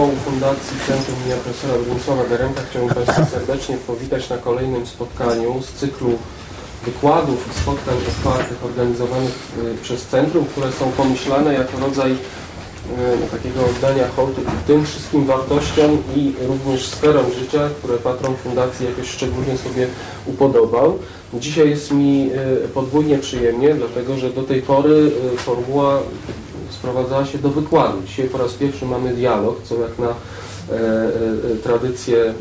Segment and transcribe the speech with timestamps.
[0.00, 5.72] zespołu Fundacji Centrum imienia profesora Bronisława Geremka chciałbym Państwa serdecznie powitać na kolejnym spotkaniu z
[5.72, 6.18] cyklu
[6.84, 12.16] wykładów i spotkań otwartych organizowanych y, przez Centrum, które są pomyślane jako rodzaj y,
[13.30, 19.56] takiego oddania hołdu tym wszystkim wartościom i również sferom życia, które patron Fundacji jakoś szczególnie
[19.56, 19.86] sobie
[20.26, 20.98] upodobał.
[21.34, 22.30] Dzisiaj jest mi
[22.64, 25.98] y, podwójnie przyjemnie, dlatego że do tej pory formuła
[26.80, 27.98] sprowadzała się do wykładu.
[28.06, 32.34] Dzisiaj po raz pierwszy mamy dialog, co jak na e, e, tradycję,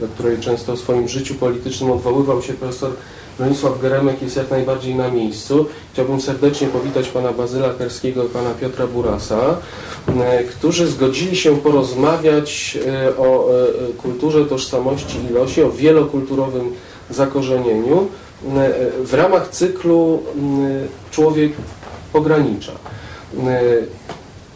[0.00, 2.90] do której często w swoim życiu politycznym odwoływał się profesor
[3.38, 5.66] Bronisław Geremek jest jak najbardziej na miejscu.
[5.92, 9.56] Chciałbym serdecznie powitać pana Bazyla Kerskiego i pana Piotra Burasa,
[10.08, 12.78] e, którzy zgodzili się porozmawiać
[13.18, 13.48] o
[14.02, 16.72] kulturze, tożsamości i losie, o wielokulturowym
[17.10, 18.08] zakorzenieniu
[19.04, 20.22] w ramach cyklu
[21.10, 21.52] Człowiek
[22.12, 22.72] pogranicza.
[23.36, 23.62] E,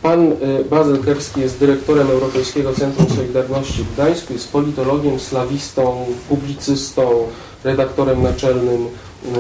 [0.02, 7.26] pan e, Bazyl Kerski jest dyrektorem Europejskiego Centrum Solidarności w Gdańsku, jest politologiem, slawistą, publicystą,
[7.64, 9.38] redaktorem naczelnym e,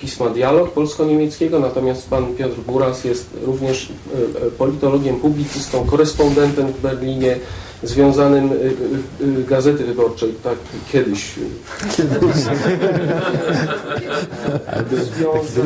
[0.00, 3.88] pisma Dialog polsko-niemieckiego, natomiast pan Piotr Buras jest również
[4.58, 7.36] politologiem, publicystą, korespondentem w Berlinie,
[7.82, 10.54] związanym y, y, y, Gazety Wyborczej, tak
[10.92, 11.34] kiedyś.
[11.96, 12.36] Kiedyś.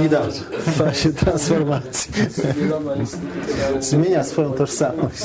[0.03, 0.35] Widać
[0.67, 2.13] w fazie transformacji.
[3.81, 5.23] Zmienia swoją tożsamość.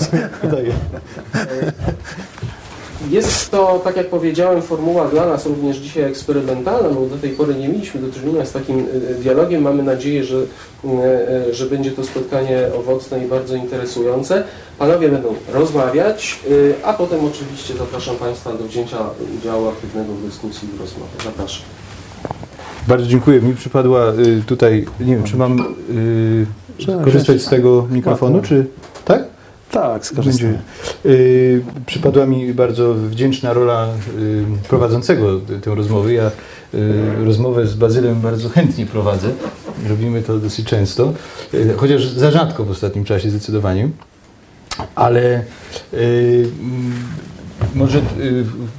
[3.09, 7.55] Jest to, tak jak powiedziałem, formuła dla nas również dzisiaj eksperymentalna, bo do tej pory
[7.55, 9.61] nie mieliśmy do czynienia z takim e, dialogiem.
[9.61, 10.89] Mamy nadzieję, że, e,
[11.49, 14.43] e, że będzie to spotkanie owocne i bardzo interesujące.
[14.79, 16.39] Panowie będą rozmawiać,
[16.83, 18.97] a potem oczywiście zapraszam Państwa do wzięcia
[19.39, 21.11] udziału aktywnego w dyskusji i rozmowie.
[21.25, 21.65] Zapraszam.
[22.87, 23.41] Bardzo dziękuję.
[23.41, 24.13] Mi przypadła
[24.47, 25.75] tutaj, nie wiem, czy mam
[27.03, 28.65] korzystać z tego mikrofonu, czy
[29.05, 29.34] tak?
[29.75, 30.57] Tak, skorzystam.
[31.05, 33.87] Yy, przypadła mi bardzo wdzięczna rola
[34.19, 36.13] yy, prowadzącego tę rozmowę.
[36.13, 36.31] Ja
[36.73, 39.27] yy, rozmowę z Bazylem bardzo chętnie prowadzę.
[39.89, 41.13] Robimy to dosyć często,
[41.53, 43.89] y, chociaż za rzadko w ostatnim czasie zdecydowanie.
[44.95, 45.43] Ale
[45.93, 46.49] y,
[47.75, 48.03] może y,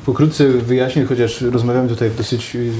[0.07, 2.71] pokrótce wyjaśnię, chociaż rozmawiamy tutaj dosyć, y,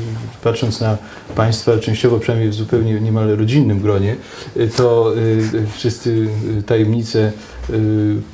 [0.45, 0.97] patrząc na
[1.35, 4.17] Państwa, częściowo przynajmniej w zupełnie niemal rodzinnym gronie,
[4.57, 5.13] y, to
[5.75, 6.29] wszyscy
[6.67, 7.33] tajemnice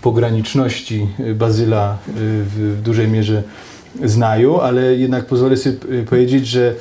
[0.02, 3.42] pograniczności Bazyla w, dużej mierze
[4.04, 5.76] znają, ale jednak pozwolę sobie
[6.10, 6.74] powiedzieć, że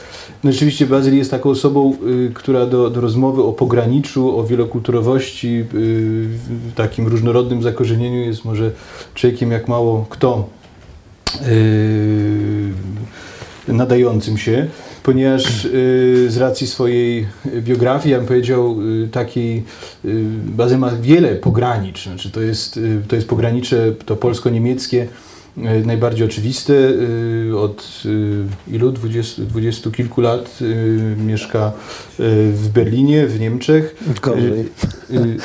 [0.43, 1.97] no rzeczywiście Bazyl jest taką osobą,
[2.33, 5.65] która do, do rozmowy o pograniczu, o wielokulturowości,
[6.75, 8.71] takim różnorodnym zakorzenieniu jest może
[9.13, 10.49] człowiekiem jak mało kto
[13.67, 14.67] nadającym się,
[15.03, 19.63] ponieważ yy, z racji swojej biografii, ja bym powiedział, yy, takiej
[20.45, 22.03] bazy ma wiele pogranicz.
[22.03, 25.07] Znaczy to, jest, to jest pogranicze to polsko-niemieckie,
[25.57, 26.73] najbardziej oczywiste.
[27.51, 28.03] E, od
[28.69, 28.91] e, ilu?
[28.91, 30.59] Dwudziestu, dwudziestu kilku lat
[31.17, 31.71] mieszka
[32.53, 33.95] w Berlinie, w Niemczech.
[34.21, 34.69] Gorzej.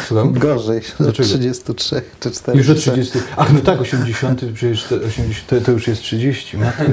[0.06, 0.32] Słucham?
[0.32, 0.80] Gorzej.
[1.08, 2.58] Od 33 czy 40.
[2.58, 3.18] Już od 30.
[3.36, 6.56] Ach, no tak, 80, przecież 80, to, to już jest 30.
[6.56, 6.84] Matko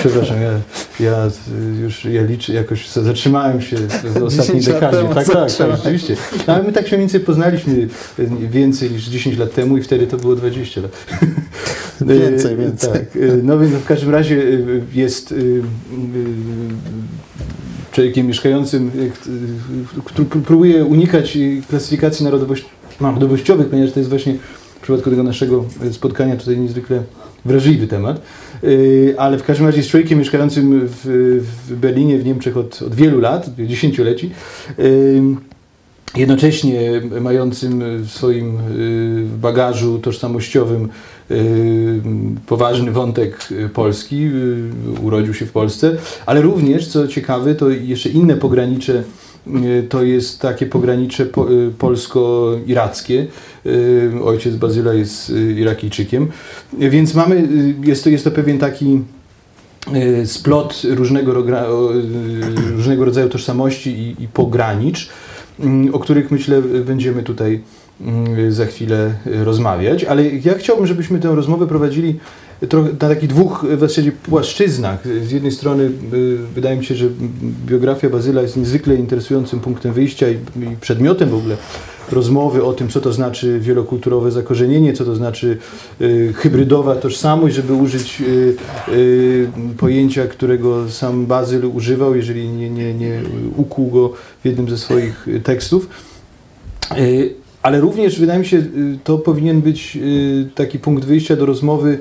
[0.00, 0.60] Przepraszam, ja,
[1.00, 1.30] ja
[1.82, 5.08] już ja liczę, jakoś zatrzymałem się w ostatniej dekadzie.
[5.14, 6.16] Tak, tak, tak, rzeczywiście.
[6.46, 7.88] No, ale my tak się mniej więcej poznaliśmy
[8.50, 11.06] więcej niż 10 lat temu i wtedy to było 20 lat.
[12.48, 12.92] Więcej, więcej.
[12.92, 13.16] Tak.
[13.16, 15.34] Y, no więc w każdym razie y, jest
[17.92, 18.90] człowiekiem mieszkającym,
[20.04, 21.38] który próbuje unikać
[21.68, 22.68] klasyfikacji narodowości,
[23.00, 24.34] narodowościowych, ponieważ to jest właśnie
[24.76, 27.02] w przypadku tego naszego spotkania tutaj niezwykle
[27.44, 28.20] wrażliwy temat.
[29.16, 31.00] Ale w każdym razie jest człowiekiem mieszkającym w,
[31.68, 34.30] w Berlinie, w Niemczech od, od wielu lat, dziesięcioleci
[36.16, 38.58] jednocześnie mającym w swoim
[39.40, 40.88] bagażu tożsamościowym
[42.46, 48.36] poważny wątek polski, y, urodził się w Polsce, ale również, co ciekawe, to jeszcze inne
[48.36, 49.02] pogranicze
[49.46, 51.26] y, to jest takie pogranicze
[51.78, 53.26] polsko-irackie.
[54.24, 56.28] Ojciec Bazyla jest Irakijczykiem,
[56.78, 57.48] więc mamy,
[57.84, 59.00] jest to, jest to pewien taki
[60.24, 61.32] splot różnego,
[62.76, 65.10] różnego rodzaju tożsamości i, i pogranicz,
[65.92, 67.60] o których myślę będziemy tutaj
[68.48, 72.18] za chwilę rozmawiać, ale ja chciałbym, żebyśmy tę rozmowę prowadzili
[73.00, 75.08] na takich dwóch w zasadzie płaszczyznach.
[75.26, 77.08] Z jednej strony y, wydaje mi się, że
[77.66, 80.36] biografia Bazyla jest niezwykle interesującym punktem wyjścia i,
[80.80, 81.56] przedmiotem w ogóle
[82.12, 85.58] rozmowy o tym, co to znaczy wielokulturowe zakorzenienie, co to znaczy
[86.00, 88.56] y, hybrydowa tożsamość, żeby użyć y,
[88.92, 89.48] y,
[89.78, 93.22] pojęcia, którego sam Bazyl używał, jeżeli nie, nie, nie
[93.56, 94.12] ukuł go
[94.42, 95.88] w jednym ze swoich tekstów.
[97.62, 98.62] Y, ale również wydaje mi się,
[99.04, 99.98] to powinien być
[100.54, 101.98] taki punkt wyjścia do rozmowy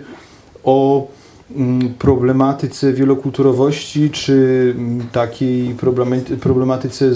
[0.64, 1.08] o
[1.56, 4.34] Mm, problematyce wielokulturowości, czy
[4.78, 5.76] mm, takiej
[6.42, 7.12] problematyce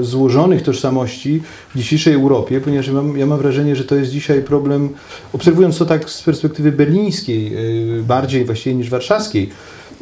[0.00, 1.42] złożonych tożsamości
[1.74, 4.88] w dzisiejszej Europie, ponieważ ja mam, ja mam, wrażenie, że to jest dzisiaj problem,
[5.32, 7.56] obserwując to tak z perspektywy berlińskiej,
[7.98, 9.50] y, bardziej właściwie niż warszawskiej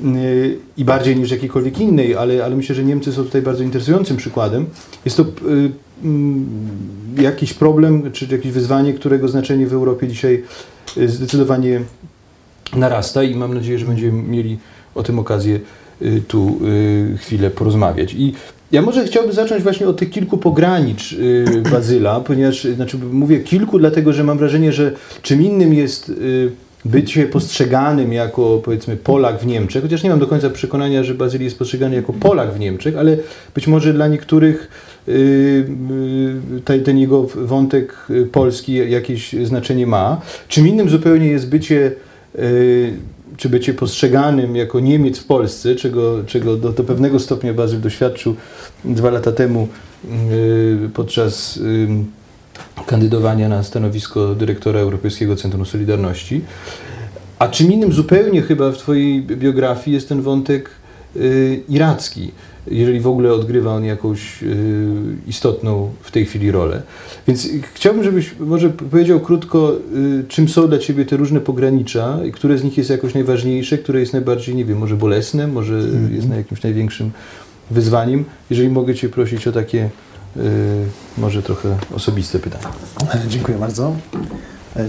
[0.05, 4.17] y, i bardziej niż jakiejkolwiek innej, ale, ale myślę, że Niemcy są tutaj bardzo interesującym
[4.17, 4.67] przykładem.
[5.05, 5.27] Jest to y,
[7.19, 10.43] jakiś problem, czy jakieś wyzwanie, którego znaczenie w Europie dzisiaj
[11.07, 11.81] zdecydowanie
[12.77, 14.59] narasta i mam nadzieję, że będziemy mieli
[14.95, 15.61] o tym okazję
[16.03, 16.61] y, tu
[17.15, 18.15] y, chwilę porozmawiać.
[18.15, 18.35] I
[18.73, 23.79] ja może chciałbym zacząć właśnie od tych kilku pogranicz y, Bazyla, ponieważ znaczy mówię kilku,
[23.79, 26.13] dlatego że mam wrażenie, że czym innym jest
[26.85, 31.43] bycie postrzeganym jako powiedzmy Polak w Niemczech, chociaż nie mam do końca przekonania, że Bazyl
[31.43, 33.17] jest postrzegany jako Polak w Niemczech, ale
[33.55, 34.69] być może dla niektórych
[36.65, 40.21] ten, ten jego wątek polski jakieś znaczenie ma.
[40.49, 41.93] Czym innym zupełnie jest bycie
[42.39, 42.93] Y,
[43.37, 48.37] czy bycie postrzeganym jako Niemiec w Polsce, czego, czego do, do pewnego stopnia Bazyl doświadczył
[48.85, 49.69] dwa lata temu
[50.33, 51.89] y, podczas y,
[52.87, 56.41] kandydowania na stanowisko dyrektora Europejskiego Centrum Solidarności.
[57.39, 60.71] A czym innym zupełnie chyba w Twojej biografii jest ten wątek
[61.69, 62.31] iracki
[62.67, 64.87] jeżeli w ogóle odgrywa on jakąś y,
[65.27, 66.83] istotną w tej chwili rolę.
[67.29, 69.73] Więc chciałbym, żebyś może powiedział krótko,
[70.21, 74.01] y, czym są dla Ciebie te różne pogranicza, które z nich jest jakoś najważniejsze, które
[74.01, 76.15] jest najbardziej, nie wiem, może bolesne, może mm.
[76.15, 77.11] jest na jakimś największym
[77.71, 78.25] wyzwaniem.
[78.51, 79.91] Jeżeli mogę Cię prosić o takie
[80.37, 80.41] y,
[81.19, 82.69] może trochę osobiste pytania.
[83.29, 83.97] Dziękuję bardzo.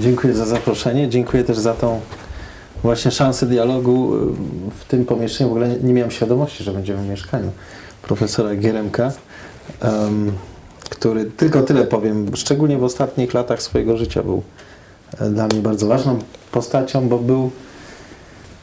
[0.02, 1.10] Dziękuję za zaproszenie.
[1.10, 2.02] Dziękuję też za tą
[2.84, 4.20] właśnie szansę dialogu y,
[4.80, 5.50] w tym pomieszczeniu.
[5.50, 7.52] W ogóle nie, miałem świadomości, że będziemy w mieszkaniu
[8.02, 9.12] profesora Gieremka,
[9.84, 10.32] um,
[10.90, 14.44] który tylko tyle powiem, szczególnie w ostatnich latach swojego życia był
[15.20, 16.20] e, dla mnie bardzo ważną
[16.52, 17.52] postacią, bo był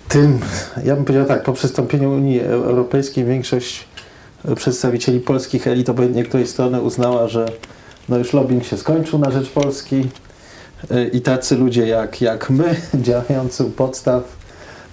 [0.09, 0.39] tym,
[0.85, 3.89] ja bym powiedział tak, po przystąpieniu Unii Europejskiej większość
[4.57, 7.47] przedstawicieli polskich elit obojętnie której strony uznała, że
[8.09, 10.09] no już lobbying się skończył na rzecz Polski,
[11.13, 14.23] i tacy ludzie jak, jak my, działający u podstaw,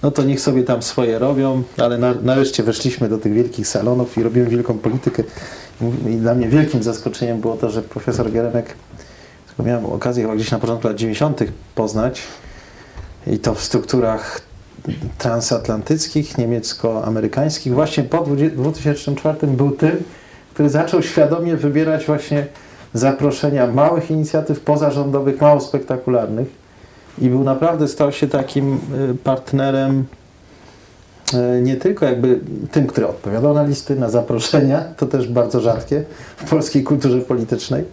[0.02, 4.18] no to niech sobie tam swoje robią, ale na, nareszcie weszliśmy do tych wielkich salonów
[4.18, 5.22] i robimy wielką politykę.
[6.08, 8.74] I dla mnie wielkim zaskoczeniem było to, że profesor Geremek,
[9.64, 11.40] miałem okazję chyba gdzieś na początku lat 90.
[11.74, 12.22] poznać
[13.26, 14.40] i to w strukturach
[15.18, 18.26] transatlantyckich, niemiecko-amerykańskich, właśnie po
[18.56, 20.02] 2004 był tym,
[20.54, 22.46] który zaczął świadomie wybierać właśnie
[22.94, 26.48] zaproszenia małych inicjatyw pozarządowych, mało spektakularnych
[27.20, 28.78] i był naprawdę, stał się takim
[29.10, 30.04] y, partnerem
[31.34, 32.40] y, nie tylko jakby
[32.72, 36.04] tym, który odpowiadał na listy, na zaproszenia, to też bardzo rzadkie
[36.36, 37.84] w polskiej kulturze politycznej,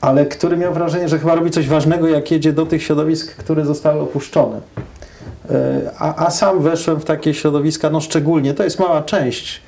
[0.00, 3.64] ale który miał wrażenie, że chyba robi coś ważnego, jak jedzie do tych środowisk, które
[3.64, 4.56] zostały opuszczone.
[4.56, 5.54] Y,
[5.98, 9.62] a, a sam weszłem w takie środowiska, no szczególnie, to jest mała część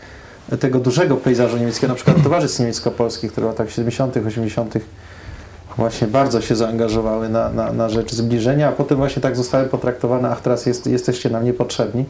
[0.60, 4.74] tego dużego pejzażu niemieckiego, na przykład towarzystw niemiecko-polskich, które w latach 70., 80.
[5.76, 10.30] właśnie bardzo się zaangażowały na, na, na rzecz zbliżenia, a potem właśnie tak zostały potraktowane,
[10.30, 12.04] ach teraz jest, jesteście nam niepotrzebni.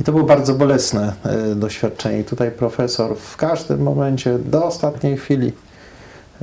[0.00, 1.12] I to było bardzo bolesne
[1.52, 2.20] y, doświadczenie.
[2.20, 5.52] I tutaj profesor w każdym momencie, do ostatniej chwili,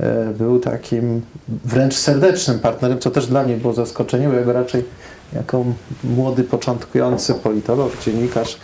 [0.00, 0.04] y,
[0.38, 4.84] był takim wręcz serdecznym partnerem, co też dla mnie było zaskoczeniem, bo ja go raczej
[5.32, 5.64] jako
[6.04, 8.58] młody, początkujący politolog, dziennikarz,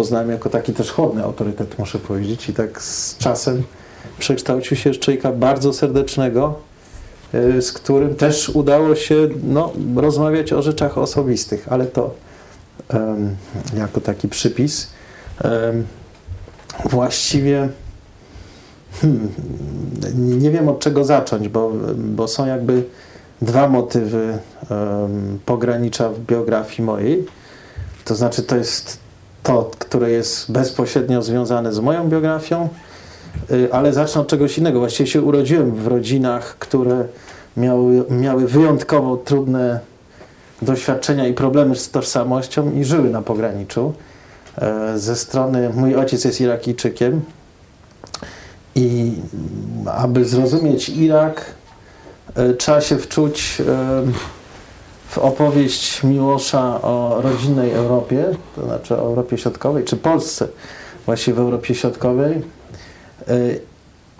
[0.00, 2.48] poznałem jako taki też chłodny autorytet, muszę powiedzieć.
[2.48, 3.62] I tak z czasem
[4.18, 6.54] przekształcił się w człowieka bardzo serdecznego,
[7.34, 12.14] e, z którym też udało się no, rozmawiać o rzeczach osobistych, ale to
[12.94, 13.36] um,
[13.76, 14.90] jako taki przypis.
[15.44, 15.84] Um,
[16.84, 17.68] właściwie
[19.00, 19.28] hmm,
[20.14, 22.84] nie wiem od czego zacząć, bo, bo są jakby
[23.42, 24.38] dwa motywy
[24.70, 27.26] um, pogranicza w biografii mojej.
[28.04, 29.09] To znaczy, to jest
[29.50, 32.68] to, które jest bezpośrednio związane z moją biografią,
[33.50, 34.78] y, ale zacznę od czegoś innego.
[34.78, 37.04] Właściwie się urodziłem w rodzinach, które
[37.56, 39.80] miały, miały wyjątkowo trudne
[40.62, 43.92] doświadczenia i problemy z tożsamością i żyły na pograniczu.
[44.58, 47.20] E, ze strony, mój ojciec jest Irakijczykiem
[48.74, 49.12] i
[49.86, 51.44] aby zrozumieć Irak,
[52.34, 53.62] e, trzeba się wczuć
[55.10, 58.24] w opowieść Miłosza o rodzinnej Europie,
[58.56, 60.48] to znaczy o Europie Środkowej, czy Polsce,
[61.06, 62.42] właśnie w Europie Środkowej
[63.28, 63.60] y,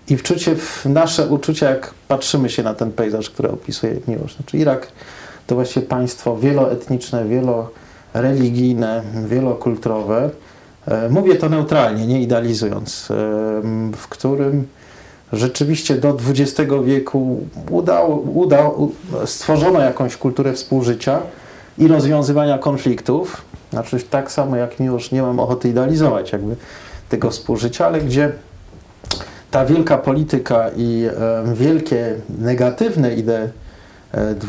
[0.09, 4.37] i wczucie w nasze uczucia, jak patrzymy się na ten pejzaż, który opisuje Miłosz.
[4.37, 4.89] Znaczy Irak
[5.47, 10.31] to właśnie państwo wieloetniczne, wieloreligijne, wielokulturowe.
[10.89, 13.15] Y, mówię to neutralnie, nie idealizując, y,
[13.97, 14.67] w którym
[15.33, 18.89] rzeczywiście do XX wieku udało, udało,
[19.25, 21.21] stworzono jakąś kulturę współżycia
[21.79, 23.43] i rozwiązywania konfliktów.
[23.71, 26.57] Znaczy tak samo jak miłość, nie mam ochoty idealizować jakby
[27.09, 28.33] tego współżycia, ale gdzie
[29.51, 33.51] ta wielka polityka i e, wielkie negatywne idee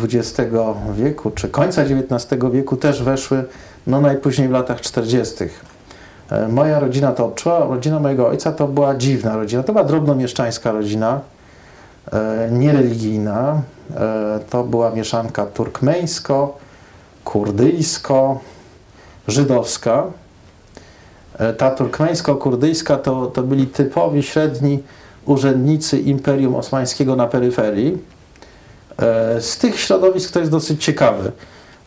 [0.04, 0.52] XX
[0.96, 3.44] wieku czy końca XIX wieku też weszły
[3.88, 5.36] no najpóźniej w latach 40.
[6.32, 9.64] E, moja rodzina to odczuła, rodzina mojego ojca to była dziwna rodzina.
[9.64, 11.22] To była drobnomieszczańska rodzina,
[12.12, 13.62] e, niereligijna.
[13.96, 16.58] E, to była mieszanka turkmeńsko,
[17.26, 18.40] kurdyjsko,
[19.28, 20.04] żydowska.
[21.58, 24.84] Ta turkmeńsko-kurdyjska to, to byli typowi średni
[25.26, 27.98] urzędnicy Imperium Osmańskiego na peryferii.
[29.40, 31.32] Z tych środowisk to jest dosyć ciekawe.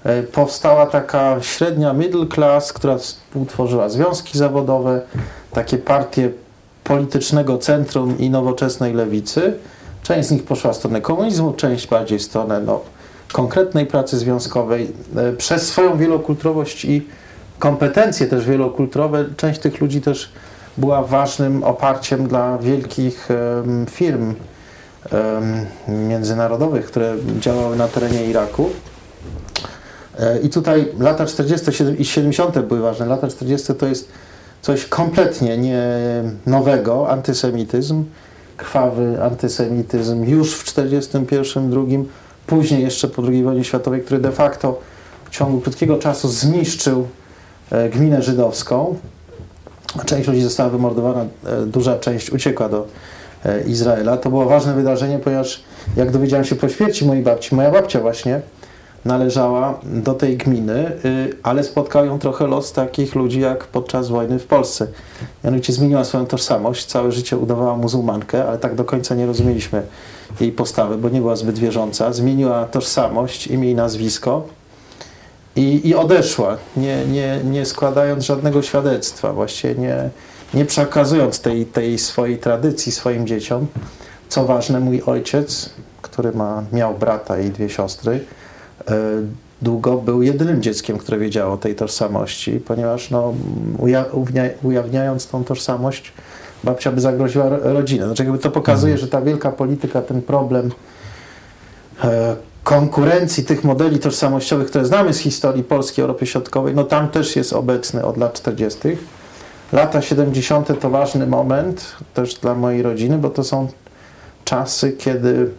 [0.04, 5.00] E, powstała taka średnia middle class, która współtworzyła związki zawodowe,
[5.52, 6.30] takie partie
[6.84, 9.54] politycznego centrum i nowoczesnej lewicy.
[10.02, 12.80] Część z nich poszła w stronę komunizmu, część bardziej w stronę no,
[13.32, 14.92] konkretnej pracy związkowej.
[15.16, 17.06] E, przez swoją wielokulturowość i
[17.58, 20.32] kompetencje też wielokulturowe, część tych ludzi też
[20.76, 23.28] była ważnym oparciem dla wielkich
[23.90, 24.34] firm
[25.88, 28.70] międzynarodowych, które działały na terenie Iraku.
[30.18, 31.66] E, I tutaj lata 40.
[31.98, 32.58] i 70.
[32.58, 33.06] były ważne.
[33.06, 33.74] Lata 40.
[33.74, 34.08] to jest
[34.62, 35.82] coś kompletnie nie
[36.46, 38.04] nowego, antysemityzm,
[38.56, 42.08] krwawy antysemityzm już w 41, drugim,
[42.46, 44.80] później jeszcze po II wojnie światowej, który de facto
[45.24, 47.06] w ciągu krótkiego czasu zniszczył
[47.70, 48.96] e, gminę żydowską.
[50.06, 52.86] Część ludzi została wymordowana, e, duża część uciekła do
[53.66, 54.16] Izraela.
[54.16, 55.64] To było ważne wydarzenie, ponieważ
[55.96, 58.40] jak dowiedziałem się po śmierci mojej babci, moja babcia właśnie
[59.04, 64.38] należała do tej gminy, y, ale spotkał ją trochę los takich ludzi jak podczas wojny
[64.38, 64.86] w Polsce.
[65.44, 69.82] Mianowicie zmieniła swoją tożsamość, całe życie udawała muzułmankę, ale tak do końca nie rozumieliśmy
[70.40, 72.12] jej postawy, bo nie była zbyt wierząca.
[72.12, 74.48] Zmieniła tożsamość, imię i nazwisko
[75.56, 80.10] i, i odeszła, nie, nie, nie składając żadnego świadectwa, właściwie nie,
[80.54, 83.66] nie przekazując tej, tej swojej tradycji swoim dzieciom.
[84.28, 85.70] Co ważne, mój ojciec,
[86.02, 88.24] który ma, miał brata i dwie siostry,
[89.62, 93.34] długo był jedynym dzieckiem, które wiedziało o tej tożsamości, ponieważ no,
[94.62, 96.12] ujawniając tą tożsamość,
[96.64, 98.06] babcia by zagroziła rodzinę.
[98.06, 99.06] Znaczy jakby to pokazuje, mhm.
[99.06, 100.70] że ta wielka polityka, ten problem
[102.04, 107.36] e, konkurencji tych modeli tożsamościowych, które znamy z historii Polski, Europy Środkowej, no tam też
[107.36, 108.80] jest obecny od lat 40.
[109.72, 110.80] Lata 70.
[110.80, 113.68] to ważny moment też dla mojej rodziny, bo to są
[114.44, 115.50] czasy, kiedy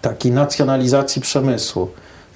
[0.00, 1.88] takiej nacjonalizacji przemysłu,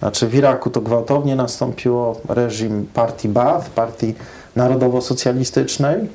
[0.03, 4.15] znaczy w Iraku to gwałtownie nastąpiło reżim partii Baath, partii
[4.57, 6.09] narodowo-socjalistycznej.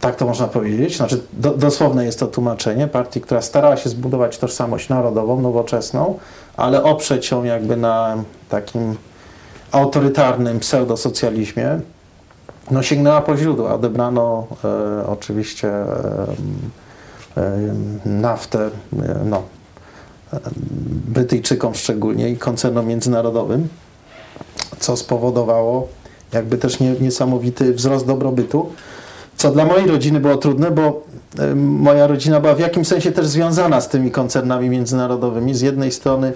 [0.00, 0.96] Tak to można powiedzieć.
[0.96, 6.18] Znaczy do, dosłowne jest to tłumaczenie partii, która starała się zbudować tożsamość narodową, nowoczesną,
[6.56, 8.16] ale oprzeć ją jakby na
[8.48, 8.96] takim
[9.72, 11.80] autorytarnym pseudosocjalizmie.
[12.70, 13.74] No sięgnęła po źródła.
[13.74, 15.86] Odebrano e, oczywiście e,
[17.36, 18.70] e, naftę,
[19.24, 19.42] no,
[21.08, 23.68] Brytyjczykom szczególnie i koncernom międzynarodowym,
[24.78, 25.88] co spowodowało
[26.32, 28.72] jakby też nie, niesamowity wzrost dobrobytu,
[29.36, 31.02] co dla mojej rodziny było trudne, bo
[31.56, 35.54] moja rodzina była w jakimś sensie też związana z tymi koncernami międzynarodowymi.
[35.54, 36.32] Z jednej strony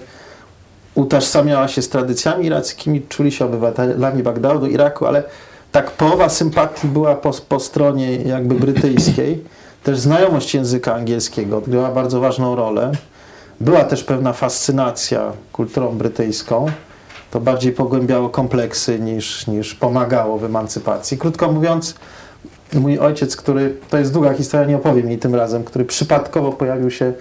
[0.95, 5.23] utożsamiała się z tradycjami irackimi, czuli się obywatelami Bagdadu, Iraku, ale
[5.71, 9.43] tak połowa sympatii była po, po stronie jakby brytyjskiej.
[9.83, 12.91] Też znajomość języka angielskiego odgrywała bardzo ważną rolę.
[13.61, 16.65] Była też pewna fascynacja kulturą brytyjską.
[17.31, 21.17] To bardziej pogłębiało kompleksy niż, niż pomagało w emancypacji.
[21.17, 21.95] Krótko mówiąc,
[22.73, 26.91] mój ojciec, który, to jest długa historia, nie opowiem jej tym razem, który przypadkowo pojawił
[26.91, 27.13] się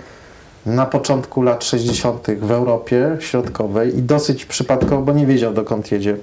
[0.67, 2.27] na początku lat 60.
[2.41, 6.17] w Europie Środkowej i dosyć przypadkowo, bo nie wiedział dokąd jedzie,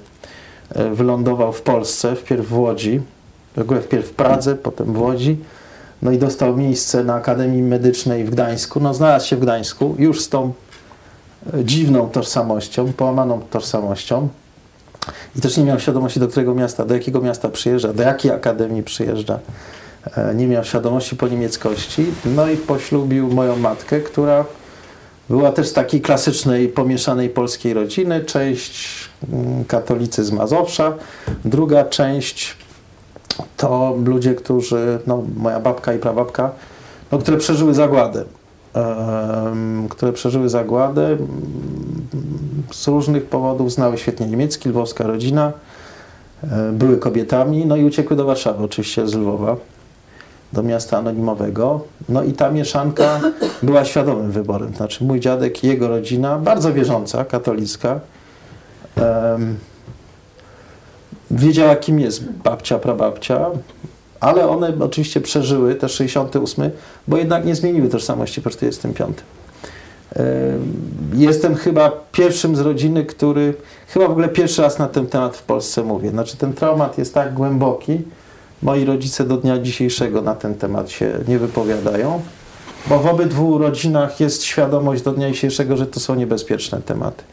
[0.74, 3.00] e, wylądował w Polsce, wpierw w Łodzi,
[3.56, 5.38] w wpierw w Pradze, potem w Łodzi
[6.02, 8.80] no i dostał miejsce na Akademii Medycznej w Gdańsku.
[8.80, 10.52] No znalazł się w Gdańsku już z tą
[11.54, 14.28] e, dziwną tożsamością, połamaną tożsamością.
[15.36, 18.82] I też nie miał świadomości, do którego miasta, do jakiego miasta przyjeżdża, do jakiej akademii
[18.82, 19.38] przyjeżdża.
[20.16, 22.06] E, nie miał świadomości po niemieckości.
[22.24, 24.44] No i poślubił moją matkę, która
[25.28, 28.24] była też z takiej klasycznej, pomieszanej polskiej rodziny.
[28.24, 28.88] Część
[29.32, 30.92] mm, katolicy z Mazowsza,
[31.44, 32.56] druga część
[33.56, 36.50] to ludzie, którzy, no, moja babka i prababka,
[37.12, 38.24] no, które przeżyły zagładę.
[39.90, 41.16] które przeżyły zagładę
[42.72, 45.52] z różnych powodów, znały świetnie niemiecki, lwowska rodzina,
[46.42, 49.56] e, były kobietami, no i uciekły do Warszawy, oczywiście z Lwowa.
[50.52, 51.80] do miasta anonimowego.
[52.08, 53.20] No i ta mieszanka
[53.62, 54.74] była świadomym wyborem.
[54.74, 58.00] Znaczy mój dziadek i jego rodzina, bardzo wierząca, katolicka,
[61.30, 63.46] wiedziała kim jest babcia, prababcia,
[64.20, 66.70] ale one oczywiście przeżyły te 68,
[67.08, 69.16] bo jednak nie zmieniły tożsamości po 45.
[71.14, 73.54] Jestem chyba pierwszym z rodziny, który
[73.88, 76.10] chyba w ogóle pierwszy raz na ten temat w Polsce mówię.
[76.10, 78.00] Znaczy ten traumat jest tak głęboki,
[78.62, 82.22] moi rodzice do dnia dzisiejszego na ten temat się nie wypowiadają,
[82.86, 87.24] bo w obydwu rodzinach jest świadomość do dnia dzisiejszego, że to są niebezpieczne tematy.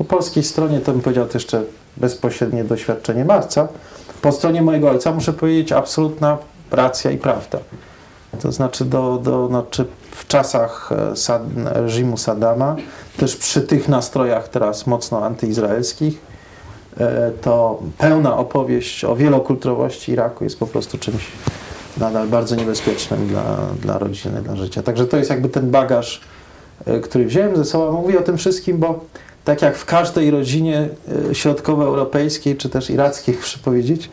[0.00, 1.62] Po polskiej stronie to bym powiedział to jeszcze
[1.96, 3.68] bezpośrednie doświadczenie marca.
[4.22, 6.38] Po stronie mojego ojca muszę powiedzieć absolutna
[6.70, 7.58] racja i prawda.
[8.42, 12.76] To znaczy do, do, znaczy w czasach e, Sad, reżimu Saddama,
[13.16, 16.18] też przy tych nastrojach teraz mocno antyizraelskich,
[17.00, 21.26] e, to pełna opowieść o wielokulturowości Iraku jest po prostu czymś
[21.98, 24.82] nadal bardzo niebezpiecznym dla, dla rodziny, dla życia.
[24.82, 26.20] Także to jest jakby ten bagaż,
[26.86, 28.02] e, który wziąłem ze sobą.
[28.02, 29.00] Mówię o tym wszystkim, bo
[29.44, 30.88] tak jak w każdej rodzinie
[31.32, 34.10] środkowoeuropejskiej, czy też irackiej, muszę powiedzieć,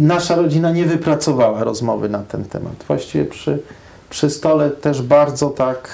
[0.00, 2.72] nasza rodzina nie wypracowała rozmowy na ten temat.
[2.88, 3.58] Właściwie przy,
[4.10, 5.88] przy stole też bardzo tak,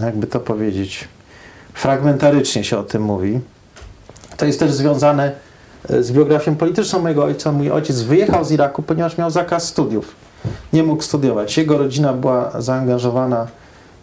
[0.00, 1.08] jakby to powiedzieć,
[1.74, 3.40] fragmentarycznie się o tym mówi.
[4.36, 5.32] To jest też związane
[5.90, 7.52] e, z biografią polityczną mojego ojca.
[7.52, 10.14] Mój ojciec wyjechał z Iraku, ponieważ miał zakaz studiów.
[10.72, 11.56] Nie mógł studiować.
[11.56, 13.46] Jego rodzina była zaangażowana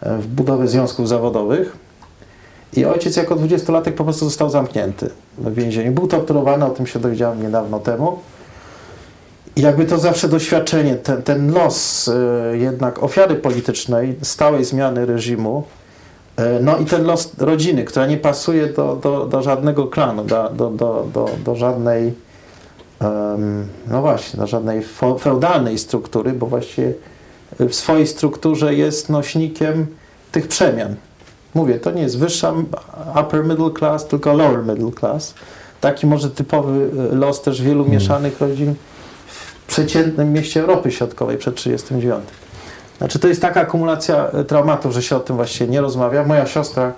[0.00, 1.76] e, w budowę związków zawodowych
[2.76, 5.92] i ojciec jako dwudziestolatek po prostu został zamknięty w więzieniu.
[5.92, 8.18] Był torturowany, o tym się dowiedziałem niedawno temu.
[9.56, 12.12] I jakby to zawsze doświadczenie, ten, ten los y,
[12.58, 15.64] jednak ofiary politycznej, stałej zmiany reżimu,
[16.38, 20.50] y, no i ten los rodziny, która nie pasuje do, do, do żadnego klanu, do,
[20.50, 22.14] do, do, do, żadnej,
[23.86, 24.82] no właśnie, do żadnej
[25.20, 26.94] feudalnej struktury, bo właściwie
[27.60, 29.86] w swojej strukturze jest nośnikiem
[30.32, 30.96] tych przemian.
[31.54, 32.52] Mówię, to nie jest wyższa
[33.20, 35.34] upper middle class, tylko lower middle class.
[35.80, 38.00] Taki może typowy e, los też wielu hmm.
[38.00, 38.74] mieszanych rodzin
[39.26, 42.44] w przeciętnym mieście Europy Środkowej przed 1939.
[42.98, 46.24] Znaczy to jest taka akumulacja e, traumatów, że się o tym właściwie nie rozmawia.
[46.24, 46.92] Moja siostra,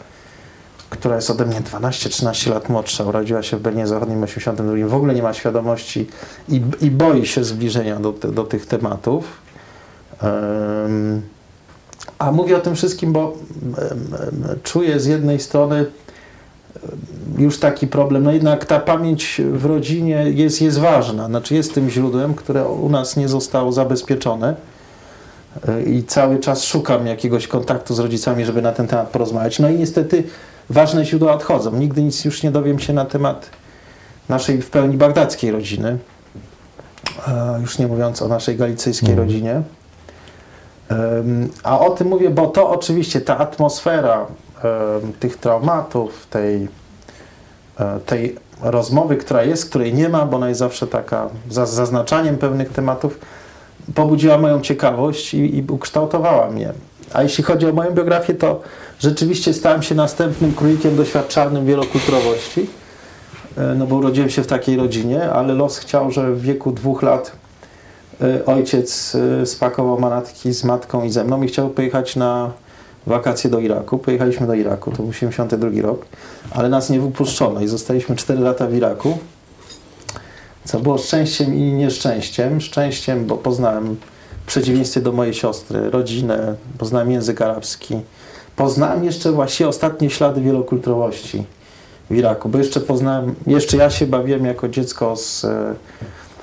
[0.90, 4.94] która jest ode mnie 12-13 lat młodsza, urodziła się w Berlinie Zachodnim w 1982, w
[4.94, 6.06] ogóle nie ma świadomości
[6.48, 9.24] i, i boi się zbliżenia do, do tych tematów.
[10.22, 11.22] Um,
[12.18, 13.36] a mówię o tym wszystkim, bo
[14.62, 15.86] czuję z jednej strony
[17.38, 21.90] już taki problem, no jednak ta pamięć w rodzinie jest, jest ważna, znaczy jest tym
[21.90, 24.54] źródłem, które u nas nie zostało zabezpieczone.
[25.68, 29.58] E, i cały czas szukam jakiegoś kontaktu z rodzicami, żeby na ten temat porozmawiać.
[29.58, 30.24] No i niestety
[30.70, 31.76] ważne źródła odchodzą.
[31.76, 33.50] Nigdy nic już nie dowiem się na temat
[34.28, 35.98] naszej w pełni bagdackiej rodziny,
[37.28, 39.24] e, już nie mówiąc o naszej galicyjskiej mm.
[39.24, 39.62] rodzinie.
[41.62, 44.26] A o tym mówię, bo to oczywiście ta atmosfera
[45.20, 46.68] tych traumatów, tej,
[47.80, 52.38] e, tej rozmowy, która jest, której nie ma, bo ona jest zawsze taka za zaznaczaniem
[52.38, 53.18] pewnych tematów,
[53.94, 56.72] pobudziła moją ciekawość i, i ukształtowała mnie.
[57.12, 58.60] A jeśli chodzi o moją biografię, to
[59.00, 62.66] rzeczywiście stałem się następnym królikiem doświadczalnym wielokulturowości,
[63.56, 67.02] e, no bo urodziłem się w takiej rodzinie, ale los chciał, że w wieku dwóch
[67.02, 67.46] lat
[68.20, 72.52] E, ojciec e, spakował manatki z matką i ze mną i chciał pojechać na
[73.06, 73.98] wakacje do Iraku.
[73.98, 76.06] Pojechaliśmy do Iraku, to był 82 rok,
[76.50, 79.18] ale nas nie wypuszczono i zostaliśmy 4 lata w Iraku,
[80.64, 82.60] co było szczęściem i nieszczęściem.
[82.60, 83.96] Szczęściem, bo poznałem
[84.42, 88.00] w przeciwieństwie do mojej siostry rodzinę, poznałem język arabski,
[88.56, 91.44] poznałem jeszcze właściwie ostatnie ślady wielokulturowości
[92.10, 95.74] w Iraku, bo jeszcze poznałem, jeszcze ja się bawiłem jako dziecko z e,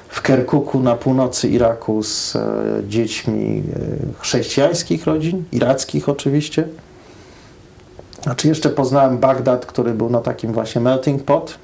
[0.10, 2.42] w Kerkuku na północy Iraku z e,
[2.88, 3.64] dziećmi
[4.16, 6.68] e, chrześcijańskich rodzin, irackich oczywiście.
[8.24, 11.58] Znaczy jeszcze poznałem Bagdad, który był no takim właśnie melting pot.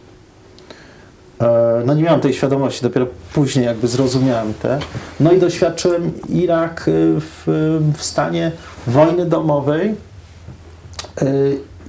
[1.85, 4.79] No nie miałem tej świadomości, dopiero później jakby zrozumiałem te.
[5.19, 6.83] No i doświadczyłem Irak
[7.19, 7.43] w,
[7.97, 8.51] w stanie
[8.87, 9.95] wojny domowej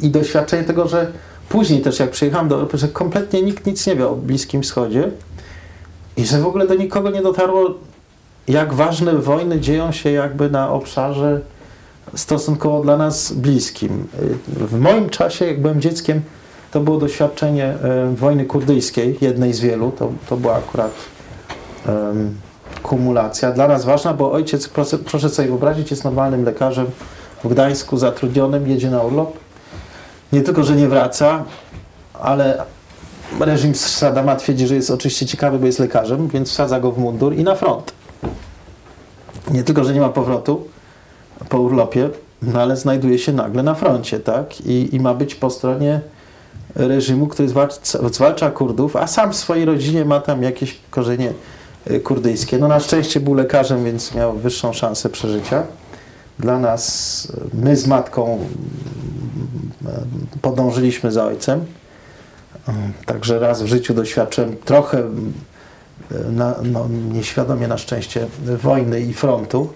[0.01, 1.13] i doświadczenie tego, że
[1.49, 5.11] później też jak przyjechałem do Europy, że kompletnie nikt nic nie wie o Bliskim Wschodzie
[6.17, 7.75] i że w ogóle do nikogo nie dotarło,
[8.49, 11.41] jak ważne wojny dzieją się jakby na obszarze
[12.15, 14.07] stosunkowo dla nas bliskim.
[14.47, 16.23] W moim czasie, jak byłem dzieckiem,
[16.71, 17.75] to było doświadczenie
[18.17, 19.93] wojny kurdyjskiej, jednej z wielu.
[19.99, 20.93] To, to była akurat
[21.89, 22.35] um,
[22.83, 23.53] kumulacja.
[23.53, 26.87] Dla nas ważna, bo ojciec, proszę, proszę sobie wyobrazić, jest normalnym lekarzem
[27.45, 29.39] w Gdańsku, zatrudnionym, jedzie na urlop.
[30.33, 31.45] Nie tylko, że nie wraca,
[32.21, 32.63] ale
[33.41, 37.35] reżim Saddama twierdzi, że jest oczywiście ciekawy, bo jest lekarzem, więc wsadza go w mundur
[37.35, 37.93] i na front.
[39.51, 40.69] Nie tylko, że nie ma powrotu
[41.49, 42.11] po urlopie,
[42.43, 44.61] no ale znajduje się nagle na froncie, tak?
[44.61, 46.01] I, i ma być po stronie
[46.75, 51.33] reżimu, który zwalcza, zwalcza Kurdów, a sam w swojej rodzinie ma tam jakieś korzenie
[51.91, 52.59] y, kurdyjskie.
[52.59, 55.63] No na szczęście był lekarzem, więc miał wyższą szansę przeżycia.
[56.41, 58.39] Dla nas, my z matką
[60.37, 61.61] y, podążyliśmy za ojcem.
[61.61, 62.73] Y,
[63.07, 68.27] Także raz w życiu doświadczyłem trochę, y, na, no, nieświadomie na szczęście,
[68.63, 69.69] wojny i frontu.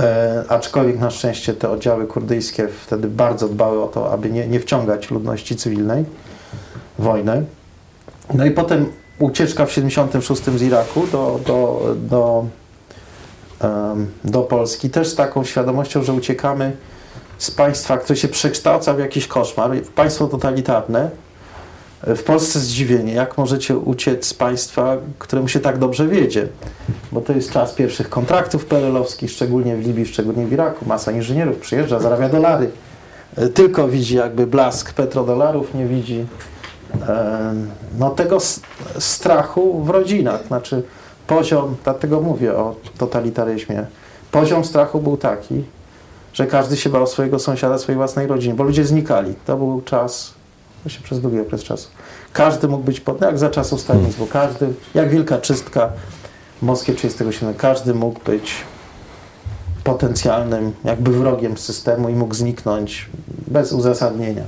[0.00, 4.60] E, aczkolwiek na szczęście te oddziały kurdyjskie wtedy bardzo dbały o to, aby nie, nie
[4.60, 6.04] wciągać ludności cywilnej
[6.98, 7.42] w wojnę.
[8.34, 12.44] No i potem ucieczka w 76 z Iraku do, do, do,
[14.24, 16.76] do Polski, też z taką świadomością, że uciekamy
[17.38, 21.10] z państwa, które się przekształca w jakiś koszmar, w państwo totalitarne.
[22.02, 26.48] W Polsce zdziwienie, jak możecie uciec z państwa, któremu się tak dobrze wiedzie?
[27.12, 30.84] Bo to jest czas pierwszych kontraktów PRL-owskich, szczególnie w Libii, szczególnie w Iraku.
[30.88, 32.70] Masa inżynierów przyjeżdża, zarabia dolary.
[33.36, 36.26] E, Tylko widzi jakby blask petrodolarów, nie widzi
[37.08, 37.54] e,
[37.98, 38.38] no, tego
[38.98, 40.46] strachu w rodzinach.
[40.46, 40.82] Znaczy
[41.28, 43.86] poziom, dlatego mówię o totalitaryzmie,
[44.32, 45.64] poziom strachu był taki,
[46.32, 49.34] że każdy się bał swojego sąsiada, swojej własnej rodziny, bo ludzie znikali.
[49.46, 50.34] To był czas,
[50.88, 51.88] się przez długi okres czasu.
[52.32, 55.92] Każdy mógł być pod, jak za czasów stalinizmu, każdy, jak wielka czystka
[56.58, 58.54] w Moskwie 37, każdy mógł być
[59.84, 63.08] potencjalnym jakby wrogiem systemu i mógł zniknąć
[63.46, 64.42] bez uzasadnienia.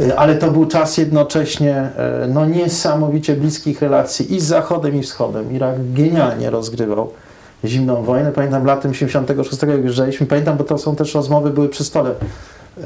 [0.00, 1.90] Y, Ale to był czas jednocześnie
[2.24, 5.52] y, no, niesamowicie bliskich relacji i z Zachodem, i Wschodem.
[5.52, 7.10] Irak genialnie rozgrywał
[7.64, 8.32] zimną wojnę.
[8.32, 12.10] Pamiętam latem 76, jak wyjeżdżaliśmy, pamiętam, bo to są też rozmowy, były przy stole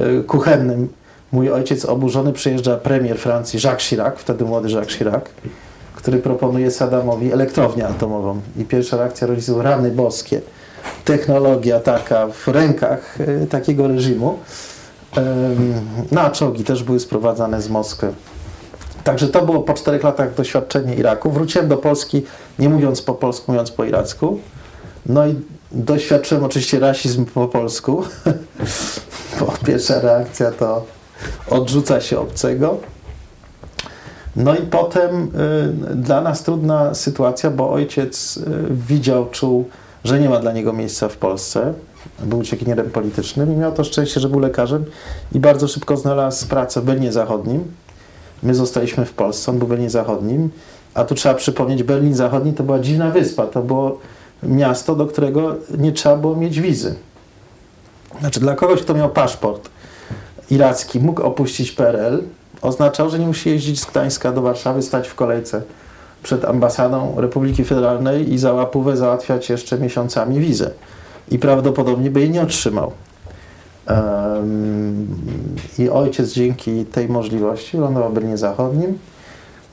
[0.00, 0.88] y, kuchennym.
[1.32, 5.24] Mój ojciec oburzony przyjeżdża premier Francji, Jacques Chirac, wtedy młody Jacques Chirac,
[5.94, 8.40] który proponuje Saddamowi elektrownię atomową.
[8.56, 10.40] I pierwsza reakcja rodziców, rany boskie.
[11.04, 13.18] Technologia taka w rękach
[13.50, 14.38] takiego reżimu.
[16.12, 18.12] No a czołgi też były sprowadzane z Moskwy.
[19.04, 21.30] Także to było po czterech latach doświadczenie Iraku.
[21.30, 22.22] Wróciłem do Polski,
[22.58, 24.40] nie mówiąc po polsku, mówiąc po iracku.
[25.06, 25.34] No i
[25.72, 28.04] doświadczyłem oczywiście rasizm po polsku,
[29.40, 30.84] bo pierwsza reakcja to
[31.50, 32.78] odrzuca się obcego.
[34.36, 35.30] No i potem
[35.92, 39.68] y, dla nas trudna sytuacja, bo ojciec y, widział, czuł,
[40.04, 41.74] że nie ma dla niego miejsca w Polsce.
[42.20, 44.84] Był uciekinierem politycznym i miał to szczęście, że był lekarzem
[45.32, 47.64] i bardzo szybko znalazł pracę w Berlinie Zachodnim.
[48.42, 50.50] My zostaliśmy w Polsce, on był w Berlinie Zachodnim,
[50.94, 53.98] a tu trzeba przypomnieć, Berlin Zachodni to była dziwna wyspa, to było
[54.42, 56.94] miasto, do którego nie trzeba było mieć wizy.
[58.20, 59.68] Znaczy dla kogoś, kto miał paszport
[60.50, 62.22] iracki, mógł opuścić PRL,
[62.62, 65.62] oznaczał, że nie musi jeździć z Gdańska do Warszawy, stać w kolejce
[66.22, 70.70] przed ambasadą Republiki Federalnej i za łapówę załatwiać jeszcze miesiącami wizę.
[71.30, 72.92] I prawdopodobnie by jej nie otrzymał.
[73.86, 75.06] Em,
[75.78, 78.98] I ojciec dzięki tej możliwości lądował w Berlinie Zachodnim.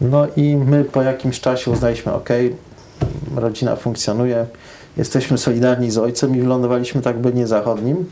[0.02, 2.30] No i my po jakimś czasie uznaliśmy, ok,
[3.36, 4.46] rodzina funkcjonuje,
[4.98, 8.06] jesteśmy solidarni z ojcem i wylądowaliśmy tak w Berlinie Zachodnim.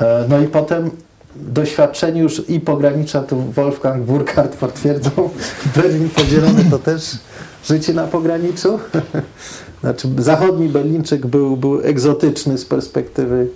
[0.00, 0.90] E, No i potem
[1.36, 5.10] doświadczeni już i pogranicza, tu Wolfgang Burkhardt potwierdzą,
[5.76, 7.18] Berlin podzielony to też
[7.64, 8.78] życie na pograniczu.
[9.80, 13.48] Znaczy zachodni Berlińczyk był, był egzotyczny z perspektywy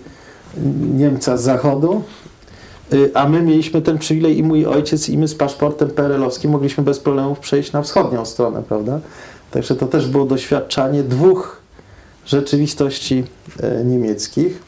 [0.95, 2.03] Niemca z zachodu,
[2.93, 6.85] y, a my mieliśmy ten przywilej i mój ojciec i my z paszportem PRL-owskim mogliśmy
[6.85, 9.01] bez problemów przejść na wschodnią stronę, prawda?
[9.51, 11.61] Także to też było doświadczanie dwóch
[12.27, 13.25] rzeczywistości
[13.61, 14.63] e, niemieckich.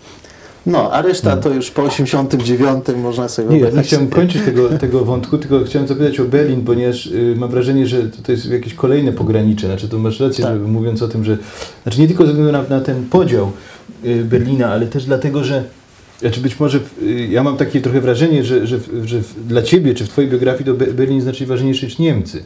[0.67, 4.69] No, a reszta to już po 89 można sobie Nie, ja nie chciałem kończyć tego,
[4.69, 8.75] tego wątku, tylko chciałem zapytać o Berlin, ponieważ y, mam wrażenie, że to, jest jakieś
[8.75, 9.67] kolejne pogranicze.
[9.67, 10.55] Znaczy, to masz rację, Tak.
[10.55, 11.39] że mówiąc o tym, że.
[11.83, 13.53] Znaczy, nie tylko ze względu na, na ten podział
[14.05, 15.65] y, Berlina, ale też dlatego, że.
[16.21, 19.95] Znaczy być może y, ja mam takie trochę wrażenie, że, że, że w- dla ciebie
[19.95, 22.45] czy w twojej biografii to Be- Berlin znacznie ważniejszy niż Niemcy.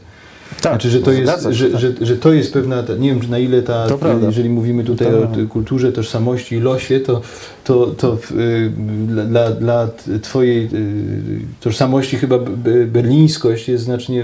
[0.57, 1.81] Tak, Znaczy, że to, jest, że, tak.
[1.81, 3.87] że, że to jest pewna, nie wiem na ile ta,
[4.27, 7.21] jeżeli mówimy tutaj o kulturze, tożsamości i losie, to,
[7.65, 8.73] to, to y,
[9.07, 9.89] dla- dla,
[10.23, 12.39] twojej y, tożsamości chyba
[12.87, 14.23] berlińskość jest znacznie,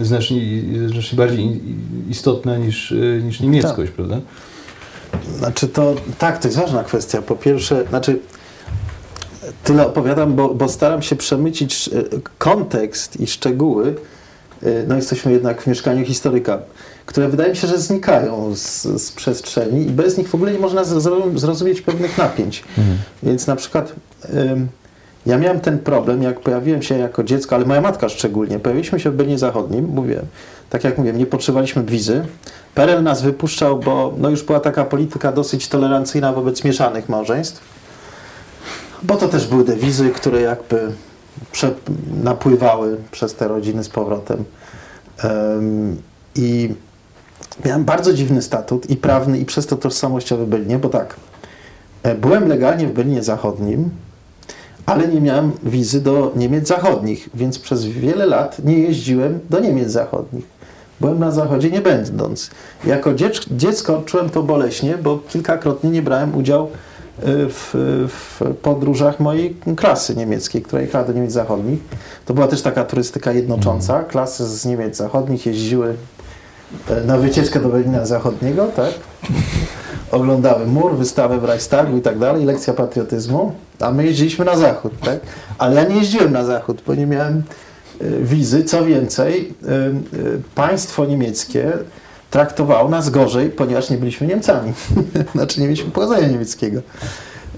[0.00, 0.40] y, znacznie,
[0.88, 1.60] znacznie bardziej
[2.10, 3.92] istotna niż, niż niemieckość, Tak.
[3.92, 4.20] prawda?
[5.38, 7.22] Znaczy to, tak, to jest ważna kwestia.
[7.22, 8.18] Po pierwsze, znaczy
[9.64, 11.90] tyle opowiadam, bo, bo staram się przemycić
[12.38, 13.94] kontekst i szczegóły.
[14.62, 16.58] E, No jesteśmy jednak w mieszkaniu historyka,
[17.06, 20.58] które wydaje mi się, że znikają z, z przestrzeni i bez nich w ogóle nie
[20.58, 22.64] można zrozum- zrozumieć pewnych napięć.
[23.22, 23.92] Więc na przykład
[25.26, 28.58] Ja miałem ten problem, jak pojawiłem się jako dziecko, ale moja matka szczególnie.
[28.58, 30.20] Pojawiliśmy się w Berlinie Zachodnim, mówię,
[30.70, 32.24] tak jak mówiłem, nie potrzebowaliśmy wizy.
[32.74, 37.60] PRL nas wypuszczał, bo no już była taka polityka dosyć tolerancyjna wobec mieszanych małżeństw.
[39.02, 40.92] Bo to też były te wizy, które jakby
[41.52, 41.74] prze,
[42.22, 44.44] napływały przez te rodziny z powrotem.
[45.24, 45.96] Um,
[46.36, 46.74] I
[47.64, 51.16] miałem bardzo dziwny statut i prawny, i przez to tożsamościowy Berlinie, bo tak,
[52.02, 53.90] e, byłem legalnie w Berlinie Zachodnim,
[54.86, 59.90] ale nie miałem wizy do Niemiec Zachodnich, więc przez wiele lat nie jeździłem do Niemiec
[59.90, 60.44] Zachodnich.
[61.00, 62.50] Byłem na Zachodzie nie będąc.
[62.84, 63.10] Jako
[63.50, 66.70] dziecko czułem to boleśnie, bo kilkakrotnie nie brałem udziału
[67.18, 67.70] w,
[68.08, 71.80] w podróżach mojej klasy niemieckiej, która jechała do Niemiec Zachodnich.
[72.26, 73.92] To była też taka turystyka jednocząca.
[73.92, 74.10] Mhm.
[74.10, 75.94] Klasy z Niemiec Zachodnich jeździły
[76.90, 78.90] e, na wycieczkę do Berlina Zachodniego, tak?
[80.10, 84.92] Oglądały mur, wystawę w Reichstagu i tak dalej, lekcja patriotyzmu, a my jeździliśmy na zachód,
[85.04, 85.20] tak?
[85.58, 87.42] Ale ja nie jeździłem na zachód, bo nie miałem
[88.00, 88.64] e, wizy.
[88.64, 89.68] Co więcej, e,
[90.54, 91.72] państwo niemieckie
[92.32, 94.72] traktowało nas gorzej, ponieważ nie byliśmy Niemcami.
[95.34, 96.80] znaczy nie mieliśmy pochodzenia niemieckiego.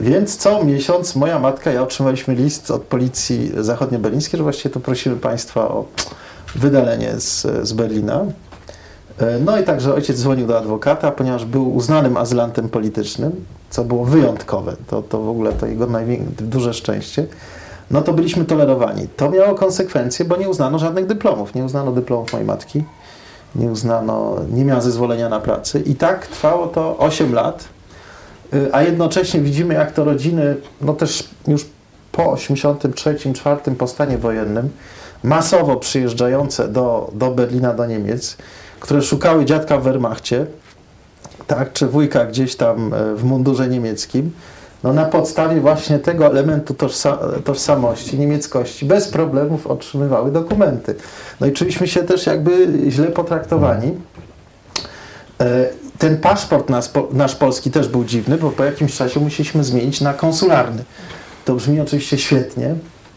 [0.00, 4.80] Więc co miesiąc moja matka i ja otrzymaliśmy list od policji zachodnioberlińskiej, że właściwie to
[4.80, 5.84] prosimy Państwa o
[6.54, 8.24] wydalenie z, z Berlina.
[9.18, 14.04] E, no i także ojciec dzwonił do adwokata, ponieważ był uznanym azylantem politycznym, co było
[14.04, 14.76] wyjątkowe.
[14.86, 15.88] To, to w ogóle to jego
[16.40, 17.26] duże szczęście.
[17.90, 19.08] No to byliśmy tolerowani.
[19.16, 21.54] To miało konsekwencje, bo nie uznano żadnych dyplomów.
[21.54, 22.84] Nie uznano dyplomów mojej matki
[23.56, 25.80] nie uznano, nie miała zezwolenia na pracę.
[25.80, 27.64] I tak trwało to 8 lat,
[28.54, 31.66] y, a jednocześnie widzimy, jak to rodziny, no też już
[32.12, 34.70] po 83-4 po stanie wojennym,
[35.22, 38.36] masowo przyjeżdżające do, do Berlina, do Niemiec,
[38.80, 40.46] które szukały dziadka w Wehrmachcie,
[41.46, 44.32] tak, czy wujka gdzieś tam e, w mundurze niemieckim,
[44.84, 50.94] no na podstawie właśnie tego elementu tożsa tożsamości, niemieckości, bez problemów otrzymywały dokumenty.
[51.40, 53.94] No i czuliśmy się też jakby źle potraktowani.
[55.40, 55.66] E,
[55.98, 60.14] ten paszport nasz, nasz polski też był dziwny, bo po jakimś czasie musieliśmy zmienić na
[60.14, 60.84] konsularny.
[61.44, 62.74] To brzmi oczywiście świetnie,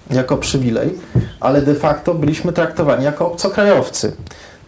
[0.09, 0.93] jako przywilej,
[1.39, 4.13] ale de facto byliśmy traktowani jako obcokrajowcy.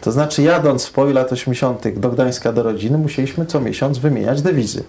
[0.02, 2.00] To znaczy, jadąc w połowie lat 80.
[2.00, 4.84] do Gdańska do rodziny, musieliśmy co miesiąc wymieniać dewizy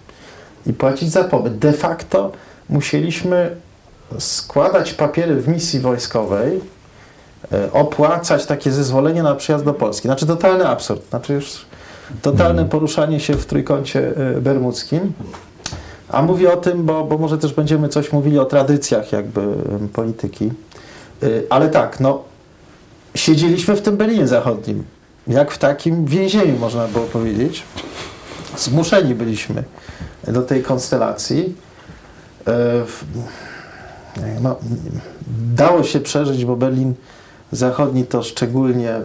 [0.66, 1.58] i płacić za pobyt.
[1.58, 2.32] De facto
[2.68, 3.56] musieliśmy
[4.18, 6.60] składać papiery w misji wojskowej,
[7.52, 10.08] e, opłacać takie zezwolenie na przyjazd do Polski.
[10.08, 11.08] Znaczy totalny absurd.
[11.08, 11.66] Znaczy już
[12.22, 12.68] totalne mhm.
[12.68, 15.12] poruszanie się w trójkącie e, bermudzkim.
[16.08, 19.40] A mówię o tym, bo, bo może też będziemy coś mówili o tradycjach jakby
[19.92, 20.50] polityki.
[21.22, 22.22] E, ale tak, no
[23.14, 24.84] siedzieliśmy w tym Berlinie Zachodnim.
[25.26, 27.62] Jak w takim więzieniu, można było powiedzieć.
[28.60, 29.64] Zmuszeni byliśmy
[30.28, 31.54] do tej konstelacji.
[32.46, 32.84] E,
[34.42, 34.56] no,
[35.54, 36.94] dało się przeżyć, bo Berlin
[37.52, 39.00] Zachodni to szczególnie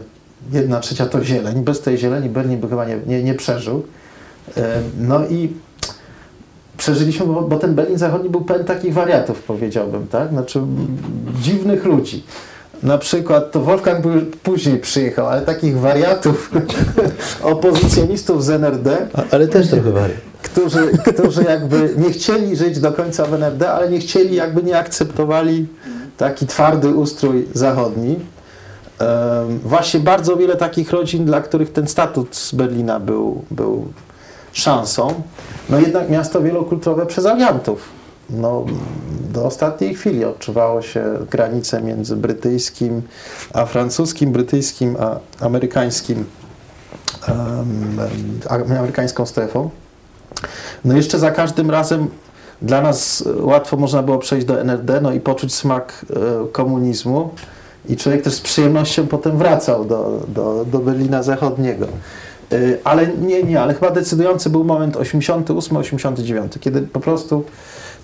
[0.51, 1.63] jedna trzecia to zieleń.
[1.63, 3.83] Bez tej zieleni Berlin by chyba nie, nie, nie przeżył.
[4.57, 5.53] E, no i
[6.77, 10.29] przeżyliśmy, bo, bo, ten Berlin Zachodni był pełen takich wariatów, powiedziałbym, tak?
[10.29, 10.61] Znaczy
[11.41, 12.23] dziwnych ludzi.
[12.83, 14.05] Na przykład, to Wolfgang
[14.43, 16.51] później przyjechał, ale takich wariatów,
[17.41, 19.07] opozycjonistów z NRD.
[19.31, 23.89] ale też trochę wariat którzy, którzy jakby nie chcieli żyć do końca w NRD, ale
[23.89, 25.67] nie chcieli, jakby nie akceptowali
[26.17, 28.19] taki twardy ustrój zachodni.
[28.99, 33.87] Um, właśnie bardzo wiele takich rodzin, dla których ten statut z Berlina był, był
[34.53, 35.13] szansą.
[35.69, 37.89] No jednak miasto wielokulturowe przez aliantów.
[38.29, 38.65] No,
[39.33, 43.01] do ostatniej chwili odczuwało się granice między brytyjskim
[43.53, 46.25] a francuskim, brytyjskim a amerykańskim,
[47.27, 47.99] um,
[48.49, 49.69] amerykańską strefą.
[50.85, 52.07] No jeszcze za każdym razem
[52.61, 57.29] dla nas łatwo można było przejść do NRD no i poczuć smak e, komunizmu
[57.89, 61.87] i człowiek też z przyjemnością potem wracał do, do, do Berlina Zachodniego.
[62.51, 67.43] E, ale nie, nie, ale chyba decydujący był moment 88-89, kiedy po prostu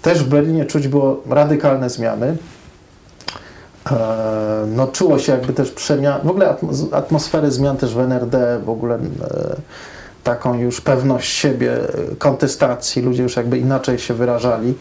[0.01, 2.37] też w Berlinie czuć było radykalne zmiany.
[3.91, 6.55] E, no czuło się jakby też przemian, w ogóle
[6.91, 8.99] atmosfery zmian też w NRD, w ogóle
[10.23, 11.77] taką już pewność siebie,
[12.17, 14.73] kontestacji, ludzie już jakby inaczej się wyrażali,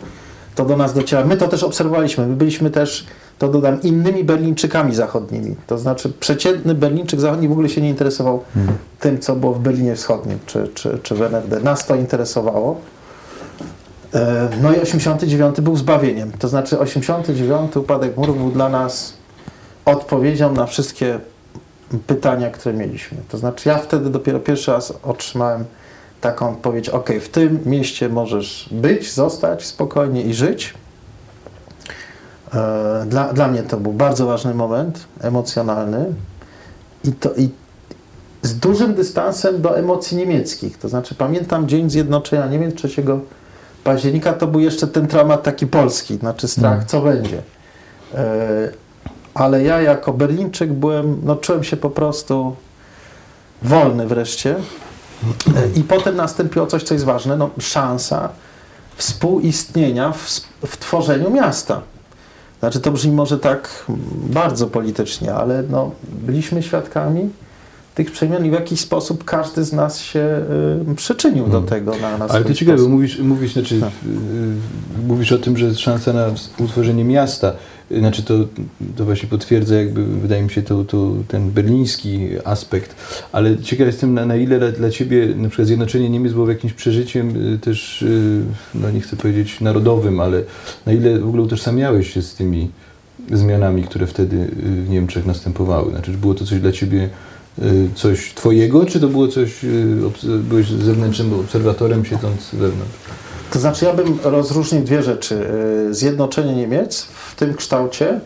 [0.55, 1.25] to do nas dociera.
[1.25, 3.07] My to też obserwowaliśmy, my byliśmy też,
[3.39, 5.57] to dodam, innymi Berlińczykami zachodnimi.
[5.67, 8.75] To znaczy przeciętny Berlińczyk zachodni w ogóle się nie interesował hmm.
[9.01, 11.61] tym, co było w Berlinie Wschodnim czy, czy, czy w NRD.
[11.61, 12.81] Nas to interesowało.
[14.15, 16.33] E, no i 89 był zbawieniem.
[16.33, 19.13] To znaczy 89 upadek murów był dla nas
[19.85, 21.19] odpowiedzią na wszystkie
[22.07, 23.19] pytania, które mieliśmy.
[23.29, 25.65] To znaczy ja wtedy dopiero pierwszy raz otrzymałem
[26.21, 30.75] taką odpowiedź, ok, w tym mieście możesz być, zostać spokojnie i żyć.
[32.55, 36.15] E, Dla, dla mnie to był bardzo ważny moment, emocjonalny
[37.05, 37.49] i, to, i
[38.43, 40.79] z dużym dystansem do emocji niemieckich.
[40.79, 42.89] To znaczy pamiętam dzień zjednoczenia Niemiec 3
[43.85, 46.87] października, to był jeszcze ten dramat taki polski, znaczy strach, Mm.
[46.87, 47.43] co będzie.
[48.15, 48.71] E,
[49.35, 52.57] Ale ja jako Berlińczyk byłem, no czułem się po prostu
[53.63, 54.57] wolny wreszcie.
[55.57, 58.29] E, I potem nastąpiło coś, co jest ważne, no szansa
[58.97, 60.31] współistnienia w,
[60.67, 61.81] w tworzeniu miasta.
[62.61, 67.31] Znaczy to brzmi może tak bardzo politycznie, ale no, byliśmy świadkami
[67.95, 70.43] tych przemian i w jakiś sposób każdy z nas się
[70.91, 71.69] y, przyczynił do Mm.
[71.69, 73.81] tego na, na Ale to ciekawe, mówisz, mówisz, znaczy, y,
[75.07, 76.27] mówisz o tym, że jest szansa na
[76.59, 77.53] utworzenie miasta.
[77.93, 78.35] Y, Znaczy to,
[78.97, 82.95] to właśnie potwierdza jakby, wydaje mi się, to, to, ten berliński aspekt.
[83.33, 86.73] Ale ciekaw jestem, na, na ile dla, dla Ciebie na przykład zjednoczenie Niemiec było jakimś
[86.73, 88.43] przeżyciem y, też, y,
[88.75, 90.43] no nie chcę powiedzieć narodowym, ale
[90.87, 92.71] na ile w ogóle utożsamiałeś się z tymi
[93.33, 95.91] zmianami, które wtedy w Niemczech następowały?
[95.91, 97.09] Znaczy, czy było to coś dla Ciebie
[97.95, 102.93] coś Twojego, czy to było coś, y, byłeś zewnętrznym obserwatorem siedząc wewnątrz?
[103.51, 105.47] To znaczy ja bym rozróżnił dwie rzeczy.
[105.91, 108.21] Y, Zjednoczenie Niemiec w tym kształcie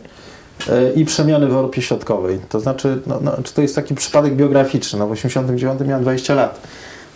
[0.69, 2.39] y, i przemiany w Europie Środkowej.
[2.49, 4.99] To znaczy, no, no, to jest taki przypadek biograficzny.
[4.99, 6.61] No, w 89 miałem 20 lat.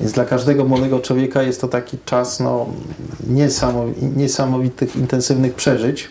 [0.01, 2.67] Więc dla każdego młodego człowieka jest to taki czas no,
[3.31, 6.09] niesamowi- niesamowitych, intensywnych przeżyć.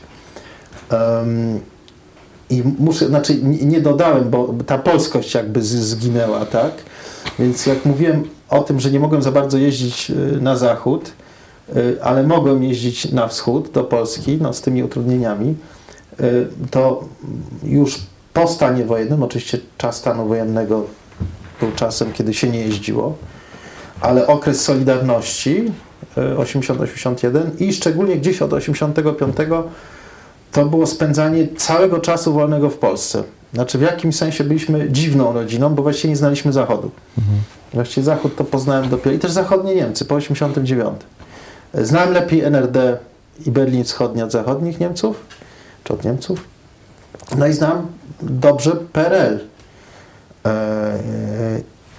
[2.50, 6.72] I muszę, znaczy nie dodałem, bo ta polskość jakby zginęła, tak?
[7.40, 11.12] Więc jak mówiłem o tym, że nie mogłem za bardzo jeździć y, na zachód,
[11.76, 15.56] y, ale mogłem jeździć na wschód do Polski, no z tymi utrudnieniami,
[16.20, 17.04] y, to
[17.64, 18.00] już
[18.34, 20.84] po stanie wojennym, oczywiście czas stanu wojennego
[21.60, 23.16] był czasem, kiedy się nie jeździło,
[24.02, 25.72] ale okres Solidarności
[26.18, 29.36] y, 80-81 i szczególnie gdzieś od 85
[30.52, 33.24] to było spędzanie całego czasu wolnego w Polsce.
[33.54, 36.92] Znaczy w jakimś sensie byliśmy dziwną rodziną, bo właściwie nie znaliśmy Zachodu.
[37.74, 39.16] Właściwie Zachód to poznałem dopiero.
[39.16, 41.02] I też zachodnie Niemcy po 89.
[41.74, 42.98] Znałem lepiej NRD
[43.46, 45.26] i Berlin Wschodni od zachodnich Niemców,
[45.84, 46.44] czy od Niemców.
[47.38, 47.88] No i znam
[48.22, 49.40] dobrze PRL.
[50.46, 51.00] E,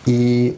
[0.06, 0.54] I,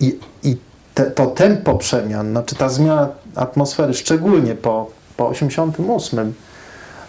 [0.00, 0.56] i, i
[0.94, 6.32] te, to tempo przemian, znaczy ta zmiana atmosfery, szczególnie po, po 88,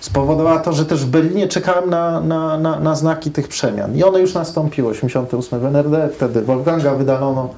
[0.05, 3.95] spowodowała to, że też w Berlinie czekałem na, na, na, na znaki tych przemian.
[3.95, 4.89] I one już nastąpiły.
[4.89, 7.49] 88 w NRD, wtedy Wolfganga wydalono.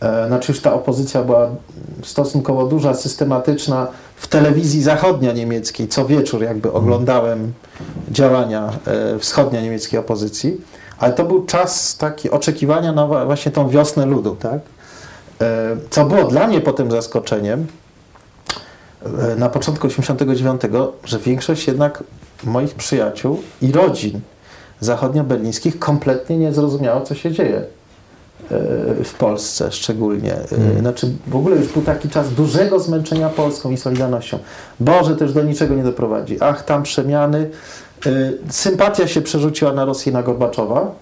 [0.00, 1.48] E, znaczy już ta opozycja była
[2.02, 3.86] stosunkowo duża, systematyczna.
[4.16, 7.52] W telewizji zachodnia niemieckiej co wieczór jakby oglądałem
[8.10, 10.60] działania e, wschodnia niemieckiej opozycji.
[10.98, 14.60] Ale to był czas taki oczekiwania na właśnie tą wiosnę ludu, tak?
[15.40, 17.66] E, Co było dla mnie potem zaskoczeniem,
[19.36, 20.60] na początku 89,
[21.04, 22.04] że większość jednak
[22.44, 24.20] moich przyjaciół i rodzin
[24.80, 27.64] zachodnioberlińskich kompletnie nie zrozumiało, co się dzieje e,
[29.04, 30.34] w Polsce szczególnie.
[30.34, 30.78] E, Mm.
[30.78, 34.38] Znaczy w ogóle już był taki czas dużego zmęczenia Polską i Solidarnością.
[34.80, 36.36] Boże, też do niczego nie doprowadzi.
[36.40, 37.50] Ach, tam przemiany.
[38.06, 38.10] E,
[38.48, 40.92] Sympatia się przerzuciła na Rosję na Gorbaczowa,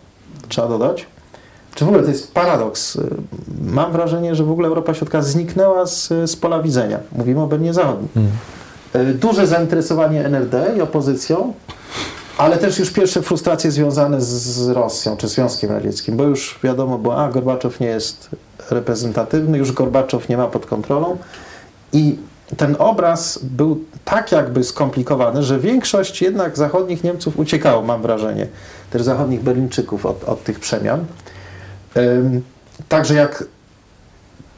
[0.49, 1.07] trzeba dodać.
[1.79, 2.97] Czy w ogóle to jest paradoks?
[2.97, 3.03] E,
[3.73, 6.99] Mam wrażenie, że w ogóle Europa Środka zniknęła z, z pola widzenia.
[7.13, 8.09] Mówimy o Berlinie Zachodnim.
[8.93, 11.53] E, Duże zainteresowanie NRD i opozycją,
[12.39, 17.17] ale też już pierwsze frustracje związane z, Rosją czy Związkiem Radzieckim, bo już wiadomo było,
[17.17, 18.29] a Gorbaczow nie jest
[18.71, 21.17] reprezentatywny, już Gorbaczow nie ma pod kontrolą
[21.93, 22.17] i
[22.57, 28.47] ten obraz był tak jakby skomplikowany, że większość jednak zachodnich Niemców uciekało, mam wrażenie,
[28.91, 31.05] też zachodnich Berlińczyków od, od tych przemian.
[32.89, 33.45] Także jak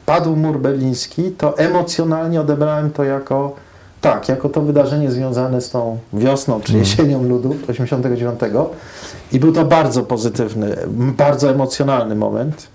[0.05, 3.55] padł mur berliński, to emocjonalnie odebrałem to jako
[4.01, 6.79] tak, jako to wydarzenie związane z tą wiosną czy Mm.
[6.79, 8.39] jesienią ludu 89
[9.31, 10.75] i był to bardzo pozytywny,
[11.17, 12.67] bardzo emocjonalny moment.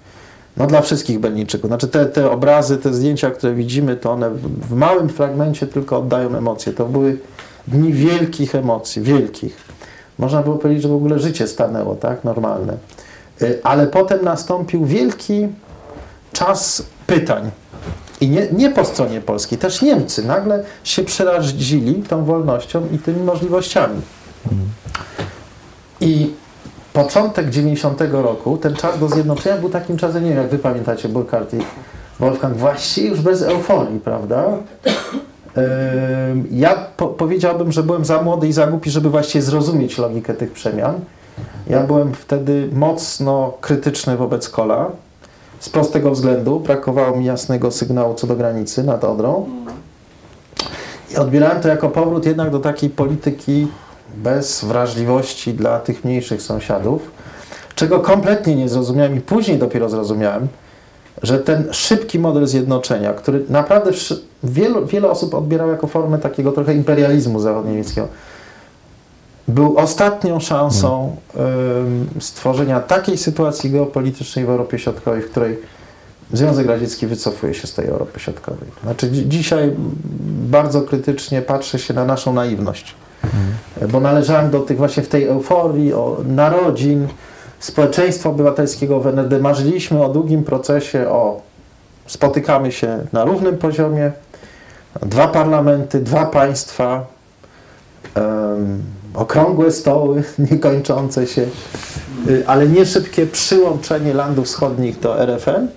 [0.56, 1.70] No dla wszystkich Berlińczyków.
[1.70, 5.98] Znaczy te, te obrazy, te zdjęcia, które widzimy, to one w, w małym fragmencie tylko
[5.98, 6.72] oddają emocje.
[6.72, 7.18] To były
[7.68, 9.56] dni wielkich emocji, wielkich.
[10.18, 12.76] Można było powiedzieć, że w ogóle życie stanęło, tak, normalne.
[13.42, 15.48] Y, Ale potem nastąpił wielki
[16.32, 17.50] czas pytań.
[18.20, 23.20] I nie, nie po stronie polskiej, też Niemcy nagle się przerazili tą wolnością i tymi
[23.20, 24.00] możliwościami.
[26.00, 26.34] I
[26.92, 31.08] początek 90 roku, ten czas do zjednoczenia był takim czasem, nie wiem jak wy pamiętacie,
[31.08, 31.58] Burkhardt i
[32.20, 34.44] Wolfgang, właściwie już bez euforii, prawda?
[36.50, 40.52] Ja po powiedziałbym, że byłem za młody i za głupi, żeby właściwie zrozumieć logikę tych
[40.52, 41.00] przemian.
[41.66, 44.90] Ja byłem wtedy mocno krytyczny wobec Kola.
[45.60, 49.46] Z prostego względu brakowało mi jasnego sygnału co do granicy nad Odrą.
[51.18, 53.68] odbierałem to jako powrót jednak do takiej polityki
[54.16, 57.10] bez wrażliwości dla tych mniejszych sąsiadów,
[57.74, 60.48] czego kompletnie nie zrozumiałem i później dopiero zrozumiałem,
[61.22, 63.90] że ten szybki model zjednoczenia, który naprawdę
[64.42, 68.08] wielu, wiele osób odbierało jako formę takiego trochę imperializmu zachodniemieckiego,
[69.48, 71.16] był ostatnią szansą
[72.20, 75.58] stworzenia takiej sytuacji geopolitycznej w Europie Środkowej, w której
[76.32, 78.68] Związek Radziecki wycofuje się z tej Europy Środkowej.
[78.82, 79.72] Znaczy dzi- dzisiaj
[80.50, 82.94] bardzo krytycznie patrzę się na naszą naiwność,
[83.92, 87.08] bo należałem do tych właśnie w tej euforii o narodzin,
[87.58, 89.38] społeczeństwa obywatelskiego w NRD.
[89.38, 91.40] Marzyliśmy o długim procesie, o
[92.06, 94.12] spotykamy się na równym poziomie,
[95.02, 97.06] dwa parlamenty, dwa państwa,
[99.16, 101.46] okrągłe stoły, niekończące się,
[102.28, 105.68] y, ale nie szybkie przyłączenie landów wschodnich do RFN.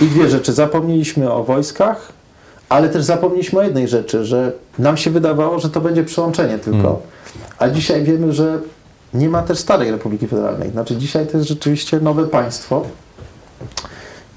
[0.00, 0.52] I dwie rzeczy.
[0.52, 2.12] Zapomnieliśmy o wojskach,
[2.68, 6.82] ale też zapomnieliśmy o jednej rzeczy, że nam się wydawało, że to będzie przyłączenie tylko.
[6.82, 7.02] Hmm.
[7.58, 8.60] A dzisiaj wiemy, że
[9.14, 10.70] nie ma też starej Republiki Federalnej.
[10.70, 12.86] Znaczy dzisiaj to jest rzeczywiście nowe państwo.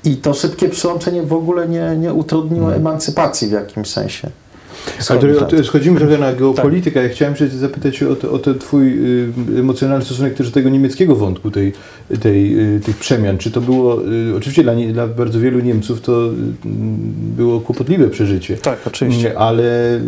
[0.03, 4.29] I to szybkie przyłączenie w ogóle nie, nie utrudniło emancypacji w jakimś sensie.
[5.09, 6.39] Ale to, to schodzimy trochę na Tak.
[6.39, 7.03] geopolitykę.
[7.03, 8.87] Ja chciałem się zapytać o, to, o ten twój
[9.55, 11.73] y, emocjonalny stosunek też do tego niemieckiego wątku tej,
[12.21, 13.37] tej, y, tych przemian.
[13.37, 14.01] Czy to było,
[14.31, 16.29] y, oczywiście dla, nie, dla bardzo wielu Niemców to
[17.37, 18.57] było kłopotliwe przeżycie.
[18.57, 19.37] Tak, oczywiście.
[19.39, 19.99] Ale, y,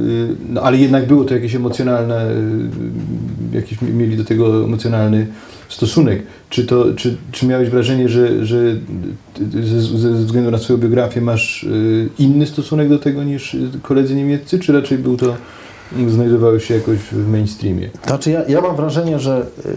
[0.49, 2.25] no, ale jednak było to jakieś emocjonalne,
[3.53, 5.27] jakiś mi- mieli do tego emocjonalny
[5.69, 6.23] stosunek.
[6.49, 8.57] Czy, to, czy, czy miałeś wrażenie, że, że
[9.63, 14.59] ze, ze względu na swoją biografię masz y, inny stosunek do tego niż koledzy niemieccy,
[14.59, 15.35] czy raczej był to,
[16.07, 17.89] znajdowały się jakoś w mainstreamie?
[18.07, 19.75] Znaczy ja, ja mam wrażenie, że y, y,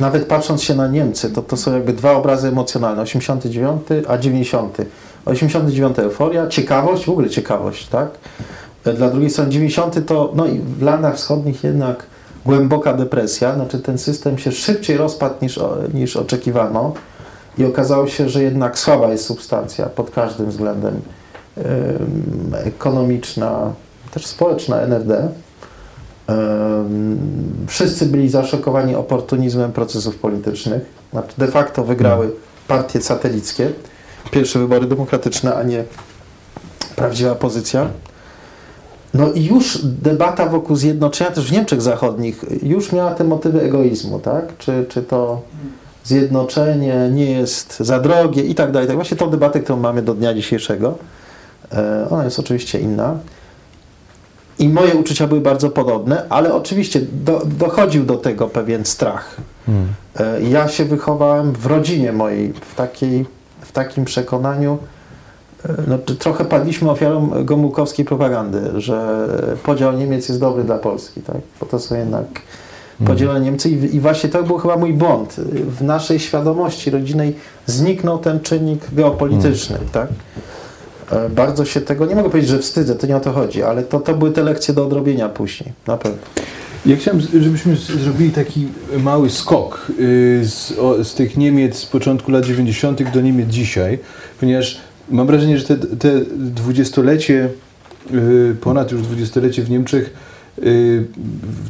[0.00, 4.76] nawet patrząc się na Niemcy, to, to są jakby dwa obrazy emocjonalne, 89 a 90.
[5.24, 8.10] 89 euforia, ciekawość, w ogóle ciekawość, tak?
[8.96, 12.06] Dla drugiej strony 90 to, no i w landach wschodnich jednak
[12.46, 15.60] głęboka depresja, znaczy ten system się szybciej rozpadł niż,
[15.94, 16.92] niż oczekiwano
[17.58, 21.00] i okazało się, że jednak słaba jest substancja pod każdym względem
[21.56, 21.64] em,
[22.54, 23.72] ekonomiczna,
[24.10, 25.28] też społeczna NRD.
[27.66, 30.82] Wszyscy byli zaszokowani oportunizmem procesów politycznych.
[31.12, 32.30] Znaczy de facto wygrały
[32.68, 33.70] partie satelickie.
[34.30, 35.84] Pierwsze wybory demokratyczne, a nie
[36.96, 37.88] prawdziwa pozycja.
[39.14, 44.18] No i już debata wokół zjednoczenia, też w Niemczech Zachodnich, już miała te motywy egoizmu,
[44.18, 44.58] tak?
[44.58, 45.42] Czy, czy to
[46.04, 48.88] zjednoczenie nie jest za drogie i tak dalej.
[48.88, 50.98] Tak właśnie tą debatę, którą mamy do dnia dzisiejszego,
[51.72, 53.16] e, ona jest oczywiście inna.
[54.58, 59.36] I moje uczucia były bardzo podobne, ale oczywiście do, dochodził do tego pewien strach.
[60.16, 63.26] E, Ja się wychowałem w rodzinie mojej, w, takiej,
[63.60, 64.78] w takim przekonaniu,
[65.86, 69.28] no, trochę padliśmy ofiarą gomułkowskiej propagandy, że
[69.62, 71.36] podział Niemiec jest dobry dla Polski, tak?
[71.60, 72.26] bo to są jednak
[73.06, 75.34] podzielone Niemcy i, i właśnie to był chyba mój błąd.
[75.78, 77.36] W naszej świadomości rodzinnej
[77.66, 80.08] zniknął ten czynnik geopolityczny, tak?
[81.12, 83.82] E, Bardzo się tego, nie mogę powiedzieć, że wstydzę, to nie o to chodzi, ale
[83.82, 86.18] to, to były te lekcje do odrobienia później, na pewno.
[86.86, 88.68] Ja chciałem, żebyśmy zrobili taki
[89.02, 93.10] mały skok y, z, o, z tych Niemiec z początku lat 90.
[93.10, 93.98] do Niemiec dzisiaj,
[94.40, 94.80] ponieważ
[95.10, 97.48] mam wrażenie, że te, te dwudziestolecie,
[98.14, 100.14] y, ponad już dwudziestolecie w Niemczech,
[100.62, 101.04] y,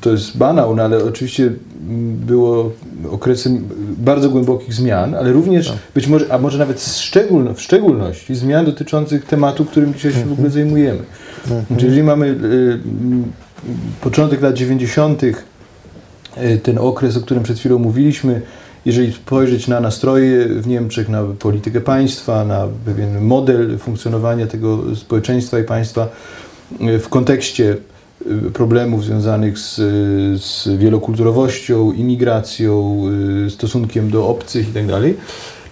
[0.01, 2.73] to jest banał, no ale oczywiście mm, było
[3.11, 3.69] okresem
[3.99, 9.25] bardzo głębokich zmian, ale również być może, a może nawet szczególno, w szczególności zmian dotyczących
[9.25, 11.01] tematu, którym dzisiaj się w ogóle zajmujemy.
[11.69, 12.79] Czyli jeżeli mamy y,
[14.01, 15.35] początek lat 90., y,
[16.63, 18.43] ten okres, o którym przed chwilą mówiliśmy,
[18.85, 25.59] jeżeli spojrzeć na nastroje w Niemczech, na politykę państwa, na pewien model funkcjonowania tego społeczeństwa
[25.59, 26.09] i państwa
[26.81, 27.77] y, w kontekście
[28.47, 29.75] y, problemów związanych z,
[30.43, 33.03] z wielokulturowością, imigracją,
[33.47, 35.01] y, stosunkiem do obcych itd.,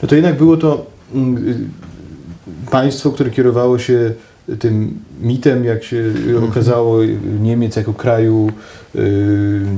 [0.02, 1.70] no to jednak było to mm,
[2.70, 4.12] państwo, które kierowało się
[4.58, 6.04] tym mitem, jak się
[6.50, 6.98] okazało,
[7.40, 8.50] Niemiec jako kraju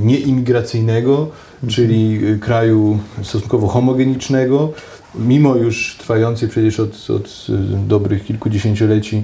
[0.03, 1.31] nieimigracyjnego,
[1.67, 4.73] czyli y, kraju stosunkowo homogenicznego,
[5.15, 9.23] mimo już trwającej przecież od, od y, dobrych kilkudziesięcioleci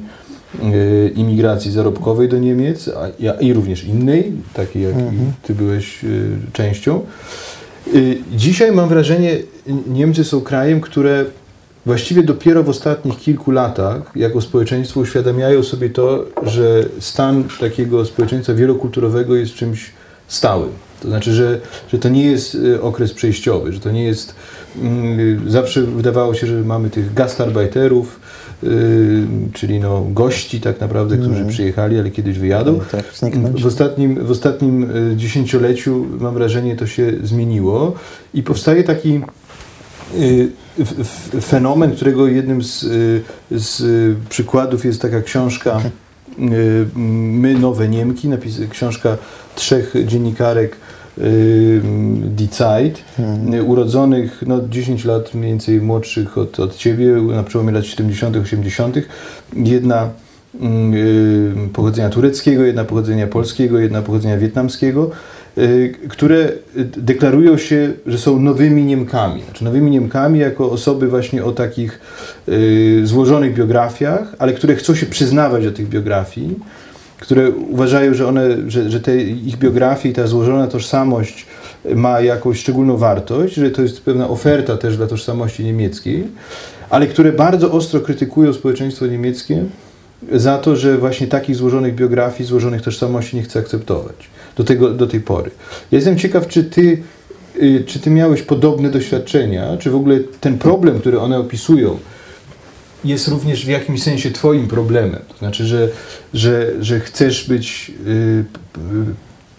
[0.64, 5.02] y, imigracji zarobkowej do Niemiec, a, i również innej, takiej jak i
[5.44, 6.00] ty byłeś
[6.54, 7.02] częścią.
[8.32, 9.38] Dzisiaj mam wrażenie,
[9.88, 11.26] Niemcy są krajem, które
[11.86, 18.54] właściwie dopiero w ostatnich kilku latach jako społeczeństwo uświadamiają sobie to, że stan takiego społeczeństwa
[18.54, 19.92] wielokulturowego jest czymś
[20.28, 20.70] stałym.
[21.02, 21.60] To znaczy, że,
[21.92, 24.36] że to nie jest y, okres przejściowy, że to nie jest
[24.82, 28.20] mm, zawsze wydawało się, że mamy tych gastarbeiterów,
[28.64, 29.24] y,
[29.54, 31.50] czyli no gości tak naprawdę, którzy Mhm.
[31.50, 32.80] przyjechali, ale kiedyś wyjadą.
[32.92, 33.06] Tak.
[33.62, 37.94] W ostatnim, w ostatnim y, dziesięcioleciu, mam wrażenie, to się zmieniło
[38.34, 39.22] i powstaje taki
[40.20, 40.52] y,
[41.42, 43.22] fenomen, którego jednym z, y,
[43.52, 49.18] z y, przykładów jest taka książka y, My Nowe Niemki, napis, książka
[49.56, 50.76] trzech dziennikarek
[51.18, 51.82] y,
[52.26, 53.04] Die Zeit,
[53.54, 58.38] y, urodzonych no, 10 lat mniej więcej młodszych od, od ciebie, na przełomie lat 70.,
[58.38, 58.96] 80.
[59.54, 60.10] Jedna
[60.60, 65.41] mm, y, pochodzenia tureckiego, jedna pochodzenia polskiego, jedna pochodzenia wietnamskiego, y,
[66.10, 69.42] które y, deklarują się, że są nowymi Niemkami.
[69.42, 72.00] Znaczy nowymi Niemkami jako osoby właśnie o takich
[72.50, 76.60] y, złożonych biografiach, ale które chcą się przyznawać do tych biografii,
[77.20, 81.46] które uważają, że, one, że, że te ich biografie i ta złożona tożsamość
[81.96, 86.28] ma jakąś szczególną wartość, że to jest pewna oferta też dla tożsamości niemieckiej,
[86.90, 89.64] ale które bardzo ostro krytykują społeczeństwo niemieckie
[90.32, 94.30] za to, że właśnie takich złożonych biografii, złożonych tożsamości nie chce akceptować
[94.62, 95.52] do, tego, do tej pory.
[95.92, 97.02] Ja jestem ciekaw, czy ty,
[97.62, 101.98] y, czy ty miałeś podobne doświadczenia, czy w ogóle ten problem, który one opisują,
[103.06, 105.20] jest również w jakimś sensie twoim problemem.
[105.30, 105.90] To znaczy, że,
[106.34, 108.44] że, że chcesz być y, y,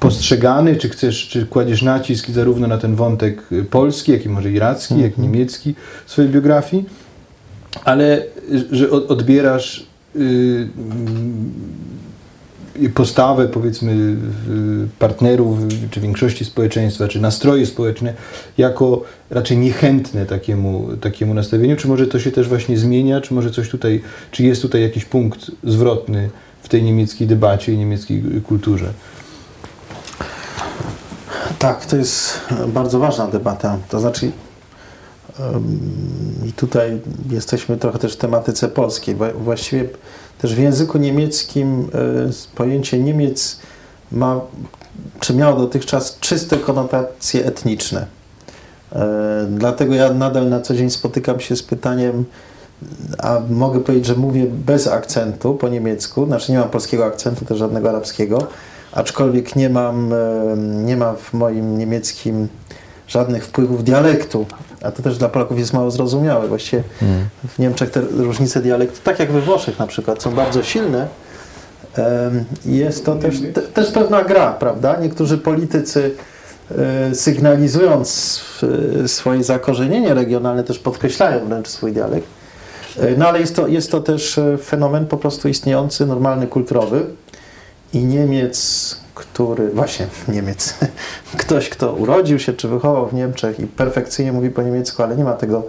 [0.00, 4.94] postrzegany, czy chcesz, czy kładziesz nacisk zarówno na ten wątek polski, jak i może iracki,
[4.94, 5.32] jak i Mhm.
[5.32, 5.74] niemiecki
[6.06, 6.84] w swojej biografii,
[7.84, 8.22] ale
[8.72, 9.86] że od- odbierasz
[12.94, 14.16] postawę, powiedzmy,
[14.98, 15.58] partnerów,
[15.90, 18.14] czy większości społeczeństwa, czy nastroje społeczne,
[18.58, 23.50] jako raczej niechętne takiemu, takiemu nastawieniu, czy może to się też właśnie zmienia, czy może
[23.50, 26.30] coś tutaj, czy jest tutaj jakiś punkt zwrotny
[26.62, 28.92] w tej niemieckiej debacie i niemieckiej kulturze?
[31.58, 33.78] Tak, to jest bardzo ważna debata.
[33.88, 34.30] To znaczy,
[36.48, 39.16] i tutaj jesteśmy trochę też w tematyce polskiej.
[39.16, 39.88] Wła- Właściwie
[40.38, 43.58] też w języku niemieckim e, pojęcie Niemiec
[44.12, 44.40] ma,
[45.20, 48.06] czy miało dotychczas czyste konotacje etniczne.
[48.92, 52.24] E, Dlatego ja nadal na co dzień spotykam się z pytaniem,
[53.18, 57.58] a mogę powiedzieć, że mówię bez akcentu po niemiecku, znaczy nie mam polskiego akcentu, też
[57.58, 58.46] żadnego arabskiego,
[58.92, 60.16] aczkolwiek nie mam, e,
[60.58, 62.48] nie ma w moim niemieckim
[63.12, 64.46] żadnych wpływów dialektu,
[64.82, 66.48] a to też dla Polaków jest mało zrozumiałe.
[66.48, 66.82] Właściwie
[67.48, 71.08] w Niemczech te różnice dialektu, tak jak we Włoszech na przykład, są bardzo silne.
[72.66, 74.96] Jest to też, te, też pewna gra, prawda?
[75.00, 76.14] Niektórzy politycy
[76.78, 78.40] e, sygnalizując
[79.04, 82.26] e, swoje zakorzenienie regionalne też podkreślają wręcz swój dialekt.
[82.98, 87.06] E, No ale jest to, jest to też fenomen po prostu istniejący, normalny, kulturowy.
[87.92, 90.74] I Niemiec, który, właśnie Niemiec,
[91.36, 95.24] ktoś, kto urodził się czy wychował w Niemczech i perfekcyjnie mówi po niemiecku, ale nie
[95.24, 95.62] ma tego,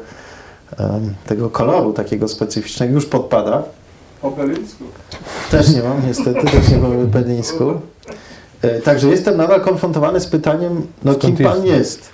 [0.77, 3.63] em, tego koloru takiego specyficznego, już podpada.
[4.21, 4.83] Po berlińsku.
[5.51, 7.73] Też nie mam, niestety, też nie powiem po berlińsku.
[8.61, 11.79] E, Także jestem nadal konfrontowany z pytaniem, no Skąd kim pan jesteś?
[11.79, 12.09] jest?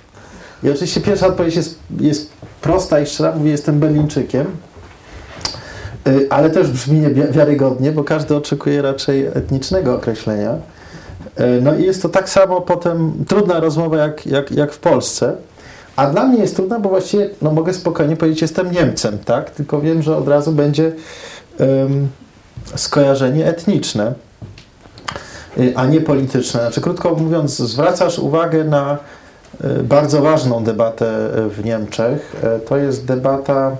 [0.62, 4.46] I oczywiście pierwsza odpowiedź jest, jest prosta i szczera, mówię, jestem Berlińczykiem,
[6.06, 10.56] E, ale też brzmi niewiarygodnie, bo każdy oczekuje raczej etnicznego określenia.
[11.40, 15.36] E, No i jest to tak samo potem trudna rozmowa jak, jak, jak w Polsce.
[15.96, 19.50] A dla mnie jest trudna, bo właściwie no mogę spokojnie powiedzieć, jestem Niemcem, tak?
[19.50, 20.92] Tylko wiem, że od razu będzie
[21.58, 22.08] em,
[22.74, 24.14] skojarzenie etniczne,
[25.58, 26.60] y, a nie polityczne.
[26.60, 28.98] Znaczy, krótko mówiąc, zwracasz uwagę na
[29.64, 32.36] y, bardzo ważną debatę y, w Niemczech.
[32.68, 33.76] To jest debata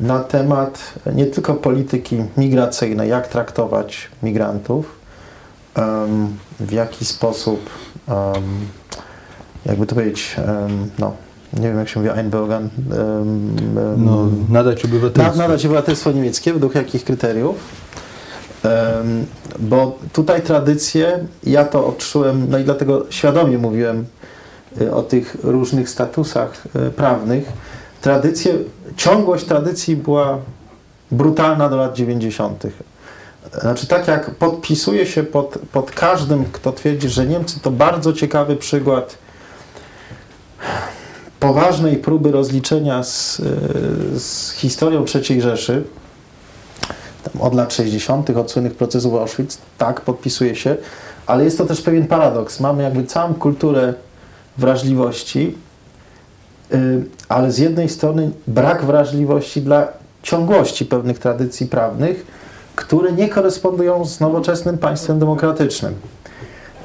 [0.00, 0.78] na temat
[1.14, 4.93] nie tylko polityki migracyjnej, jak traktować migrantów,
[6.60, 7.70] w jaki sposób,
[9.66, 10.36] jakby to powiedzieć,
[10.98, 11.12] no,
[11.52, 12.68] nie wiem jak się mówi, Einbürgern,
[13.96, 15.36] No, nadać na, obywatelstwo.
[15.38, 17.56] nadać obywatelstwo niemieckie według jakich kryteriów?
[19.58, 24.04] Bo tutaj tradycje, ja to odczułem, no i dlatego świadomie mówiłem
[24.80, 27.52] y, o tych różnych statusach y, prawnych.
[28.00, 28.54] Tradycje,
[28.96, 30.38] ciągłość tradycji była
[31.10, 32.66] brutalna do lat 90.
[33.52, 38.56] Znaczy tak jak podpisuje się pod, pod każdym, kto twierdzi, że Niemcy to bardzo ciekawy
[38.56, 39.18] przykład
[41.40, 43.42] poważnej próby rozliczenia z,
[44.16, 45.84] z historią III Rzeszy,
[47.40, 50.76] od lat 60., od słynnych procesów Auschwitz, tak, podpisuje się,
[51.26, 52.60] ale jest to też pewien paradoks.
[52.60, 53.94] Mamy jakby całą kulturę
[54.58, 55.54] wrażliwości,
[56.74, 59.88] y, ale z jednej strony brak wrażliwości dla
[60.22, 62.26] ciągłości pewnych tradycji prawnych,
[62.76, 65.94] które nie korespondują z nowoczesnym państwem demokratycznym.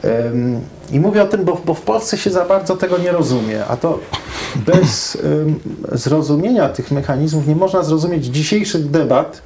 [0.06, 0.62] Ym,
[0.92, 3.78] I mówię o tym, bo, bo w Polsce się za bardzo tego nie rozumie, a
[3.78, 4.00] to
[4.56, 5.60] bez ym,
[5.92, 9.42] zrozumienia tych mechanizmów nie można zrozumieć dzisiejszych debat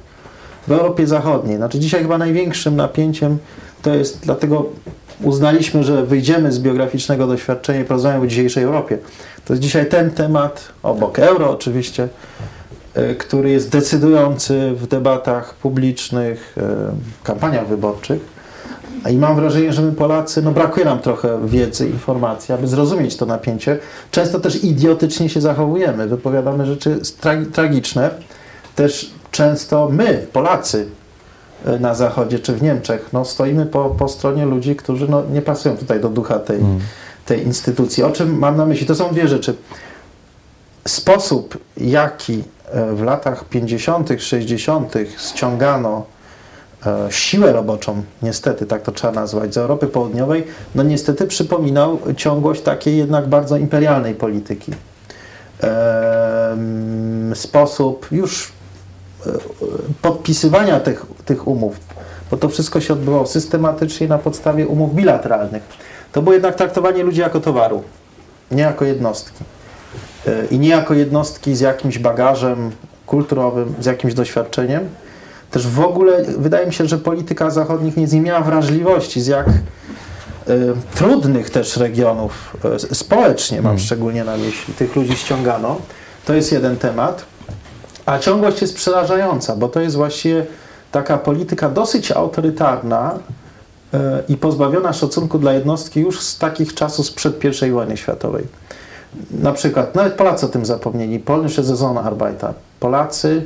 [0.68, 1.56] w Europie Zachodniej.
[1.56, 3.38] Znaczy dzisiaj chyba największym napięciem
[3.82, 4.66] to jest, dlatego
[5.22, 8.98] uznaliśmy, że wyjdziemy z biograficznego doświadczenia i porozmawiamy o dzisiejszej Europie.
[9.44, 12.08] To jest dzisiaj ten temat, obok euro oczywiście,
[13.18, 18.34] który jest decydujący w debatach publicznych, y, kampaniach wyborczych.
[19.10, 23.26] I mam wrażenie, że my Polacy, no brakuje nam trochę wiedzy, informacji, aby zrozumieć to
[23.26, 23.78] napięcie.
[24.10, 28.10] Często też idiotycznie się zachowujemy, wypowiadamy rzeczy tra- tragiczne.
[28.76, 30.86] Też często my, Polacy
[31.66, 35.42] y, na Zachodzie czy w Niemczech, no stoimy po, po stronie ludzi, którzy no, nie
[35.42, 36.60] pasują tutaj do ducha tej,
[37.26, 38.02] tej instytucji.
[38.02, 38.86] O czym mam na myśli?
[38.86, 39.54] To są dwie rzeczy.
[40.88, 44.94] Sposób, jaki e, w latach 50., 60.
[45.18, 46.04] ściągano
[46.86, 52.62] e, siłę roboczą, niestety tak to trzeba nazwać, z Europy Południowej, no niestety przypominał ciągłość
[52.62, 54.72] takiej jednak bardzo imperialnej polityki.
[55.60, 58.52] Em, Sposób już
[59.26, 59.30] e,
[60.02, 61.80] podpisywania tych, tych umów,
[62.30, 65.62] bo to wszystko się odbywało systematycznie na podstawie umów bilateralnych.
[66.12, 67.82] To było jednak traktowanie ludzi jako towaru,
[68.50, 69.44] nie jako jednostki.
[70.26, 72.70] E, I nie jako jednostki z jakimś bagażem
[73.06, 74.88] kulturowym, z jakimś doświadczeniem.
[75.50, 79.48] Też w ogóle wydaje mi się, że polityka zachodnich nie, nie miała wrażliwości, z jak
[79.48, 79.52] e,
[80.94, 82.56] trudnych też regionów
[82.90, 85.76] e, społecznie, mam szczególnie na myśli, tych ludzi ściągano.
[86.24, 87.24] To jest jeden temat.
[88.06, 90.46] A ciągłość jest przerażająca, bo to jest właściwie
[90.92, 93.18] taka polityka dosyć autorytarna
[94.28, 98.44] i pozbawiona szacunku dla jednostki już z takich czasów sprzed I wojny światowej.
[99.30, 102.52] Na przykład, nawet Polacy o tym zapomnieli, polnische Saisonarbeiter.
[102.80, 103.44] Polacy,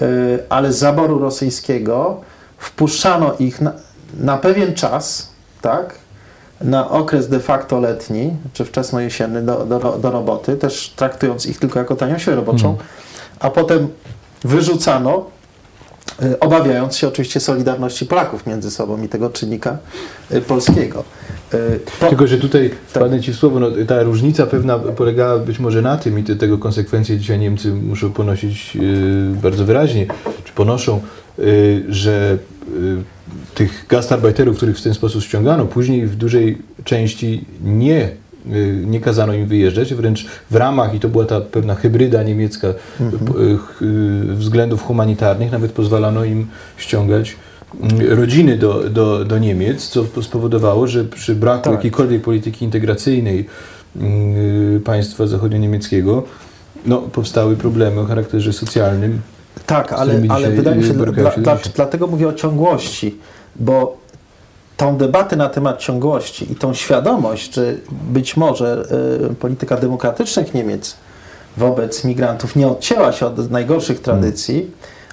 [0.00, 0.06] e,
[0.48, 2.20] ale z zaboru rosyjskiego
[2.58, 3.72] wpuszczano ich na,
[4.20, 5.28] na pewien czas,
[5.60, 5.94] tak,
[6.60, 11.78] na okres de facto letni, czy wczesnojesienny do, do, do roboty, też traktując ich tylko
[11.78, 12.76] jako tanią siłę roboczą,
[13.40, 13.88] a potem
[14.44, 15.41] wyrzucano, y,
[16.40, 19.78] obawiając się oczywiście solidarności Polaków między sobą i tego czynnika
[20.32, 21.04] y, polskiego.
[22.00, 25.82] Po- Tylko, że tutaj wpadnę Ci w słowo, no, ta różnica pewna polegała być może
[25.82, 28.80] na tym i te, tego konsekwencje dzisiaj Niemcy muszą ponosić y,
[29.42, 30.06] bardzo wyraźnie,
[30.44, 31.00] czy ponoszą,
[31.38, 32.38] y, że
[32.68, 32.96] y,
[33.54, 38.08] tych gastarbeiterów, których w ten sposób ściągano, później w dużej części nie,
[38.86, 42.68] nie kazano im wyjeżdżać, wręcz w ramach, i to była ta pewna hybryda niemiecka
[42.98, 43.04] p-
[43.42, 43.58] y,
[44.30, 47.36] y, względów humanitarnych, nawet pozwalano im ściągać
[47.80, 51.72] mm, rodziny do, do, do Niemiec, co spowodowało, że przy braku Tak.
[51.72, 53.46] jakiejkolwiek polityki integracyjnej
[53.96, 56.22] mm, państwa zachodnio-niemieckiego
[56.86, 59.20] no, powstały problemy o charakterze socjalnym.
[59.66, 63.16] Tak, ale, ale wydaje mi się, dla, dla, dlatego mówię o ciągłości,
[63.56, 64.01] bo
[64.76, 68.84] tą debatę na temat ciągłości i tą świadomość, że być może
[69.30, 70.96] y, polityka demokratycznych Niemiec
[71.56, 74.70] wobec migrantów nie odcięła się od najgorszych tradycji,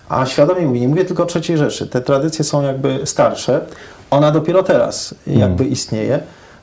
[0.10, 3.66] a świadomie mówię, nie mówię tylko o III Rzeszy, te tradycje są jakby starsze,
[4.12, 6.20] ona dopiero teraz jakby istnieje.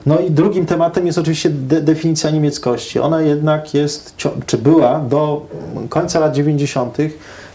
[0.06, 3.00] No i drugim tematem jest oczywiście de definicja niemieckości.
[3.00, 4.16] Ona jednak jest,
[4.46, 5.46] czy była do
[5.88, 6.96] końca lat 90.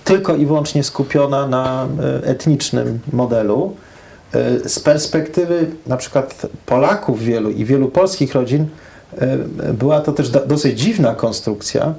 [0.04, 1.88] tylko i wyłącznie skupiona na
[2.24, 3.76] e, etnicznym modelu.
[4.34, 8.66] E, Z perspektywy na przykład Polaków wielu i wielu polskich rodzin
[9.18, 9.38] e,
[9.74, 11.94] była to też do- dosyć dziwna konstrukcja,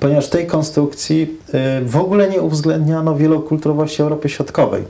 [0.00, 4.82] ponieważ w tej konstrukcji e, w ogóle nie uwzględniano wielokulturowości Europy Środkowej.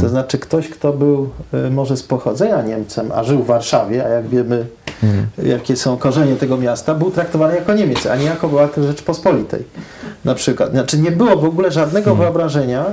[0.00, 1.28] To znaczy ktoś, kto był
[1.70, 4.66] może z pochodzenia Niemcem, a żył w Warszawie, a jak wiemy,
[5.42, 9.64] jakie są korzenie tego miasta, był traktowany jako Niemiec, a nie jako obywatel Rzeczpospolitej.
[10.24, 10.70] Na przykład.
[10.70, 12.84] Znaczy nie było w ogóle żadnego wyobrażenia,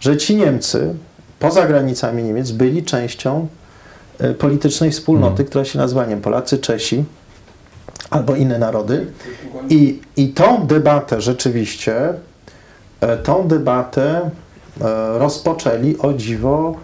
[0.00, 0.94] że ci Niemcy
[1.38, 3.48] poza granicami Niemiec byli częścią
[4.18, 7.04] e, politycznej wspólnoty, która się nazywa nie Polacy, Czesi
[8.10, 9.06] albo inne narody.
[9.68, 12.14] I, I tą debatę rzeczywiście,
[13.00, 14.30] e, tą debatę
[14.80, 16.74] e, rozpoczęli o dziwo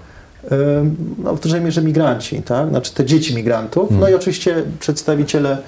[1.19, 2.69] no, w dużej mierze migranci, tak?
[2.69, 5.59] znaczy te dzieci migrantów, no i oczywiście przedstawiciele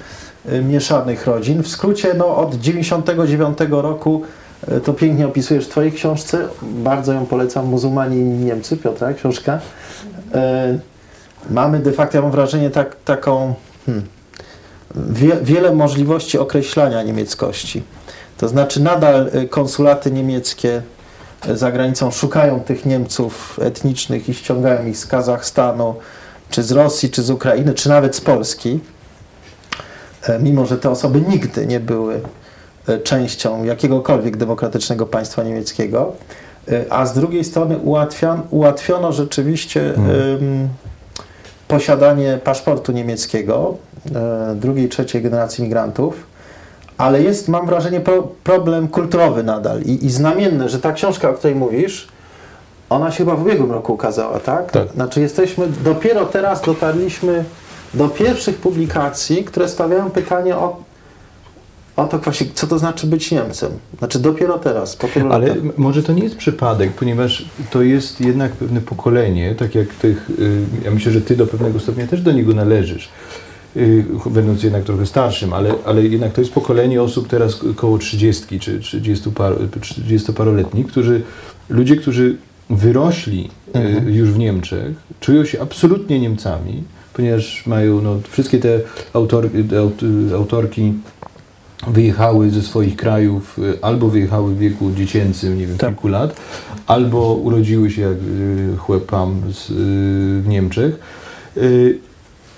[0.63, 1.63] mieszanych rodzin.
[1.63, 4.23] W skrócie no, od 99 roku
[4.85, 9.61] to pięknie opisujesz w Twojej książce, bardzo ją polecam, Muzułmani i Niemcy, Piotra, książka.
[10.35, 10.79] E,
[11.51, 13.55] mamy de facto, ja mam wrażenie, tak, taką
[13.87, 14.07] hmm,
[14.97, 17.83] wie, wiele możliwości określania niemieckości.
[18.39, 20.83] To znaczy nadal y, konsulaty niemieckie
[21.55, 25.95] za granicą szukają tych Niemców etnicznych i ściągają ich z Kazachstanu,
[26.51, 28.81] czy z Rosji, czy z Ukrainy, czy nawet z Polski,
[30.29, 32.21] E, mimo że te osoby nigdy nie były e,
[33.05, 36.13] częścią jakiegokolwiek demokratycznego państwa niemieckiego.
[36.69, 40.69] E, A z drugiej strony ułatwian, ułatwiono rzeczywiście em,
[41.69, 43.75] posiadanie paszportu niemieckiego
[44.15, 46.27] e, drugiej, trzeciej generacji migrantów,
[46.99, 51.33] ale jest, mam wrażenie, pro, problem kulturowy nadal i, i znamienne, że ta książka, o
[51.33, 52.09] której mówisz,
[52.91, 54.71] ona się chyba w ubiegłym roku ukazała, tak?
[54.71, 54.89] Tak.
[54.89, 57.45] Znaczy jesteśmy, dopiero teraz dotarliśmy
[57.95, 60.77] do pierwszych publikacji, które stawiają pytanie o,
[61.97, 63.71] o to właśnie, co to znaczy być Niemcem.
[63.99, 65.63] Znaczy dopiero teraz, po tylu Ale latach.
[65.79, 70.61] może to nie jest przypadek, ponieważ to jest jednak pewne pokolenie, tak jak tych, y,
[70.85, 73.09] ja myślę, że ty do pewnego stopnia też do niego należysz,
[73.77, 77.99] y, będąc jednak trochę starszym, ale, ale jednak to jest pokolenie osób teraz ko- koło
[77.99, 81.23] 30 czy 30 par, 30-paroletnich, którzy,
[81.69, 82.37] ludzie, którzy
[82.71, 84.15] wyrośli y, Mhm.
[84.15, 86.85] już w Niemczech, czują się absolutnie Niemcami,
[87.15, 88.81] ponieważ mają no, wszystkie te
[89.13, 90.01] autor, te aut,
[90.35, 90.93] autorki
[91.87, 95.91] wyjechały ze swoich krajów, y, albo wyjechały w wieku dziecięcym, nie wiem, Tak.
[95.91, 96.37] kilku lat,
[96.87, 99.43] albo urodziły się jak y, chłopam y,
[100.43, 100.99] w Niemczech.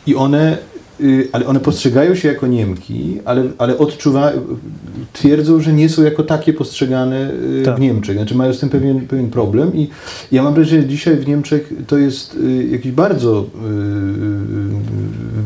[0.07, 0.59] I one,
[1.33, 4.41] ale one postrzegają się jako Niemki, ale, ale odczuwają,
[5.13, 7.31] twierdzą, że nie są jako takie postrzegane
[7.65, 7.77] Tak.
[7.77, 8.17] w Niemczech.
[8.17, 9.89] Znaczy mają z tym pewien, pewien problem i
[10.33, 12.39] ja mam wrażenie, że dzisiaj w Niemczech to jest
[12.71, 13.47] jakiś bardzo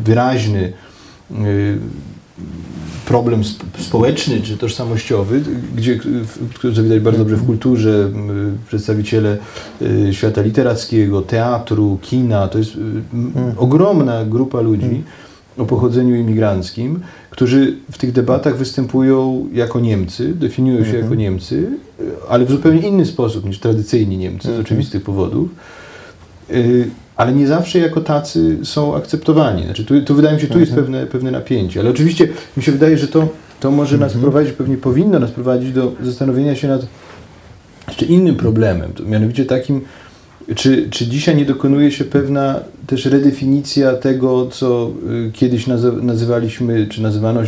[0.05, 0.73] wyraźny
[3.05, 5.41] problem sp- społeczny czy tożsamościowy,
[5.75, 5.99] gdzie,
[6.55, 8.09] który widać bardzo dobrze w kulturze,
[8.67, 9.37] przedstawiciele
[9.81, 12.79] y, świata literackiego, teatru, kina, to jest y,
[13.13, 15.03] m, ogromna grupa ludzi
[15.57, 16.99] o pochodzeniu imigranckim,
[17.29, 21.55] którzy w tych debatach występują jako Niemcy, definiują się jako Niemcy,
[21.99, 25.49] y, ale w zupełnie inny sposób niż tradycyjni Niemcy z oczywistych powodów.
[27.15, 29.63] Ale nie zawsze jako tacy są akceptowani.
[29.63, 31.79] Znaczy, tu, tu wydaje mi się, tu jest pewne, pewne napięcie.
[31.79, 33.27] Ale oczywiście mi się wydaje, że to,
[33.59, 36.85] to może nas prowadzić, pewnie powinno nas prowadzić do zastanowienia się nad
[37.87, 39.81] jeszcze innym problemem, to mianowicie takim,
[40.55, 44.91] czy, czy dzisiaj nie dokonuje się pewna też redefinicja tego, co
[45.27, 47.41] y, kiedyś nazy- nazywaliśmy, czy nazywano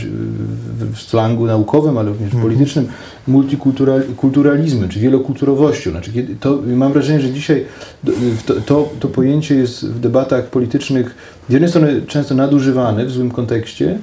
[0.94, 2.88] w, slangu naukowym, ale również politycznym,
[3.28, 5.92] multikulturalizmem, czy wielokulturowością.
[5.92, 7.66] Znaczy, to, mam wrażenie, że dzisiaj
[8.08, 8.12] y,
[8.46, 11.16] to, to, to pojęcie jest w debatach politycznych
[11.50, 13.98] z jednej strony często nadużywane w złym kontekście,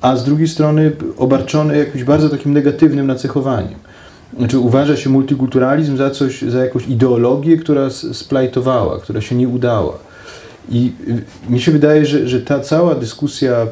[0.00, 3.85] a z drugiej strony obarczone jakimś bardzo takim negatywnym nacechowaniem.
[4.38, 9.98] Znaczy uważa się multikulturalizm za coś, za jakąś ideologię, która splajtowała, która się nie udała.
[10.68, 10.92] I
[11.48, 13.66] mi się wydaje, że, że ta cała dyskusja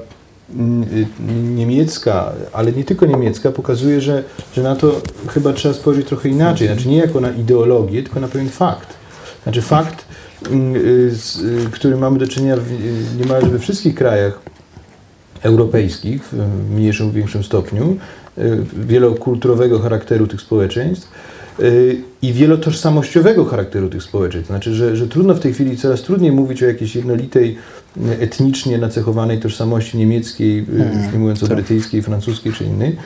[0.55, 1.07] mm, y,
[1.55, 4.22] niemiecka, ale nie tylko niemiecka, pokazuje, że,
[4.57, 6.66] że na to chyba trzeba spojrzeć trochę inaczej.
[6.66, 8.88] Znaczy nie jako na ideologię, tylko na pewien fakt.
[9.42, 10.05] Znaczy fakt,
[10.50, 12.70] mm, y, z y, którym mamy do czynienia w,
[13.20, 14.40] niemalże we wszystkich krajach
[15.42, 17.96] europejskich w mniejszym większym stopniu,
[18.87, 21.09] wielokulturowego charakteru tych społeczeństw
[21.61, 24.49] y, i wielotożsamościowego charakteru tych społeczeństw.
[24.49, 27.57] Znaczy, że, że trudno w tej chwili coraz trudniej mówić o jakiejś jednolitej,
[27.97, 30.62] y, etnicznie nacechowanej tożsamości niemieckiej, y,
[31.03, 32.97] już nie mówiąc o brytyjskiej, francuskiej czy innej.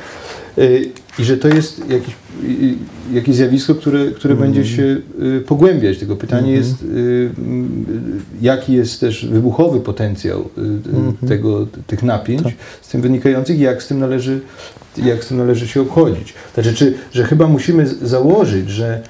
[0.59, 2.28] Y, I że to jest jakieś, y,
[3.12, 4.82] jakieś zjawisko, które, które będzie się
[5.22, 5.99] y, pogłębiać.
[5.99, 7.86] Tylko pytanie jest, y, mm,
[8.41, 13.82] jaki jest też wybuchowy potencjał y, y, tego, tych napięć z tym wynikających i jak
[13.82, 14.41] z tym należy,
[14.97, 16.34] jak z tym należy się obchodzić.
[16.55, 19.03] Znaczy, czy, że chyba musimy założyć, że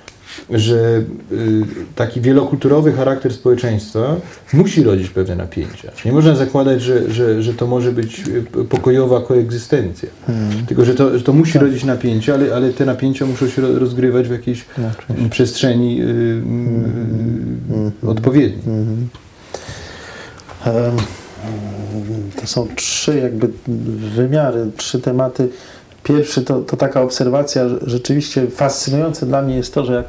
[0.51, 1.63] że y,
[1.95, 4.17] taki wielokulturowy charakter społeczeństwa
[4.53, 5.93] musi rodzić pewne napięcia.
[6.05, 10.09] Nie można zakładać, że, że, że to może być y, pokojowa koegzystencja.
[10.69, 13.79] Tylko, że to, że to musi rodzić napięcia, ale, ale te napięcia muszą się ro-
[13.79, 15.31] rozgrywać w jakiejś No, oczywiście.
[15.31, 16.05] przestrzeni y,
[18.05, 18.79] y, odpowiedniej.
[20.67, 20.97] Em,
[22.41, 23.49] To są trzy jakby
[24.17, 25.49] wymiary, trzy tematy.
[26.03, 30.07] Pierwszy to, to taka obserwacja, rzeczywiście fascynujące dla mnie jest to, że jak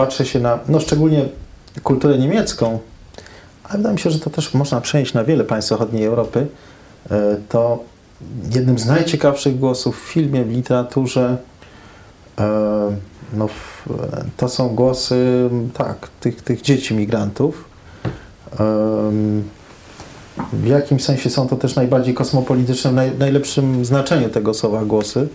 [0.00, 1.24] patrzę się na, no szczególnie
[1.82, 2.78] kulturę niemiecką,
[3.64, 6.46] ale wydaje mi się, że to też można przenieść na wiele państw zachodniej Europy,
[7.10, 7.84] e, to
[8.54, 11.36] jednym z najciekawszych głosów w filmie, w literaturze,
[12.38, 12.48] e,
[13.32, 13.48] no,
[14.36, 17.64] to są głosy, tak, tych, tych dzieci migrantów.
[18.60, 19.44] Em,
[20.52, 25.28] w jakimś sensie są to też najbardziej kosmopolityczne, w naj, najlepszym znaczeniu tego słowa głosy,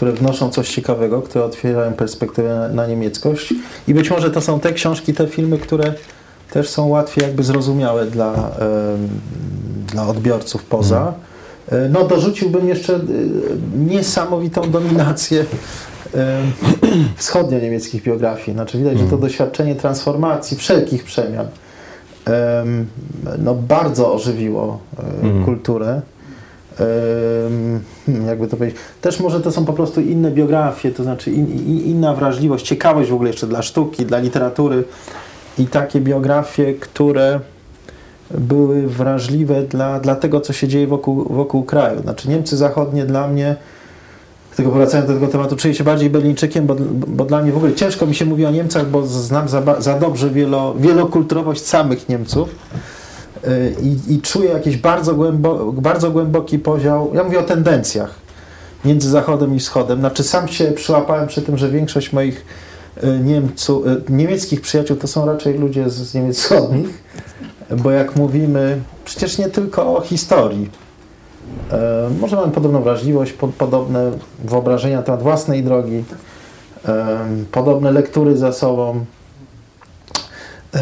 [0.00, 3.54] które wnoszą coś ciekawego, które otwierają perspektywę na, niemieckość.
[3.88, 5.94] I być może to są te książki, te filmy, które
[6.50, 8.50] też są łatwiej jakby zrozumiałe dla,
[9.92, 11.14] dla odbiorców poza.
[11.68, 13.00] E, No dorzuciłbym jeszcze e,
[13.76, 15.44] niesamowitą dominację
[16.14, 16.40] e,
[17.16, 18.52] wschodnio-niemieckich biografii.
[18.52, 21.46] Znaczy widać, że to doświadczenie transformacji, wszelkich przemian
[22.24, 22.86] em,
[23.38, 24.78] no bardzo ożywiło
[25.22, 25.44] Mhm.
[25.44, 26.00] kulturę.
[28.26, 28.80] Jakby to powiedzieć.
[29.00, 33.10] Też może to są po prostu inne biografie, to znaczy in, in, inna wrażliwość, ciekawość
[33.10, 34.84] w ogóle jeszcze dla sztuki, dla literatury
[35.58, 37.40] i takie biografie, które
[38.30, 42.02] były wrażliwe dla, dla tego, co się dzieje wokół, wokół kraju.
[42.02, 43.56] Znaczy Niemcy zachodnie dla mnie,
[44.56, 47.74] tylko wracając do tego tematu, czuję się bardziej Berlińczykiem, bo, bo dla mnie w ogóle
[47.74, 52.48] ciężko mi się mówi o Niemcach, bo znam za, za dobrze wielo, wielokulturowość samych Niemców.
[53.48, 57.10] Y, I, I czuję jakiś bardzo, głębo, bardzo głęboki podział.
[57.14, 58.14] Ja mówię o tendencjach
[58.84, 59.98] między Zachodem i Wschodem.
[59.98, 62.46] Znaczy sam się przyłapałem przy tym, że większość moich
[63.04, 67.02] y, Niemcu, y, niemieckich przyjaciół to są raczej ludzie z, Niemiec wschodnich,
[67.76, 70.70] bo jak mówimy, przecież nie tylko o historii.
[71.72, 74.10] E, może mamy podobną wrażliwość, po, podobne
[74.44, 76.04] wyobrażenia na temat własnej drogi,
[76.88, 77.18] e,
[77.52, 79.04] podobne lektury za sobą.
[80.74, 80.80] E,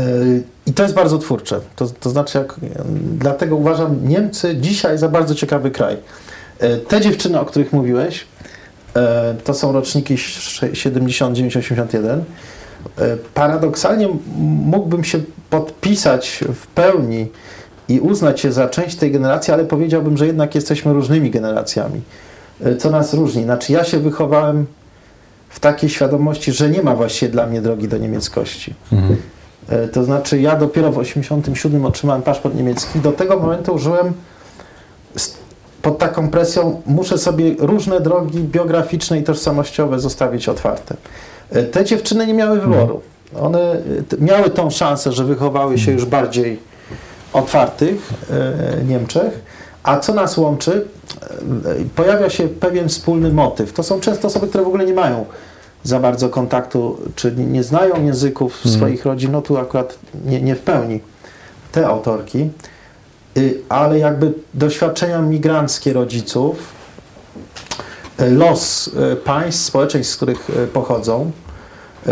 [0.69, 1.61] I to jest bardzo twórcze.
[1.77, 2.55] To, to znaczy, jak,
[3.19, 5.97] dlatego uważam Niemcy dzisiaj za bardzo ciekawy kraj.
[6.59, 8.27] E, Te dziewczyny, o których mówiłeś,
[8.97, 12.21] e, to są roczniki 70-91.
[12.99, 14.09] E, Paradoksalnie
[14.65, 17.27] mógłbym się podpisać w pełni
[17.89, 22.01] i uznać się za część tej generacji, ale powiedziałbym, że jednak jesteśmy różnymi generacjami.
[22.79, 23.45] Co nas różni?
[23.45, 24.67] Znaczy, ja się wychowałem
[25.49, 28.75] w takiej świadomości, że nie ma właściwie dla mnie drogi do niemieckości.
[28.93, 29.17] Mhm.
[29.69, 32.99] E, To znaczy, ja dopiero w 87 otrzymałem paszport niemiecki.
[33.01, 34.13] Do tego momentu żyłem
[35.83, 40.95] pod taką presją, muszę sobie różne drogi biograficzne i tożsamościowe zostawić otwarte.
[41.51, 43.01] E, Te dziewczyny nie miały wyboru.
[43.41, 43.77] One e,
[44.19, 46.61] miały tą szansę, że wychowały się już bardziej
[47.33, 48.11] otwartych
[48.89, 49.41] Niemczech.
[49.83, 50.85] A co nas łączy?
[51.97, 53.73] Pojawia się pewien wspólny motyw.
[53.73, 55.25] To są często osoby, które w ogóle nie mają
[55.89, 60.61] za bardzo kontaktu, czy nie- znają języków swoich rodzin, no tu akurat nie, nie w
[60.61, 61.01] pełni
[61.73, 62.51] te autorki,
[63.37, 66.57] Y, ale jakby doświadczenia migranckie rodziców,
[68.21, 71.31] y, los y, państw, społeczeństw, z których pochodzą,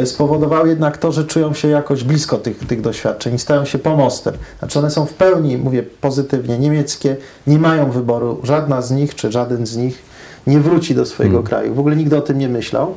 [0.05, 4.35] spowodowały jednak to, że czują się jakoś blisko tych, tych doświadczeń i stają się pomostem.
[4.59, 7.16] Znaczy one są w pełni, mówię pozytywnie, niemieckie,
[7.47, 8.41] nie mają wyboru.
[8.43, 10.03] Żadna z nich, czy żaden z nich
[10.47, 11.47] nie wróci do swojego Mm.
[11.47, 11.74] kraju.
[11.74, 12.95] W ogóle nigdy o tym nie myślał,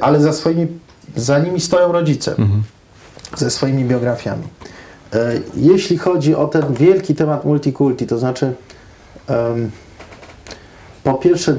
[0.00, 0.66] ale za, swoimi,
[1.16, 2.62] za nimi stoją rodzice Mhm.
[3.36, 4.42] ze swoimi biografiami.
[5.14, 8.52] E, Jeśli chodzi o ten wielki temat multikulti, to znaczy
[11.04, 11.56] po pierwsze,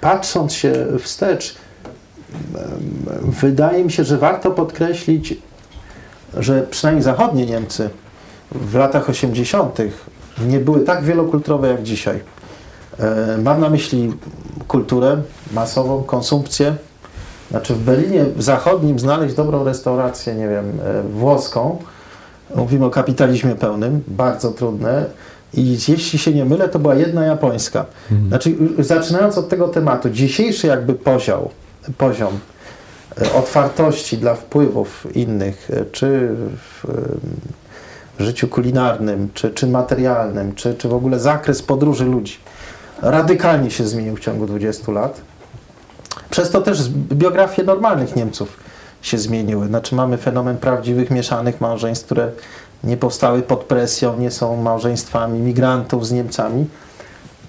[0.00, 1.54] patrząc się wstecz,
[3.22, 5.34] wydaje mi się, że warto podkreślić,
[6.36, 7.90] że przynajmniej zachodnie Niemcy
[8.52, 9.78] w latach 80.
[10.46, 12.20] nie były tak wielokulturowe jak dzisiaj.
[12.98, 14.12] E, Mam na myśli
[14.68, 15.22] kulturę
[15.52, 16.76] masową, konsumpcję.
[17.54, 21.78] Znaczy w Berlinie zachodnim znaleźć dobrą restaurację, nie wiem, e, włoską,
[22.54, 25.04] mówimy o kapitalizmie pełnym, bardzo trudne.
[25.52, 27.86] I jeśli się nie mylę, to była jedna japońska.
[28.28, 31.48] Znaczy, y, zaczynając od tego tematu, dzisiejszy jakby poziom,
[31.98, 32.38] poziom
[33.22, 36.28] e, otwartości dla wpływów innych, e, czy
[36.84, 36.84] w
[38.18, 42.36] życiu kulinarnym, czy, czy materialnym, czy, czy w ogóle zakres podróży ludzi,
[43.02, 45.20] radykalnie się zmienił w ciągu 20 lat.
[46.30, 48.56] Przez to też biografie normalnych Niemców
[49.02, 49.66] się zmieniły.
[49.66, 52.30] Znaczy mamy fenomen prawdziwych mieszanych małżeństw, które
[52.84, 56.66] nie powstały pod presją, nie są małżeństwami migrantów z Niemcami.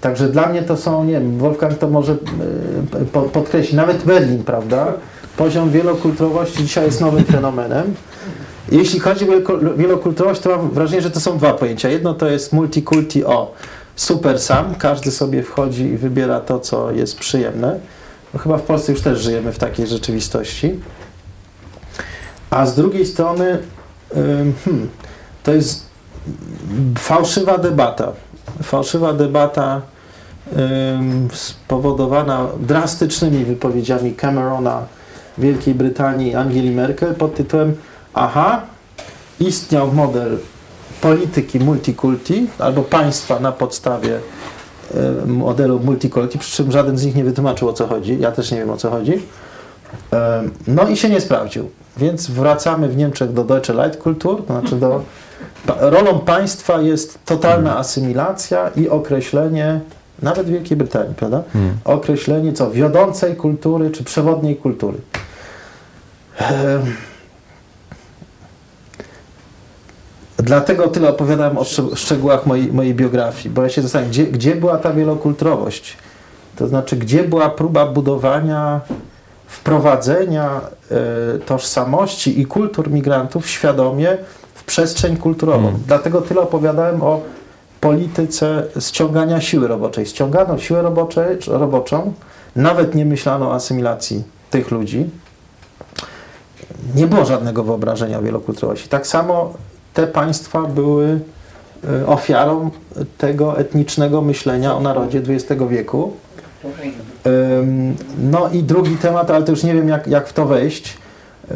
[0.00, 4.44] Także dla mnie to są, nie wiem, Wolfgang to może e, po- podkreślić, nawet Berlin,
[4.44, 4.92] prawda?
[5.36, 7.94] Poziom wielokulturowości dzisiaj jest nowym fenomenem.
[8.72, 9.32] Jeśli chodzi o
[9.76, 11.88] wielokulturowość, to mam wrażenie, że to są dwa pojęcia.
[11.88, 13.54] Jedno to jest multikulti o
[13.96, 17.78] super sam, każdy sobie wchodzi i wybiera to, co jest przyjemne.
[18.36, 20.80] No chyba w Polsce już też żyjemy w takiej rzeczywistości.
[22.50, 23.58] A z drugiej strony
[24.64, 24.88] hmm,
[25.42, 25.86] to jest
[26.98, 28.12] fałszywa debata.
[28.62, 29.80] Fałszywa debata
[31.32, 34.82] spowodowana drastycznymi wypowiedziami Camerona,
[35.38, 37.76] Wielkiej Brytanii, Angeli Merkel pod tytułem
[38.14, 38.62] aha,
[39.40, 40.38] istniał model
[41.00, 44.20] polityki multikulti albo państwa na podstawie
[45.26, 48.18] modelu multikulti, przy czym żaden z nich nie wytłumaczył o co chodzi.
[48.20, 49.22] Ja też nie wiem o co chodzi.
[50.12, 51.70] E, No i się nie sprawdził.
[51.96, 55.02] Więc wracamy w Niemczech do Deutsche Leitkultur, to znaczy do
[55.80, 59.80] rolą państwa jest totalna asymilacja i określenie,
[60.22, 61.42] nawet w Wielkiej Brytanii, prawda?
[61.54, 61.76] Mhm.
[61.84, 64.98] Określenie co wiodącej kultury czy przewodniej kultury.
[70.46, 74.56] Dlatego tyle opowiadałem o szczeg- szczegółach mojej, mojej biografii, bo ja się zastanawiam, gdzie, gdzie
[74.56, 75.96] była ta wielokulturowość?
[76.56, 78.80] To znaczy, gdzie była próba budowania,
[79.46, 84.18] wprowadzenia e, tożsamości i kultur migrantów świadomie
[84.54, 85.68] w przestrzeń kulturową.
[85.68, 85.80] Mm.
[85.86, 87.20] Dlatego tyle opowiadałem o
[87.80, 90.06] polityce ściągania siły roboczej.
[90.06, 90.82] Ściągano siłę
[91.46, 92.12] roboczą,
[92.56, 95.10] nawet nie myślano o asymilacji tych ludzi.
[96.94, 98.88] Nie było żadnego wyobrażenia o wielokulturowości.
[98.88, 99.54] Tak samo
[99.96, 101.20] te państwa były
[102.02, 102.70] y, ofiarą
[103.18, 106.12] tego etnicznego myślenia o narodzie XX wieku.
[108.18, 110.96] No i drugi temat, ale to już nie wiem jak, jak w to wejść,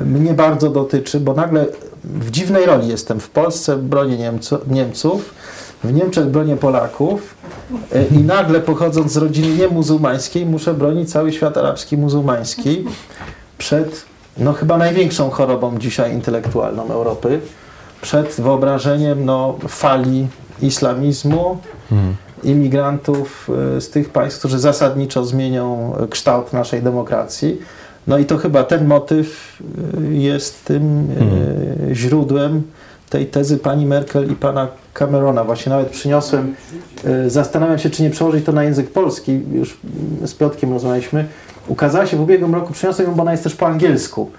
[0.04, 1.66] mnie bardzo dotyczy, bo nagle
[2.04, 3.20] w dziwnej roli jestem.
[3.20, 5.34] W Polsce bronię Niemco, Niemców,
[5.84, 7.34] w Niemczech bronię Polaków
[7.94, 12.84] y, i nagle pochodząc z rodziny niemuzułmańskiej muszę bronić cały świat arabski muzułmański
[13.58, 14.04] przed
[14.38, 17.40] no chyba największą chorobą dzisiaj intelektualną Europy,
[18.00, 20.28] przed wyobrażeniem no, fali
[20.62, 21.58] islamizmu,
[22.42, 27.60] imigrantów y, z tych państw, którzy zasadniczo zmienią y, kształt naszej demokracji.
[28.06, 29.58] No i to chyba ten motyw
[30.00, 31.10] y, jest tym
[31.90, 32.62] y, źródłem
[33.10, 35.44] tej tezy pani Merkel i pana Camerona.
[35.44, 36.54] Właśnie nawet przyniosłem,
[37.26, 41.24] zastanawiam się, czy nie przełożyć to na język polski, już mm, z Piotkiem rozmawialiśmy.
[41.68, 44.30] Ukazała się w ubiegłym roku, przyniosłem ją, bo ona jest też po angielsku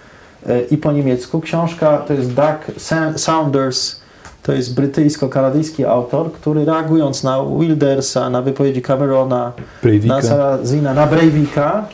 [0.71, 1.41] i po niemiecku.
[1.41, 3.95] Książka to jest Doug Sa- Saunders,
[4.43, 9.51] to jest brytyjsko-kanadyjski autor, który reagując na Wildersa, na wypowiedzi Camerona,
[9.83, 10.15] Breivika.
[10.15, 11.85] na Sarazina, na Breivika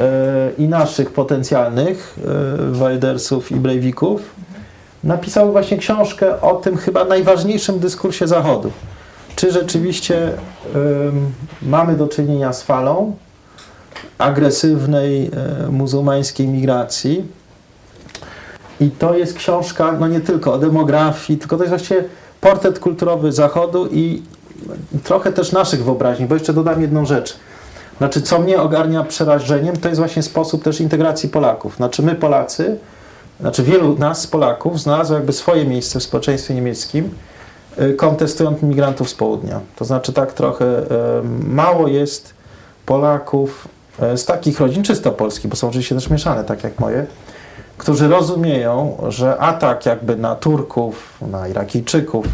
[0.00, 4.20] e, i naszych potencjalnych e, Wildersów i Breivików,
[5.04, 8.70] napisał właśnie książkę o tym chyba najważniejszym dyskursie Zachodu.
[9.36, 10.32] Czy rzeczywiście
[11.62, 13.16] mamy do czynienia z falą
[14.18, 15.30] agresywnej
[15.66, 17.24] e, muzułmańskiej migracji,
[18.80, 22.04] i to jest książka, no nie tylko o demografii, tylko to jest właściwie
[22.40, 24.22] portret kulturowy Zachodu i
[25.04, 27.36] trochę też naszych wyobraźni, bo jeszcze dodam jedną rzecz.
[27.98, 31.76] Znaczy, co mnie ogarnia przerażeniem, to jest właśnie sposób też integracji Polaków.
[31.76, 32.78] Znaczy, my Polacy,
[33.40, 37.10] znaczy wielu nas, Polaków, znalazło jakby swoje miejsce w społeczeństwie niemieckim,
[37.80, 39.60] y, kontestując migrantów z południa.
[39.76, 40.84] To znaczy, tak trochę y,
[41.48, 42.34] mało jest
[42.86, 43.68] Polaków
[44.14, 47.06] y, z takich rodzin czysto polskich, bo są oczywiście też mieszane, tak jak moje,
[47.78, 52.26] którzy rozumieją, że atak jakby na Turków, na Irakijczyków,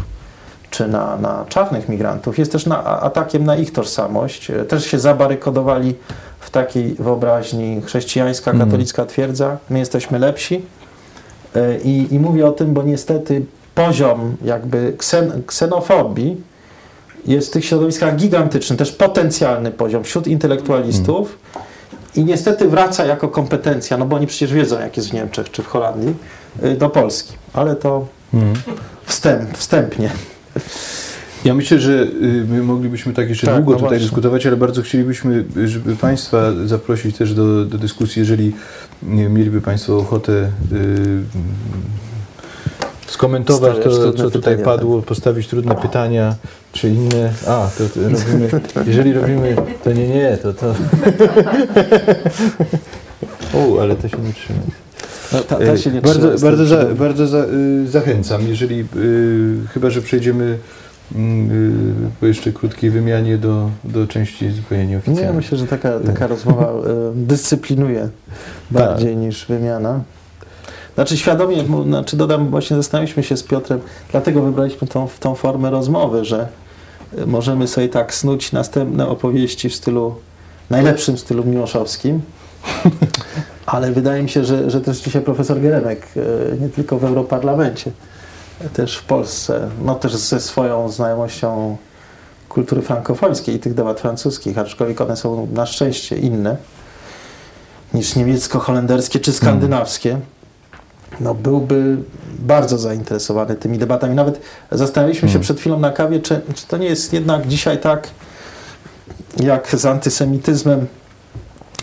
[0.69, 4.51] czy na, na czarnych migrantów jest też na, atakiem na ich tożsamość.
[4.67, 5.95] Też się zabarykodowali
[6.39, 8.69] w takiej wyobraźni chrześcijańska, Mhm.
[8.69, 10.65] katolicka twierdza, my jesteśmy lepsi.
[11.55, 16.41] E, I, I mówię o tym, bo niestety poziom jakby ksen, ksenofobii
[17.27, 21.37] jest w tych środowiskach gigantyczny, też potencjalny poziom wśród intelektualistów
[22.15, 25.63] i niestety wraca jako kompetencja, no bo oni przecież wiedzą, jak jest w Niemczech czy
[25.63, 26.15] w Holandii,
[26.63, 27.33] y, do Polski.
[27.53, 28.55] Ale to Mhm.
[29.05, 30.09] wstęp, wstępnie.
[31.45, 34.05] Ja myślę, że y, my moglibyśmy tak jeszcze Tak, długo no tutaj właśnie.
[34.05, 38.53] dyskutować, ale bardzo chcielibyśmy, żeby Państwa zaprosić też do, do dyskusji, jeżeli
[39.03, 40.49] nie, mieliby Państwo ochotę y,
[43.11, 44.65] skomentować to, co tutaj pytania, tak.
[44.65, 46.35] padło, postawić trudne pytania,
[46.73, 47.33] czy inne.
[47.47, 48.49] A, to, to robimy.
[48.87, 50.75] Jeżeli robimy, to nie, nie, to to.
[53.53, 54.59] O, ale to się nie trzyma.
[55.33, 57.45] No, ta, ta się nie bardzo trzyma, bardzo, za, bardzo za,
[57.83, 60.57] y, zachęcam, jeżeli y, chyba, że przejdziemy
[61.15, 61.51] mm,
[62.07, 65.35] y, po jeszcze krótkiej wymianie do, do części zupełnie Nie, nieoficjalnej.
[65.35, 66.75] myślę, że taka, taka rozmowa y,
[67.15, 68.09] dyscyplinuje
[68.71, 69.99] bardziej niż wymiana.
[70.95, 73.81] Znaczy świadomie, znaczy dodam, właśnie zastanawialiśmy się z Piotrem,
[74.11, 76.47] dlatego wybraliśmy tą, tą formę rozmowy, że
[77.17, 80.15] y, możemy sobie tak snuć następne opowieści w stylu,
[80.69, 82.21] najlepszym stylu miłoszowskim,
[83.65, 87.91] ale wydaje mi się, że, że też dzisiaj profesor Geremek, y, nie tylko w Europarlamencie,
[88.73, 91.77] też w Polsce, no też ze swoją znajomością
[92.49, 96.57] kultury frankofońskiej i tych debat francuskich, aczkolwiek one są na szczęście inne
[97.93, 100.19] niż niemiecko-holenderskie czy skandynawskie,
[101.19, 101.97] no byłby
[102.39, 104.15] bardzo zainteresowany tymi debatami.
[104.15, 104.41] Nawet
[104.71, 105.43] zastanawialiśmy się Hmm.
[105.43, 108.07] przed chwilą na kawie, czy, czy to nie jest jednak dzisiaj tak,
[109.39, 110.87] jak z antysemityzmem.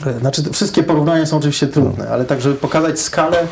[0.06, 3.46] E, Znaczy, wszystkie porównania są oczywiście trudne, ale tak, żeby pokazać skalę,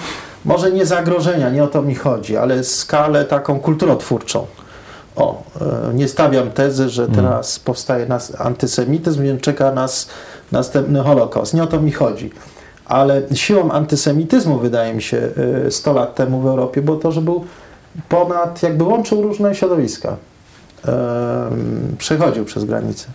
[0.45, 4.47] może nie zagrożenia, nie o to mi chodzi, ale skalę taką kulturotwórczą.
[5.17, 5.43] O,
[5.91, 10.09] e, nie stawiam tezy, że teraz powstaje nas antysemityzm, więc czeka nas
[10.53, 11.55] następny Holokaust.
[11.55, 12.31] Nie o to mi chodzi.
[12.89, 15.29] Ale siłą antysemityzmu, wydaje mi się,
[15.67, 17.45] e, 100 lat temu w Europie było to, że był
[18.09, 20.17] ponad, jakby łączył różne środowiska.
[21.99, 23.07] Przechodził przez granice.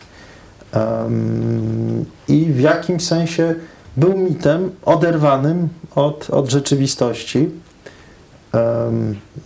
[2.28, 3.56] I w jakimś sensie
[3.98, 7.50] był mitem oderwanym od, od rzeczywistości.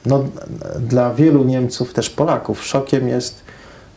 [0.06, 0.24] No,
[0.80, 3.45] dla wielu Niemców, też Polaków, szokiem jest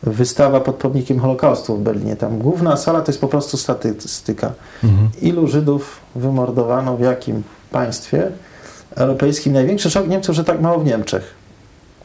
[0.02, 2.16] wystawa pod pomnikiem Holokaustu w Berlinie.
[2.16, 4.52] Tam główna sala to jest po prostu statystyka.
[4.84, 5.10] Mhm.
[5.22, 8.30] Ilu Żydów wymordowano w jakim państwie
[8.96, 9.52] europejskim?
[9.52, 11.34] Największy szok Niemców, że tak mało w Niemczech.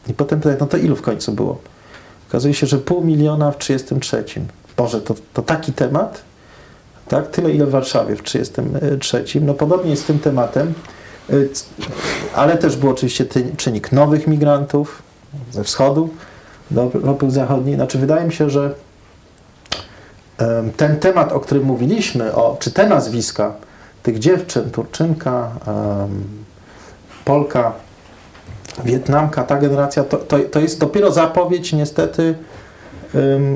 [0.08, 1.58] I potem pytać, no to ilu w końcu było?
[2.28, 4.54] Okazuje się, że pół miliona w 1933.
[4.76, 6.22] Boże, to, to taki temat?
[7.08, 9.40] Tak, tyle ile w Warszawie w 1933.
[9.40, 10.74] No podobnie jest z tym tematem,
[11.30, 11.48] Y,
[12.34, 13.26] ale też był oczywiście
[13.56, 15.02] czynnik nowych migrantów
[15.52, 16.10] ze wschodu,
[16.74, 17.74] do Europy Zachodniej.
[17.74, 18.74] Znaczy wydaje mi się, że
[20.76, 23.52] ten temat, o którym mówiliśmy, o, czy te nazwiska
[24.02, 25.50] tych dziewczyn, Turczynka,
[27.24, 27.72] Polka,
[28.84, 32.34] Wietnamka, ta generacja, to, to, to jest dopiero zapowiedź niestety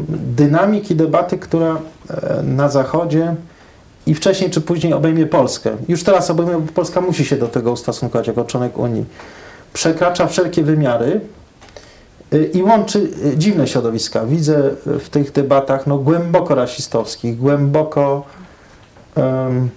[0.09, 1.79] dynamiki debaty, która
[2.11, 3.35] e, na Zachodzie
[4.07, 5.71] i wcześniej czy później obejmie Polskę.
[5.89, 9.05] Już teraz obejmie, bo Polska musi się do tego ustosunkować jako członek Unii.
[9.73, 11.21] Przekracza wszelkie wymiary
[12.53, 14.26] i łączy y, dziwne środowiska.
[14.26, 18.24] Widzę y, w tych debatach no, głęboko rasistowskich, głęboko
[19.16, 19.68] em,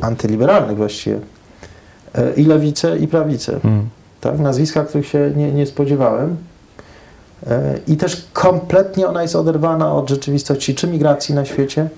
[0.00, 1.16] antyliberalnych właściwie.
[1.16, 3.60] Y, I lewicę, i prawicę.
[3.64, 3.88] Mm.
[4.20, 4.38] Tak?
[4.38, 6.36] Nazwiska, których się nie, nie spodziewałem.
[7.88, 11.88] I też kompletnie ona jest oderwana od rzeczywistości, czy migracji na świecie,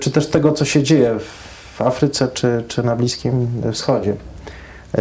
[0.00, 1.18] czy też tego, co się dzieje
[1.76, 4.16] w Afryce, czy, czy na Bliskim Wschodzie.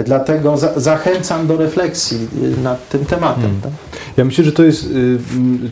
[0.05, 2.27] Dlatego za, zachęcam do refleksji
[2.57, 3.45] e, nad tym tematem.
[3.45, 3.61] Mm.
[3.61, 3.71] tak?
[4.17, 5.17] Ja myślę, że to jest, y,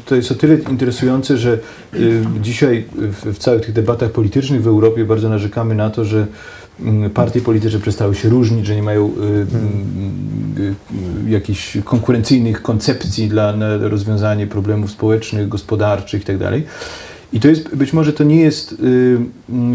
[0.06, 1.60] to jest o tyle interesujące, że
[1.94, 6.28] y, dzisiaj w, całych tych debatach politycznych w Europie bardzo narzekamy na to, że
[6.80, 9.10] mm, partie polityczne przestały się różnić, że nie mają y,
[10.62, 10.76] y,
[11.28, 16.62] y, jakichś konkurencyjnych koncepcji dla na rozwiązanie problemów społecznych, gospodarczych itd.
[17.34, 18.76] I to jest, być może to nie jest y,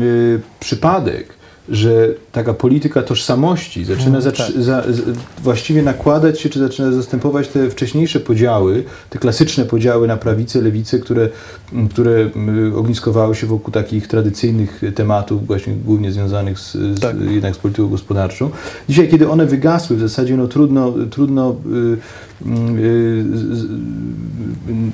[0.01, 1.34] y, przypadek,
[1.69, 4.63] że taka polityka tożsamości zaczyna Mm, tak.
[4.63, 5.03] za, z,
[5.43, 10.99] właściwie nakładać się, czy zaczyna zastępować te wcześniejsze podziały, te klasyczne podziały na prawicę, lewicę,
[10.99, 11.29] które,
[11.73, 17.17] m, które m, ogniskowały się wokół takich tradycyjnych tematów, właśnie głównie związanych z, z, Tak.
[17.31, 18.51] jednak z polityką gospodarczą.
[18.89, 23.25] Dzisiaj, kiedy one wygasły, w zasadzie no, trudno, trudno y, y,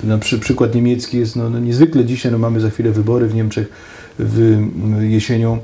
[0.03, 3.35] na przy, przykład niemiecki jest no, no, niezwykle dzisiaj, no, mamy za chwilę wybory w
[3.35, 3.67] Niemczech
[4.19, 4.61] w,
[4.99, 5.59] jesienią.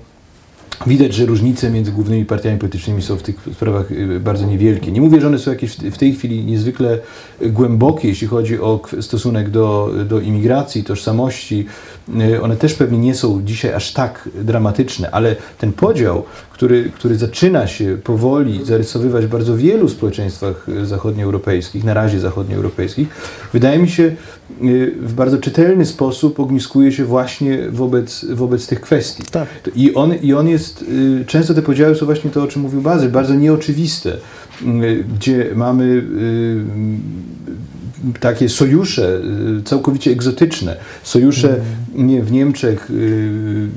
[0.86, 4.92] Widać, że różnice między głównymi partiami politycznymi są w tych sprawach y, bardzo niewielkie.
[4.92, 7.00] Nie mówię, że one są jakieś w tej chwili niezwykle
[7.42, 11.66] głębokie, jeśli chodzi o stosunek do, do imigracji, tożsamości.
[12.10, 17.16] Y, One też pewnie nie są dzisiaj aż tak dramatyczne, ale ten podział, który, który
[17.16, 23.08] zaczyna się powoli zarysowywać w bardzo wielu społeczeństwach y, zachodnioeuropejskich, na razie zachodnioeuropejskich,
[23.54, 24.04] wydaje mi się
[24.64, 29.24] y, w bardzo czytelny sposób ogniskuje się właśnie wobec, wobec tych kwestii.
[29.32, 29.48] Tak.
[29.76, 30.86] I on, I on jest,
[31.28, 34.18] często te podziały są właśnie to, o czym mówił Bazyl, bardzo nieoczywiste,
[35.16, 36.04] gdzie mamy
[38.20, 39.22] takie sojusze
[39.60, 41.60] y, całkowicie egzotyczne, sojusze
[41.96, 43.70] nie, w Niemczech y,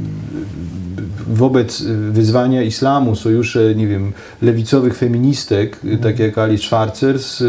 [1.35, 4.13] wobec y, wyzwania islamu, sojusze, nie wiem,
[4.43, 7.43] lewicowych feministek, y, tak jak Alice Schwarzer, z,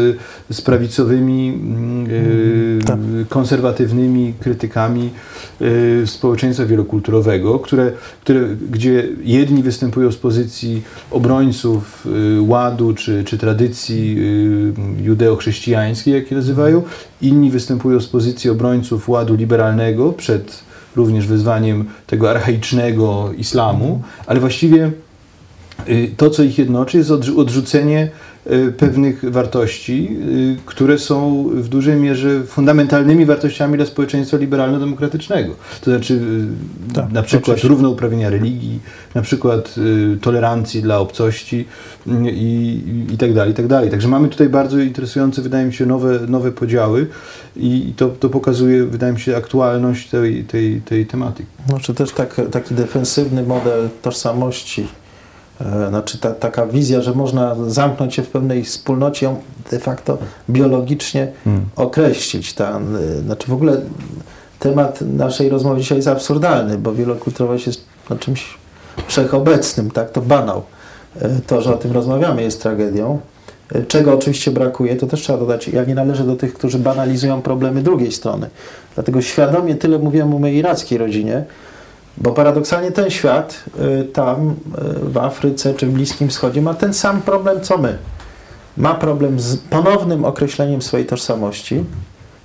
[0.50, 2.98] z prawicowymi, mm, y, Tak.
[3.28, 5.10] konserwatywnymi krytykami
[6.06, 12.06] społeczeństwa wielokulturowego, które, które, gdzie jedni występują z pozycji obrońców
[12.40, 14.18] ładu czy, czy tradycji
[15.02, 16.82] judeo-chrześcijańskiej, jak je nazywają,
[17.22, 20.62] inni występują z pozycji obrońców ładu liberalnego przed
[20.96, 24.90] również wyzwaniem tego archaicznego islamu, ale właściwie
[25.88, 28.10] y, to, co ich jednoczy, jest odrzu- odrzucenie
[28.76, 30.08] pewnych wartości,
[30.56, 35.54] y, które są w dużej mierze fundamentalnymi wartościami dla społeczeństwa liberalno-demokratycznego.
[35.80, 36.14] To znaczy
[36.90, 37.68] y, Tak, na przykład oczywiście.
[37.68, 38.80] równouprawnienia religii,
[39.14, 41.64] na przykład y, tolerancji dla obcości
[42.06, 42.80] y, i,
[43.10, 43.90] i, i tak dalej, i tak dalej.
[43.90, 47.06] Także mamy tutaj bardzo interesujące, wydaje mi się, nowe, nowe podziały
[47.56, 51.48] i to, to pokazuje, wydaje mi się, aktualność tej, tej, tej tematyki.
[51.68, 54.86] Znaczy też tak, taki defensywny model tożsamości,
[55.88, 59.36] znaczy ta, taka wizja, że można zamknąć się w pewnej wspólnocie, ją
[59.70, 60.18] de facto
[60.50, 61.64] biologicznie Hmm.
[61.76, 62.52] określić.
[62.54, 62.80] Ta,
[63.18, 63.76] e, znaczy w ogóle
[64.58, 68.58] temat naszej rozmowy dzisiaj jest absurdalny, bo wielokulturowość jest no, czymś
[69.06, 70.10] wszechobecnym, tak?
[70.10, 70.62] To banał.
[71.20, 73.18] E, To, że o tym rozmawiamy jest tragedią.
[73.74, 77.42] E, Czego oczywiście brakuje, to też trzeba dodać, ja nie należę do tych, którzy banalizują
[77.42, 78.50] problemy drugiej strony.
[78.94, 81.44] Dlatego świadomie tyle mówiłem o mojej irackiej rodzinie,
[82.16, 83.64] bo paradoksalnie ten świat
[84.00, 84.54] y, tam y,
[85.10, 87.98] w Afryce czy w Bliskim Wschodzie ma ten sam problem co my.
[88.76, 91.84] Ma problem z ponownym określeniem swojej tożsamości.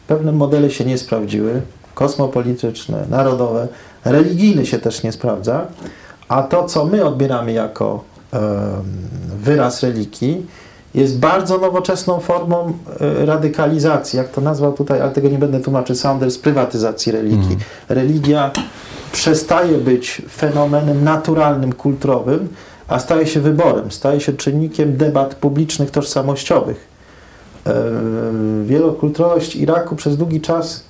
[0.08, 1.62] Pewne modele się nie sprawdziły,
[1.94, 3.68] kosmopolityczne, narodowe,
[4.06, 5.66] religijny się też nie sprawdza,
[6.28, 8.42] a to, co my odbieramy jako em,
[9.38, 10.46] wyraz religii,
[10.96, 15.96] jest bardzo nowoczesną formą e, radykalizacji, jak to nazwał tutaj, ale tego nie będę tłumaczył,
[15.96, 17.58] Saunders, prywatyzacji religii.
[17.90, 18.52] Religia
[19.12, 22.48] przestaje być fenomenem naturalnym, kulturowym,
[22.88, 26.88] a staje się wyborem, staje się czynnikiem debat publicznych, tożsamościowych.
[27.68, 27.74] E,
[28.66, 30.84] Wielokulturowość Iraku przez długi czas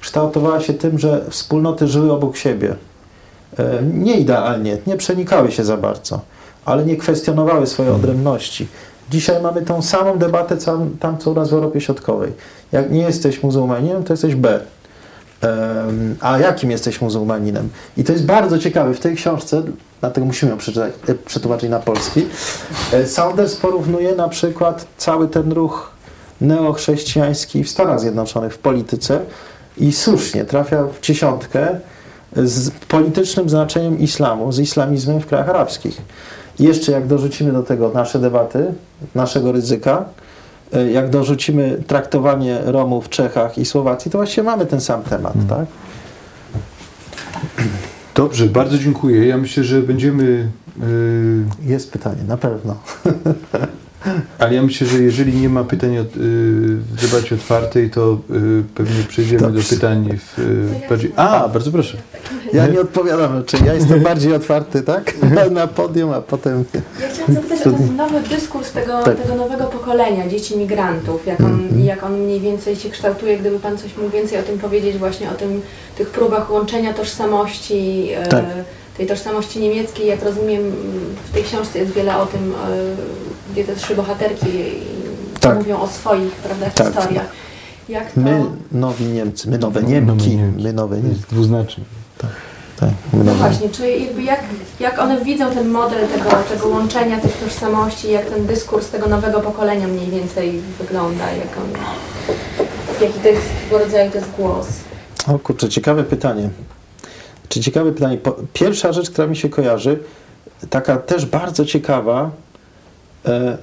[0.00, 2.74] kształtowała się tym, że wspólnoty żyły obok siebie.
[3.58, 6.20] E, Nie idealnie, nie przenikały się za bardzo,
[6.64, 8.66] ale nie kwestionowały swojej odrębności.
[9.10, 12.32] Dzisiaj mamy tą samą debatę tam, tam co u nas w Europie Środkowej.
[12.72, 14.60] Jak nie jesteś muzułmaninem, to jesteś B.
[16.20, 17.68] A jakim jesteś muzułmaninem?
[17.96, 18.94] I to jest bardzo ciekawe.
[18.94, 19.62] W tej książce,
[20.00, 22.26] dlatego musimy ją przeczytać, e, przetłumaczyć na polski,
[22.92, 25.90] e, Saunders porównuje na przykład cały ten ruch
[26.40, 29.20] neochrześcijański w Stanach Zjednoczonych w polityce
[29.78, 31.80] i słusznie trafia w dziesiątkę
[32.36, 36.02] z politycznym znaczeniem islamu, z islamizmem w krajach arabskich.
[36.58, 38.74] I jeszcze jak dorzucimy do tego nasze debaty,
[39.14, 40.04] naszego ryzyka,
[40.92, 45.66] jak dorzucimy traktowanie Romów w Czechach i Słowacji, to właściwie mamy ten sam temat, tak?
[48.14, 49.26] Dobrze, bardzo dziękuję.
[49.26, 50.48] Ja myślę, że będziemy.
[50.80, 52.76] Yy, Jest pytanie, na pewno.
[54.38, 56.22] ale ja myślę, że jeżeli nie ma pytań od, yy,
[56.76, 59.74] w debacie otwartej, to yy, pewnie przejdziemy do Dobrze.
[59.74, 60.38] pytań w.
[60.38, 61.12] Yy, bardziej...
[61.16, 61.96] A, bardzo proszę.
[62.52, 65.14] Ja nie odpowiadam, czy ja jestem bardziej otwarty, tak?
[65.50, 66.64] Na podium, a potem...
[66.74, 69.22] Ja chciałam zapytać o ten nowy dyskurs tego, Tak.
[69.22, 73.78] tego nowego pokolenia dzieci migrantów, jak on, jak on mniej więcej się kształtuje, gdyby Pan
[73.78, 75.60] coś mógł więcej o tym powiedzieć, właśnie o tym,
[75.98, 78.44] tych próbach łączenia tożsamości, e, Tak.
[78.96, 80.72] Tej tożsamości niemieckiej, jak rozumiem
[81.24, 82.56] w tej książce jest wiele o tym, e,
[83.52, 84.48] gdzie te trzy bohaterki
[85.40, 85.58] Tak.
[85.58, 86.86] mówią o swoich prawda, Tak.
[86.94, 87.26] historiach.
[87.88, 88.20] Jak to...
[88.20, 91.84] My, nowi Niemcy, my nowe No, Niemki, my nowe Niemki, Jest dwuznaczny.
[92.80, 94.40] tak, my No właśnie, czy jakby jak,
[94.80, 99.40] jak one widzą ten model tego, tego łączenia tych tożsamości, jak ten dyskurs tego nowego
[99.40, 101.80] pokolenia mniej więcej wygląda, jak on,
[103.06, 104.66] jaki to jest rodzaju to jest głos.
[105.26, 106.48] O kurczę, ciekawe pytanie.
[107.54, 108.18] Czy ciekawe pytanie.
[108.52, 109.98] Pierwsza rzecz, która mi się kojarzy,
[110.70, 112.30] taka też bardzo ciekawa,
[113.26, 113.58] e,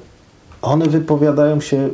[0.61, 1.89] one wypowiadają się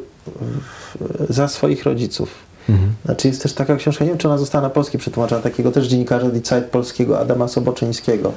[1.29, 2.29] za swoich rodziców.
[2.69, 2.93] Mhm.
[3.05, 5.87] Znaczy jest też taka książka, nie wiem czy ona została na polski przetłumaczona, takiego też
[5.87, 8.31] dziennikarza Zeit polskiego Adama Soboczyńskiego.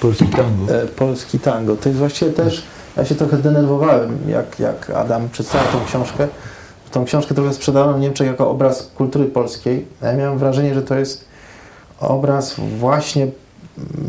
[0.00, 0.74] Polski tango.
[0.74, 1.76] E, Polski tango.
[1.76, 2.62] To jest właściwie też,
[2.96, 6.28] ja się trochę denerwowałem, jak, jak Adam przedstawiał tą książkę.
[6.90, 9.86] Tą książkę trochę sprzedano w Niemczech jako obraz kultury polskiej.
[10.00, 11.31] A Ja miałem wrażenie, że to jest
[12.08, 13.26] obraz właśnie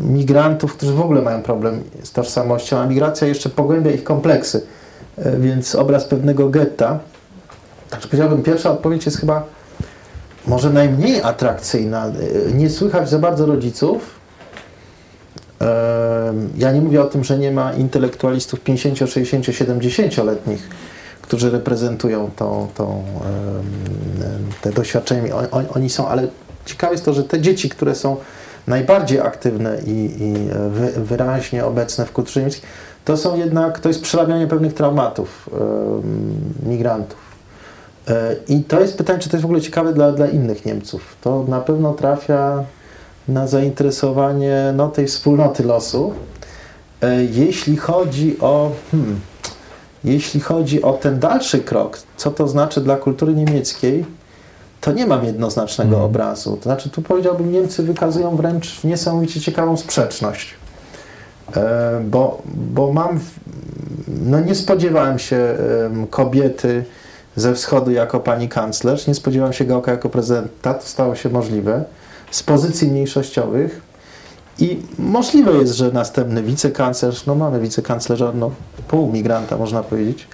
[0.00, 4.66] migrantów, którzy w ogóle mają problem z tożsamością, a migracja jeszcze pogłębia ich kompleksy.
[5.18, 6.98] E, Więc obraz pewnego getta.
[7.90, 9.44] Także powiedziałbym, pierwsza odpowiedź jest chyba
[10.46, 12.06] może najmniej atrakcyjna.
[12.06, 14.14] E, Nie słychać za bardzo rodziców,
[15.60, 20.68] Em, Ja nie mówię o tym, że nie ma intelektualistów 50, 60, 70-letnich,
[21.22, 23.04] którzy reprezentują tą, tą,
[24.60, 25.34] te doświadczenia.
[25.74, 26.28] Oni są, ale
[26.64, 28.16] ciekawe jest to, że te dzieci, które są
[28.66, 30.34] najbardziej aktywne i, i
[30.70, 32.66] wy, wyraźnie obecne w kulturze niemieckiej,
[33.04, 35.50] to są jednak, to jest przerabianie pewnych traumatów
[36.62, 37.18] migrantów.
[38.08, 41.16] E, I to jest pytanie, czy to jest w ogóle ciekawe dla, dla innych Niemców.
[41.20, 42.64] To na pewno trafia
[43.28, 46.12] na zainteresowanie no, tej wspólnoty losu.
[47.02, 49.20] E, Jeśli chodzi o hmm,
[50.04, 54.04] jeśli chodzi o ten dalszy krok, co to znaczy dla kultury niemieckiej,
[54.84, 56.06] to nie mam jednoznacznego Mhm.
[56.06, 56.56] obrazu.
[56.56, 60.54] To znaczy, tu powiedziałbym, Niemcy wykazują wręcz niesamowicie ciekawą sprzeczność.
[61.56, 63.20] E, bo, bo mam,
[64.08, 65.56] no nie spodziewałem się
[66.10, 66.84] kobiety
[67.36, 71.84] ze wschodu jako pani kanclerz, nie spodziewałem się Gałka jako prezydenta, to stało się możliwe,
[72.30, 73.80] z pozycji mniejszościowych
[74.58, 78.50] i możliwe jest, że następny wicekanclerz, no mamy wicekanclerza, no
[78.88, 80.28] pół migranta można powiedzieć,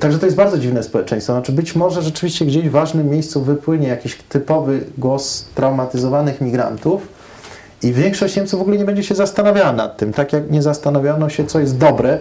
[0.00, 1.32] Także to jest bardzo dziwne społeczeństwo.
[1.32, 7.08] Znaczy być może rzeczywiście gdzieś w ważnym miejscu wypłynie jakiś typowy głos traumatyzowanych migrantów
[7.82, 10.12] i większość Niemców w ogóle nie będzie się zastanawiała nad tym.
[10.12, 12.18] Tak jak nie zastanawiano się, co jest dobre,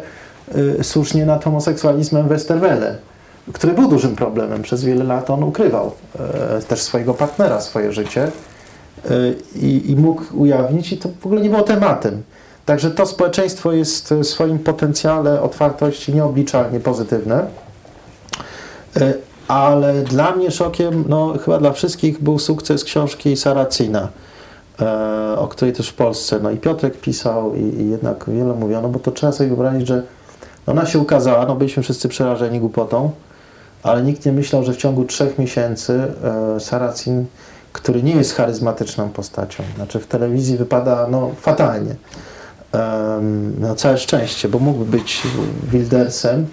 [0.55, 2.97] y, słusznie nad homoseksualizmem Westerwelle,
[3.53, 4.61] który był dużym problemem.
[4.61, 8.27] Przez wiele lat on ukrywał e, też swojego partnera, swoje życie
[9.11, 12.23] y, i mógł ujawnić i to w ogóle nie było tematem.
[12.71, 17.45] Także to społeczeństwo jest w swoim potencjale otwartości nieobliczalnie pozytywne.
[18.97, 19.13] E,
[19.47, 24.07] Ale dla mnie szokiem, no chyba dla wszystkich był sukces książki Saracina,
[24.81, 28.89] e, o której też w Polsce, no i Piotrek pisał i, i jednak wiele mówiono,
[28.89, 30.03] bo to trzeba sobie wyobrazić, że
[30.67, 33.11] ona się ukazała, no byliśmy wszyscy przerażeni głupotą,
[33.83, 36.13] ale nikt nie myślał, że w ciągu trzech miesięcy
[36.55, 37.25] e, Saracin,
[37.73, 41.95] który nie jest charyzmatyczną postacią, znaczy w telewizji wypada no, fatalnie,
[43.59, 45.21] No całe szczęście, bo mógłby być
[45.71, 46.47] Wildersem,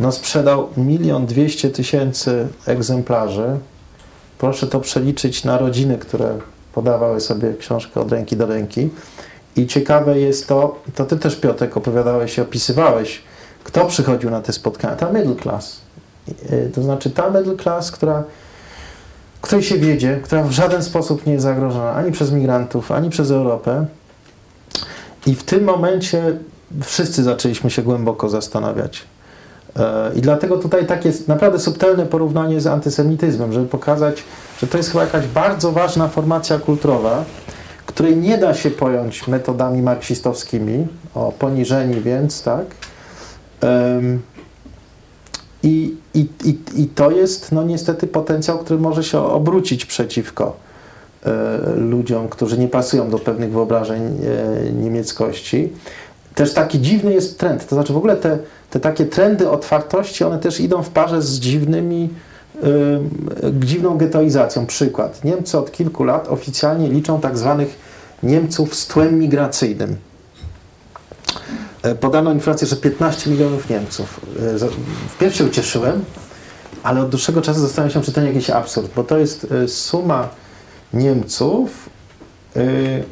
[0.00, 3.58] no sprzedał milion dwieście tysięcy egzemplarzy.
[4.38, 6.38] Proszę to przeliczyć na rodziny, które
[6.74, 8.90] podawały sobie książkę od ręki do ręki.
[9.56, 13.22] I ciekawe jest to, to ty też Piotrek opowiadałeś i opisywałeś,
[13.64, 14.96] kto przychodził na te spotkania.
[14.96, 15.80] Ta middle class.
[16.52, 18.24] Y, To znaczy ta middle class, która,
[19.40, 23.30] której się wiedzie, która w żaden sposób nie jest zagrożona ani przez migrantów, ani przez
[23.30, 23.86] Europę.
[25.26, 26.38] I w tym momencie
[26.82, 29.04] wszyscy zaczęliśmy się głęboko zastanawiać.
[29.76, 34.24] E, I dlatego tutaj takie naprawdę subtelne porównanie z antysemityzmem, żeby pokazać,
[34.60, 37.24] że to jest chyba jakaś bardzo ważna formacja kulturowa,
[37.86, 42.64] której nie da się pojąć metodami marksistowskimi, o poniżeni więc, tak?
[45.62, 50.56] I, i, i, I to jest no niestety potencjał, który może się obrócić przeciwko
[51.76, 55.72] ludziom, którzy nie pasują do pewnych wyobrażeń e, niemieckości.
[56.34, 58.38] Też taki dziwny jest trend, to znaczy w ogóle te,
[58.70, 62.08] te takie trendy otwartości, one też idą w parze z dziwnymi,
[62.64, 62.68] y,
[63.60, 64.66] dziwną getoizacją.
[64.66, 65.24] Przykład.
[65.24, 67.78] Niemcy od kilku lat oficjalnie liczą tak zwanych
[68.22, 69.96] Niemców z tłem migracyjnym.
[71.82, 74.20] E, Podano informację, że 15 milionów Niemców.
[74.64, 74.68] E,
[75.08, 76.04] Wpierw się ucieszyłem,
[76.82, 79.68] ale od dłuższego czasu zastanawiam się, czy to nie jakiś absurd, bo to jest e,
[79.68, 80.28] suma
[80.94, 81.90] Niemców.
[82.56, 83.04] y,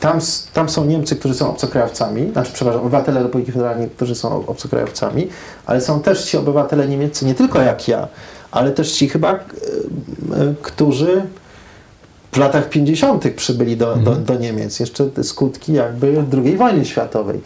[0.00, 0.20] Tam,
[0.52, 5.28] tam są Niemcy, którzy są obcokrajowcami, znaczy, przepraszam, obywatele Republiki Federalnej, którzy są obcokrajowcami,
[5.66, 8.08] ale są też ci obywatele niemieccy, nie tylko jak ja,
[8.50, 9.38] ale też ci chyba, e, e,
[10.62, 11.22] którzy
[12.32, 13.34] w latach 50.
[13.36, 17.40] przybyli do, do, do Niemiec, jeszcze skutki jakby II wojny światowej.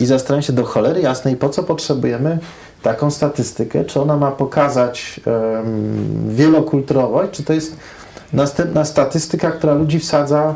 [0.00, 2.38] I zastanawiam się do cholery jasnej, po co potrzebujemy
[2.82, 7.76] taką statystykę, czy ona ma pokazać um, wielokulturowość, czy to jest
[8.32, 10.54] następna statystyka, która ludzi wsadza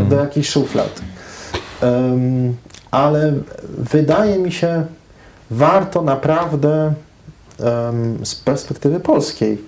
[0.00, 1.00] e, do jakichś szuflad.
[1.82, 2.56] Em,
[2.90, 3.32] ale
[3.78, 4.84] wydaje mi się,
[5.50, 6.92] warto naprawdę
[7.60, 9.58] em, z perspektywy polskiej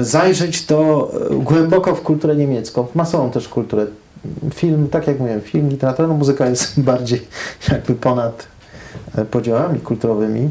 [0.00, 3.86] zajrzeć do, e, głęboko w kulturę niemiecką, w masową też kulturę.
[4.54, 7.26] Film, tak jak mówiłem, film, literatura, no muzyka jest bardziej
[7.72, 8.46] jakby ponad
[9.14, 10.50] e, podziałami kulturowymi,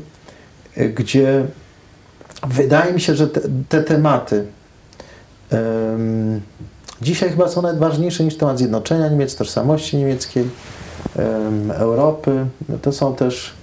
[0.95, 1.45] gdzie
[2.47, 4.45] wydaje mi się, że te, te tematy em,
[7.01, 10.49] dzisiaj chyba są nawet ważniejsze niż temat zjednoczenia Niemiec, tożsamości niemieckiej,
[11.15, 12.45] em, Europy.
[12.81, 13.53] To są też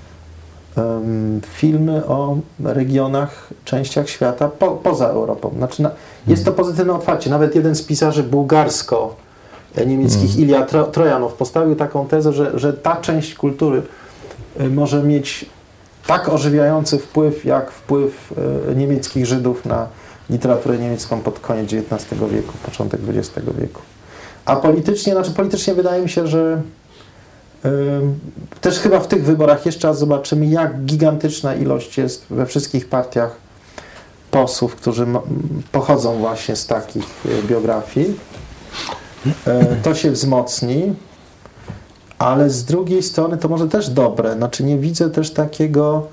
[1.46, 5.52] filmy o regionach, częściach świata po, poza Europą.
[5.56, 5.90] Znaczy, na,
[6.26, 7.30] jest to pozytywne otwarcie.
[7.30, 13.34] Nawet jeden z pisarzy bułgarsko-niemieckich, Ilia Tro, Trojanow, postawił taką tezę, że, że ta część
[13.34, 13.82] kultury
[14.60, 15.46] y, może mieć
[16.06, 18.32] tak ożywiający wpływ, jak wpływ
[18.72, 19.86] y, niemieckich Żydów na
[20.30, 23.80] literaturę niemiecką pod koniec XIX wieku, początek XX wieku.
[24.44, 26.62] A politycznie, znaczy politycznie wydaje mi się, że
[28.60, 33.36] też chyba w tych wyborach jeszcze raz zobaczymy, jak gigantyczna ilość jest we wszystkich partiach
[34.30, 35.06] posłów, którzy
[35.72, 38.14] pochodzą właśnie z takich y, biografii.
[39.46, 40.94] E, To się wzmocni,
[42.18, 44.34] ale z drugiej strony to może też dobre.
[44.34, 46.06] Znaczy nie widzę też takiego,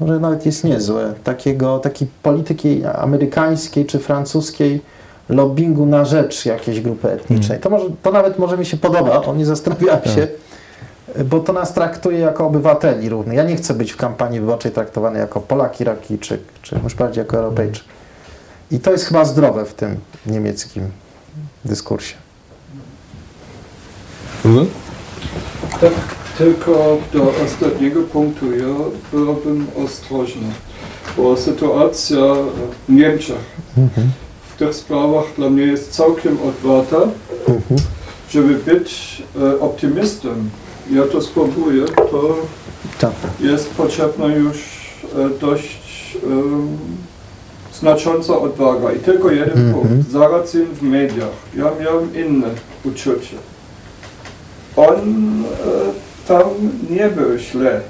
[0.00, 4.80] może nawet jest niezłe, takiego, takiej polityki amerykańskiej czy francuskiej
[5.28, 7.60] lobbingu na rzecz jakiejś grupy etnicznej.
[7.60, 10.28] To, może, to nawet może mi się podoba, o nie zastanawiałem się,
[11.24, 13.36] bo to nas traktuje jako obywateli równych.
[13.36, 17.36] Ja nie chcę być w kampanii wyborczej traktowany jako Polak, Irakijczyk, czy już bardziej jako
[17.36, 17.84] Europejczyk.
[18.70, 19.96] I to jest chyba zdrowe w tym
[20.26, 20.90] niemieckim
[21.64, 22.14] dyskursie.
[24.44, 24.66] Mhm.
[25.80, 25.92] Tak,
[26.38, 28.74] tylko do ostatniego punktu ja
[29.12, 30.46] byłbym ostrożny,
[31.16, 32.18] bo sytuacja
[32.88, 33.56] w Niemczech
[34.54, 37.00] w tych sprawach dla mnie jest całkiem odwarta.
[38.30, 40.28] Żeby być e, optymistą,
[40.90, 42.36] ja to spróbuję, to
[43.00, 43.12] Tak.
[43.40, 44.56] jest potrzebna już
[45.16, 46.68] e, dość em,
[47.80, 48.92] znacząca odwaga.
[48.92, 49.74] I tylko jeden Mhm.
[49.74, 50.10] punkt.
[50.10, 51.28] Zaracyn w mediach.
[51.56, 52.46] Ja miałem inne
[52.84, 53.36] uczucie.
[54.76, 56.42] On e, tam
[56.90, 57.80] nie był źle.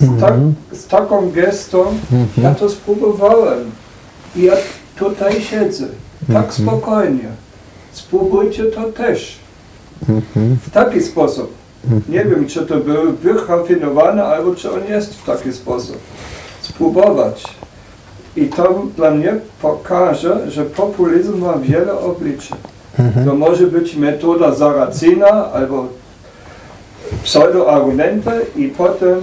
[0.00, 0.34] Z, tak,
[0.72, 1.84] z taką gestą
[2.42, 3.70] ja to spróbowałem.
[4.36, 4.52] I ja
[4.96, 5.86] tutaj siedzę.
[6.32, 7.28] Tak spokojnie.
[7.92, 9.38] Spróbujcie to też.
[10.66, 11.52] W taki sposób.
[12.08, 15.96] Nie wiem, czy to był wyrafinowany, albo czy on jest w taki sposób.
[16.62, 17.44] Spróbować.
[18.36, 22.54] I to dla mnie pokaże, że populizm ma wiele obliczy.
[23.24, 25.88] To może być metoda Saracena albo
[27.22, 29.18] pseudoargumenty i potem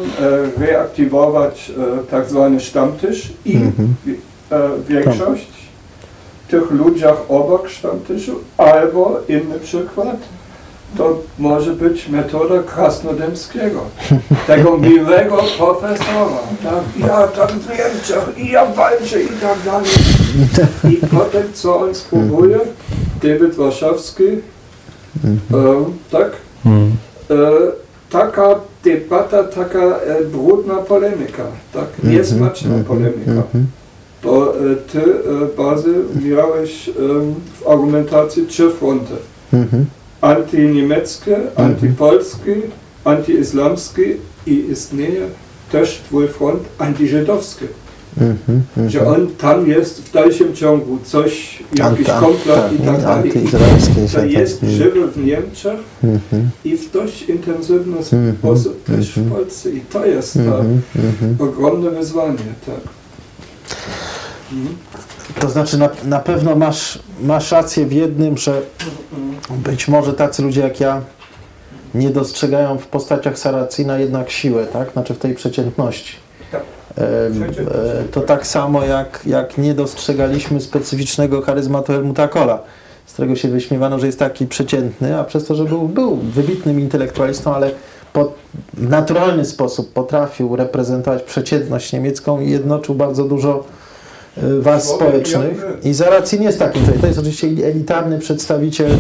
[0.60, 5.66] e, reaktywować e, tak zwany sztamtysz i e, większość
[6.48, 10.18] tych ludziach obok sztamtyszu, albo inny przykład,
[10.98, 13.82] to może być metoda Krasnodębskiego,
[14.48, 16.38] tego miłego profesora.
[16.64, 17.08] Tak?
[17.08, 19.92] Ja tam w Niemczech i ja walczę i tak dalej.
[20.94, 22.60] I potem co on spróbuje?
[23.24, 25.36] David Warszawski, e,
[26.12, 26.32] tak?
[27.30, 27.36] E,
[28.10, 31.44] taka debata, taka e, brudna polemika,
[31.74, 31.86] tak?
[32.04, 33.44] Niesmaczna polemika.
[34.24, 36.90] Bo e, ty, e, Bazy, miałeś
[37.60, 39.14] w argumentacji trzy fronty.
[40.22, 42.56] Antyniemieckie, antypolskie,
[43.04, 45.22] antyislamskie i istnieje
[45.72, 47.66] też twój front antyżydowski.
[48.22, 48.90] Mhm, mhm.
[48.90, 53.32] Że on tam jest w dalszym ciągu coś, jakiś Anty- komplot tak, i tak dalej.
[53.32, 54.84] antyizraelski To świat, jest mhm.
[54.84, 59.36] żywy w Niemczech Mhm, i w dość intensywny Mhm, sposób też w mhm.
[59.36, 59.70] Polsce.
[59.70, 61.36] I to jest to mhm, mhm.
[61.40, 62.38] ogromne wyzwanie.
[62.66, 62.94] Tak.
[64.52, 64.76] Mhm.
[65.40, 68.62] To znaczy na, na pewno masz, masz rację w jednym, że
[69.50, 71.02] być może tacy ludzie jak ja
[71.96, 74.92] nie dostrzegają w postaciach Saracina jednak siłę, tak?
[74.92, 76.25] Znaczy w tej przeciętności.
[76.98, 77.30] E,
[78.12, 82.60] to tak samo jak, jak nie dostrzegaliśmy specyficznego charyzmatu Helmuta Kohla,
[83.06, 86.80] z którego się wyśmiewano, że jest taki przeciętny, a przez to, że był, był wybitnym
[86.80, 87.72] intelektualistą, ale
[88.14, 88.32] po,
[88.74, 93.64] w naturalny sposób potrafił reprezentować przeciętność niemiecką i jednoczył bardzo dużo
[94.38, 95.66] e, warstw społecznych.
[95.84, 97.02] I Zaracin jest takim człowiekiem.
[97.02, 98.92] To jest oczywiście elitarny przedstawiciel,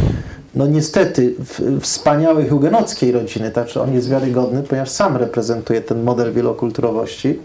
[0.55, 3.51] no niestety, w, wspaniałej hugenockiej rodziny.
[3.51, 7.39] Także on jest wiarygodny, ponieważ sam reprezentuje ten model wielokulturowości.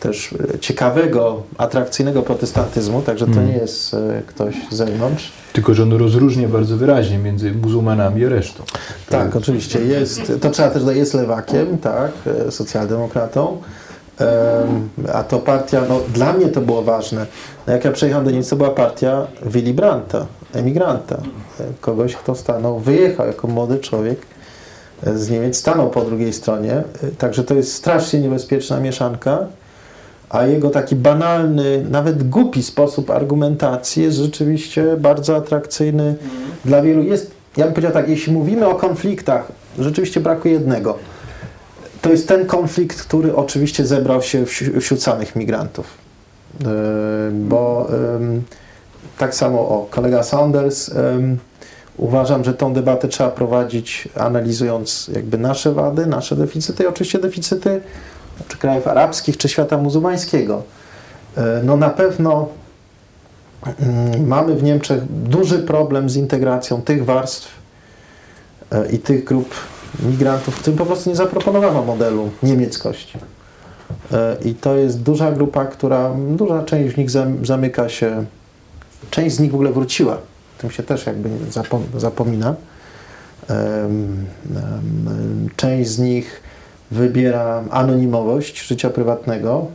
[0.00, 3.46] Też e, ciekawego, atrakcyjnego protestantyzmu, także to Mm.
[3.46, 5.32] nie jest e, ktoś z zewnątrz.
[5.52, 8.62] Tylko, że on rozróżnia bardzo wyraźnie między muzułmanami i resztą.
[9.08, 9.78] Tak, oczywiście.
[9.84, 12.10] Jest, to trzeba też dodać, jest lewakiem, tak,
[12.46, 13.58] e, socjaldemokratą.
[14.18, 17.26] Em, A to partia, no dla mnie to było ważne.
[17.66, 21.22] No, Jak ja przyjechałem do Niemiec, to była partia Willy Brandta, emigranta.
[21.80, 24.18] Kogoś, kto stanął, wyjechał jako młody człowiek
[25.14, 26.82] z Niemiec, stanął po drugiej stronie.
[27.18, 29.38] Także to jest strasznie niebezpieczna mieszanka.
[30.30, 36.14] A jego taki banalny, nawet głupi sposób argumentacji jest rzeczywiście bardzo atrakcyjny
[36.64, 37.02] dla wielu.
[37.02, 40.98] Jest, ja bym powiedział tak, jeśli mówimy o konfliktach, rzeczywiście brakuje jednego.
[42.02, 44.44] To jest ten konflikt, który oczywiście zebrał się
[44.80, 45.86] wśród samych migrantów.
[46.64, 46.66] E,
[47.32, 47.88] Bo
[49.22, 51.38] tak samo o kolega Saunders em,
[51.96, 57.80] uważam, że tą debatę trzeba prowadzić analizując jakby nasze wady, nasze deficyty i oczywiście deficyty
[58.48, 60.62] czy krajów arabskich, czy świata muzułmańskiego.
[61.36, 62.48] E, No na pewno
[63.80, 67.48] mm, mamy w Niemczech duży problem z integracją tych warstw
[68.72, 69.54] e, i tych grup
[70.02, 73.18] migrantów, którym po prostu nie zaproponowano modelu niemieckości.
[74.12, 78.24] E, I to jest duża grupa, która, duża część z nich zam- zamyka się,
[79.10, 80.18] część z nich w ogóle wróciła.
[80.58, 82.54] Tym się też jakby zapom- zapomina.
[83.48, 84.26] Em,
[84.56, 86.40] em, Część z nich
[86.90, 89.66] wybiera anonimowość życia prywatnego.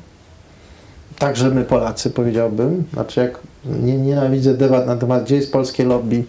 [1.20, 6.24] Także my Polacy powiedziałbym, znaczy jak nie, nienawidzę debat na temat, gdzie jest polskie lobby,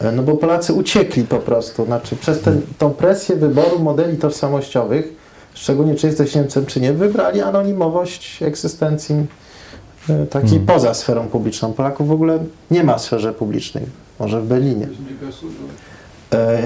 [0.00, 5.12] e, no bo Polacy uciekli po prostu, znaczy przez ten, tą presję wyboru modeli tożsamościowych,
[5.54, 9.26] szczególnie czy jesteś Niemcem czy nie, wybrali anonimowość egzystencji
[10.10, 10.66] e, takiej Hmm.
[10.66, 11.72] poza sferą publiczną.
[11.72, 12.38] Polaków w ogóle
[12.70, 13.84] nie ma w sferze publicznej,
[14.20, 14.88] może w Berlinie.
[16.32, 16.62] E,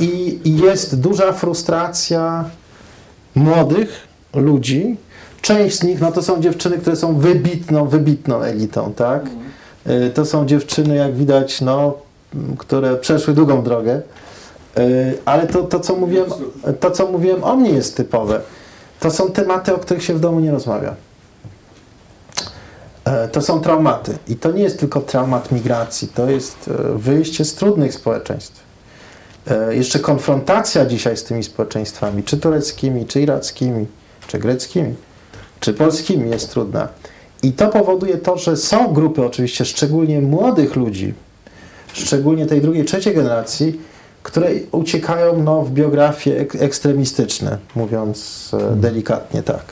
[0.00, 2.44] I, I jest duża frustracja
[3.34, 4.96] młodych ludzi.
[5.42, 9.26] Część z nich, no to są dziewczyny, które są wybitną, wybitną elitą, tak?
[9.86, 11.94] E, To są dziewczyny, jak widać, no,
[12.58, 14.02] które przeszły długą drogę.
[15.24, 16.30] Ale to, to, co mówiłem,
[16.80, 18.40] to, co mówiłem o mnie jest typowe.
[19.00, 20.94] To są tematy, o których się w domu nie rozmawia.
[23.12, 24.18] E, To są traumaty.
[24.28, 28.60] I to nie jest tylko traumat migracji, to jest e, wyjście z trudnych społeczeństw.
[29.50, 33.86] E, Jeszcze konfrontacja dzisiaj z tymi społeczeństwami, czy tureckimi, czy irackimi,
[34.26, 34.94] czy greckimi,
[35.60, 36.88] czy polskimi jest trudna.
[37.42, 41.14] I to powoduje to, że są grupy oczywiście, szczególnie młodych ludzi,
[41.92, 43.80] szczególnie tej drugiej, trzeciej generacji,
[44.22, 49.64] które uciekają no, w biografie ek ekstremistyczne, mówiąc e, delikatnie tak.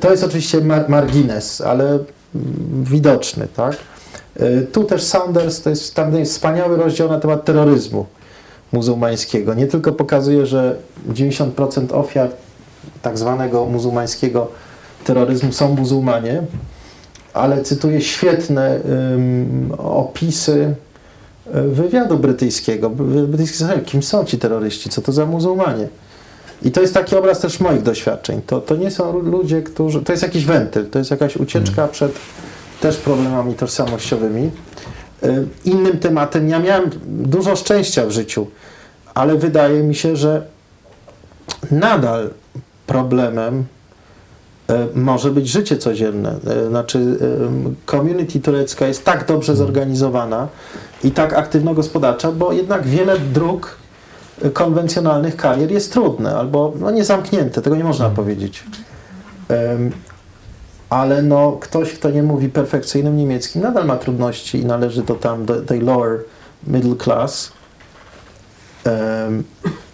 [0.00, 1.98] To jest oczywiście mar margines, ale
[2.82, 3.76] widoczny, tak?
[4.36, 8.06] E, Tu też Saunders, to jest, tam jest wspaniały rozdział na temat terroryzmu
[8.72, 9.54] muzułmańskiego.
[9.54, 10.76] Nie tylko pokazuje, że
[11.12, 12.30] 90% ofiar
[13.02, 14.48] tak zwanego muzułmańskiego
[15.04, 16.42] terroryzmu są muzułmanie,
[17.34, 18.80] ale cytuję świetne
[19.14, 20.74] ym, opisy
[21.54, 22.90] y, wywiadu brytyjskiego.
[22.90, 25.88] Brytyjski kim są ci terroryści, co to za muzułmanie.
[26.62, 28.42] I to jest taki obraz też moich doświadczeń.
[28.46, 30.02] To, to nie są ludzie, którzy...
[30.02, 32.12] To jest jakiś wentyl, to jest jakaś ucieczka przed
[32.80, 34.50] też problemami tożsamościowymi.
[35.24, 38.46] Y, Innym tematem, ja miałem dużo szczęścia w życiu,
[39.14, 40.42] ale wydaje mi się, że
[41.70, 42.30] nadal
[42.86, 43.64] problemem
[44.68, 46.34] e, może być życie codzienne.
[46.46, 47.18] E, Znaczy,
[47.86, 50.48] community turecka jest tak dobrze zorganizowana
[51.04, 53.76] i tak aktywno-gospodarcza, bo jednak wiele dróg
[54.52, 58.64] konwencjonalnych karier jest trudne albo no, nie zamknięte, tego nie można powiedzieć.
[59.48, 59.92] Em,
[60.90, 65.44] Ale no, ktoś, kto nie mówi perfekcyjnym niemieckim, nadal ma trudności i należy to tam
[65.44, 66.24] do tej lower
[66.66, 67.52] middle class.
[68.84, 69.44] Em,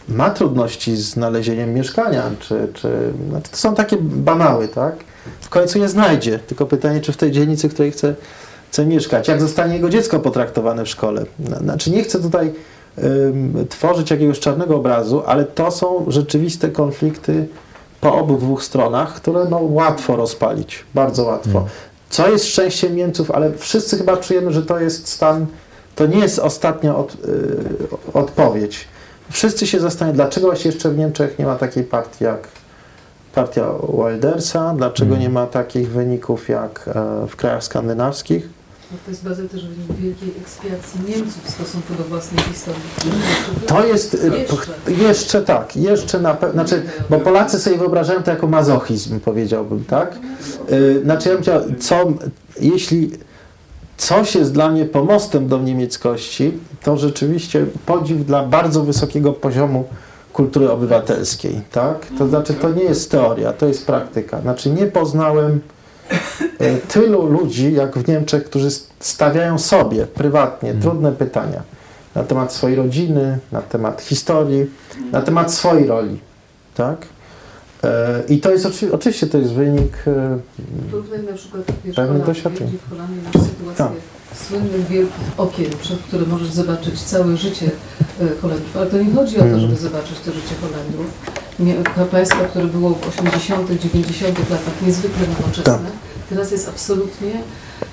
[0.09, 4.95] ma trudności z znalezieniem mieszkania, czy, czy znaczy to są takie banały, tak?
[5.41, 8.15] W końcu je znajdzie, tylko pytanie, czy w tej dzielnicy, w której chce,
[8.71, 11.25] chce mieszkać, jak zostanie jego dziecko potraktowane w szkole.
[11.61, 12.53] Znaczy nie chcę tutaj
[13.69, 17.49] tworzyć jakiegoś czarnego obrazu, ale to są rzeczywiste konflikty
[18.01, 21.67] po obu dwóch stronach, które no, łatwo rozpalić, bardzo łatwo.
[22.11, 25.47] Co jest szczęściem Niemców, ale wszyscy chyba czujemy, że to jest stan,
[25.95, 27.19] to nie jest ostatnia od, y,
[28.15, 28.89] odpowiedź.
[29.31, 32.49] Wszyscy się zastanawiają, dlaczego właśnie jeszcze w Niemczech nie ma takiej partii jak
[33.35, 33.67] partia
[33.99, 38.49] Wildersa, dlaczego nie ma takich wyników jak e, w krajach skandynawskich.
[38.93, 42.81] No to jest baza też wynik wielkiej ekspiacji Niemców w stosunku do własnej historii.
[43.67, 44.93] To jest y, Jeszcze.
[44.93, 50.19] jeszcze tak, jeszcze na pewno, znaczy, bo Polacy sobie wyobrażają to jako mazochizm, powiedziałbym, tak?
[50.73, 52.13] Y, Znaczy ja bym chciał, co,
[52.61, 53.11] jeśli
[53.97, 56.53] coś jest dla mnie pomostem do niemieckości,
[56.83, 59.85] to rzeczywiście podziw dla bardzo wysokiego poziomu
[60.33, 62.07] kultury obywatelskiej, tak?
[62.19, 64.41] To znaczy to nie jest teoria, to jest praktyka.
[64.41, 65.61] Znaczy nie poznałem
[66.89, 68.69] tylu ludzi, jak w Niemczech, którzy
[69.01, 71.63] stawiają sobie prywatnie trudne pytania
[72.15, 74.67] na temat swojej rodziny, na temat historii,
[75.13, 76.19] na temat swojej roli,
[76.75, 77.07] tak?
[77.85, 80.39] E, I to jest oczy, oczywiście to jest wynik e,
[80.91, 82.79] Porównaj na przykład wiesz, Pewnych doświadczeń.
[82.87, 83.93] w Holandii masz sytuację Tak.
[84.39, 87.71] słynnych wielkich okien, przez które możesz zobaczyć całe życie
[88.21, 88.77] e, Holendrów.
[88.77, 91.07] Ale to nie chodzi o to, żeby zobaczyć to życie Holendrów.
[92.11, 94.39] Państwo, które było w 80., 90.
[94.51, 95.81] latach niezwykle nowoczesne, Tak.
[96.33, 97.33] Teraz jest absolutnie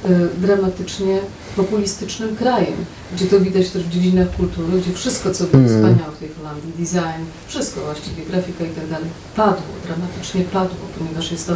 [0.05, 1.19] e, dramatycznie
[1.55, 2.77] populistycznym krajem,
[3.13, 5.79] gdzie to widać też w dziedzinach kultury, gdzie wszystko, co było Mhm.
[5.79, 11.31] wspaniałe w tej Holandii, design, wszystko właściwie, grafika i tak dalej, padło, dramatycznie padło, ponieważ
[11.31, 11.55] jest to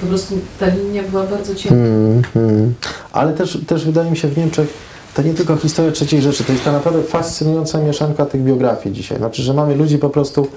[0.00, 1.76] po prostu ta linia była bardzo cienka.
[1.76, 2.74] Mm, mm.
[3.12, 4.68] Ale też, też wydaje mi się w Niemczech
[5.14, 9.18] to nie tylko historia trzeciej rzeczy, to jest ta naprawdę fascynująca mieszanka tych biografii dzisiaj.
[9.18, 10.48] Znaczy, że mamy ludzi po prostu,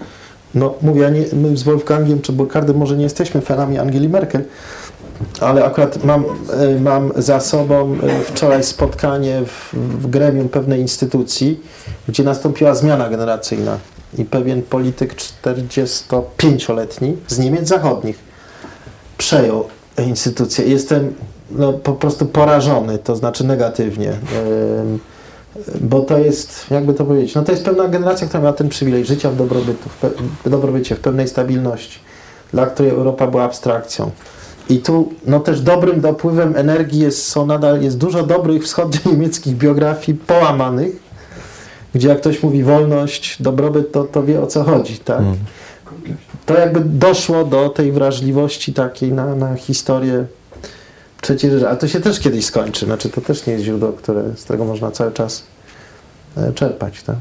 [0.56, 4.44] no mówię, ja nie, my z Wolfgangiem czy Burkhardem może nie jesteśmy fanami Angeli Merkel,
[5.42, 6.26] ale akurat mam,
[6.76, 11.60] e, mam za sobą e, wczoraj spotkanie w, w gremium pewnej instytucji,
[12.08, 13.78] gdzie nastąpiła zmiana generacyjna
[14.18, 18.20] i pewien polityk 45-letni z Niemiec zachodnich
[19.18, 19.66] przejął
[20.08, 20.66] instytucję.
[20.66, 21.14] Jestem
[21.52, 24.14] no, po prostu porażony, to znaczy negatywnie.
[25.82, 29.06] Bo to jest, jakby to powiedzieć, no to jest pewna generacja, która miała ten przywilej
[29.06, 30.12] życia w dobrobytu, w, pe-
[30.46, 32.00] w dobrobycie, w pewnej stabilności,
[32.54, 34.12] dla której Europa była abstrakcją.
[34.70, 40.18] I tu no też dobrym dopływem energii jest, są nadal, jest dużo dobrych wschodnio-niemieckich biografii
[40.18, 40.96] połamanych,
[41.96, 45.20] gdzie jak ktoś mówi wolność, dobrobyt, to, to wie o co chodzi, tak?
[45.20, 45.36] Mm.
[46.46, 50.26] to jakby doszło do tej wrażliwości takiej na, na historię
[51.22, 51.70] trzeciej rzeczy.
[51.70, 52.86] A to się też kiedyś skończy.
[52.86, 55.44] Znaczy to też nie jest źródło, które, z którego można cały czas
[56.38, 57.04] e, czerpać.
[57.04, 57.16] Tak?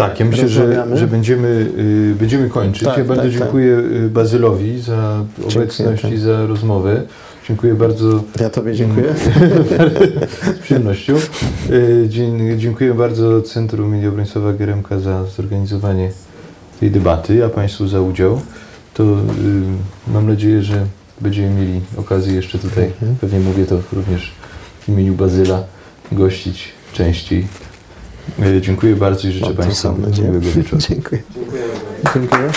[0.00, 2.84] Tak, ja myślę, że, że będziemy, y, będziemy kończyć.
[2.84, 3.40] Tak, ja bardzo tak, tak.
[3.40, 5.24] dziękuję y, Bazylowi za
[5.56, 6.12] obecność tak.
[6.12, 7.02] i za rozmowę.
[7.48, 9.14] Dziękuję bardzo Ja Tobie dziękuję.
[10.56, 11.14] z przyjemnością.
[11.70, 12.08] Y,
[12.56, 16.10] Dziękuję bardzo Centrum Media Brońcowa Geremka za zorganizowanie
[16.80, 18.40] tej debaty, a Państwu za udział.
[18.94, 19.04] To
[20.08, 20.86] mam nadzieję, że
[21.20, 23.16] będziemy mieli okazję jeszcze tutaj, Mhm.
[23.20, 24.32] pewnie mówię to również
[24.80, 25.64] w imieniu Bazyla,
[26.12, 27.46] gościć częściej.
[28.46, 30.78] Y, Dziękuję bardzo i życzę Państwu miłego wieczoru.
[30.78, 31.22] Dziękuję.
[31.34, 31.72] Dziękujemy.
[32.14, 32.50] Dziękuję.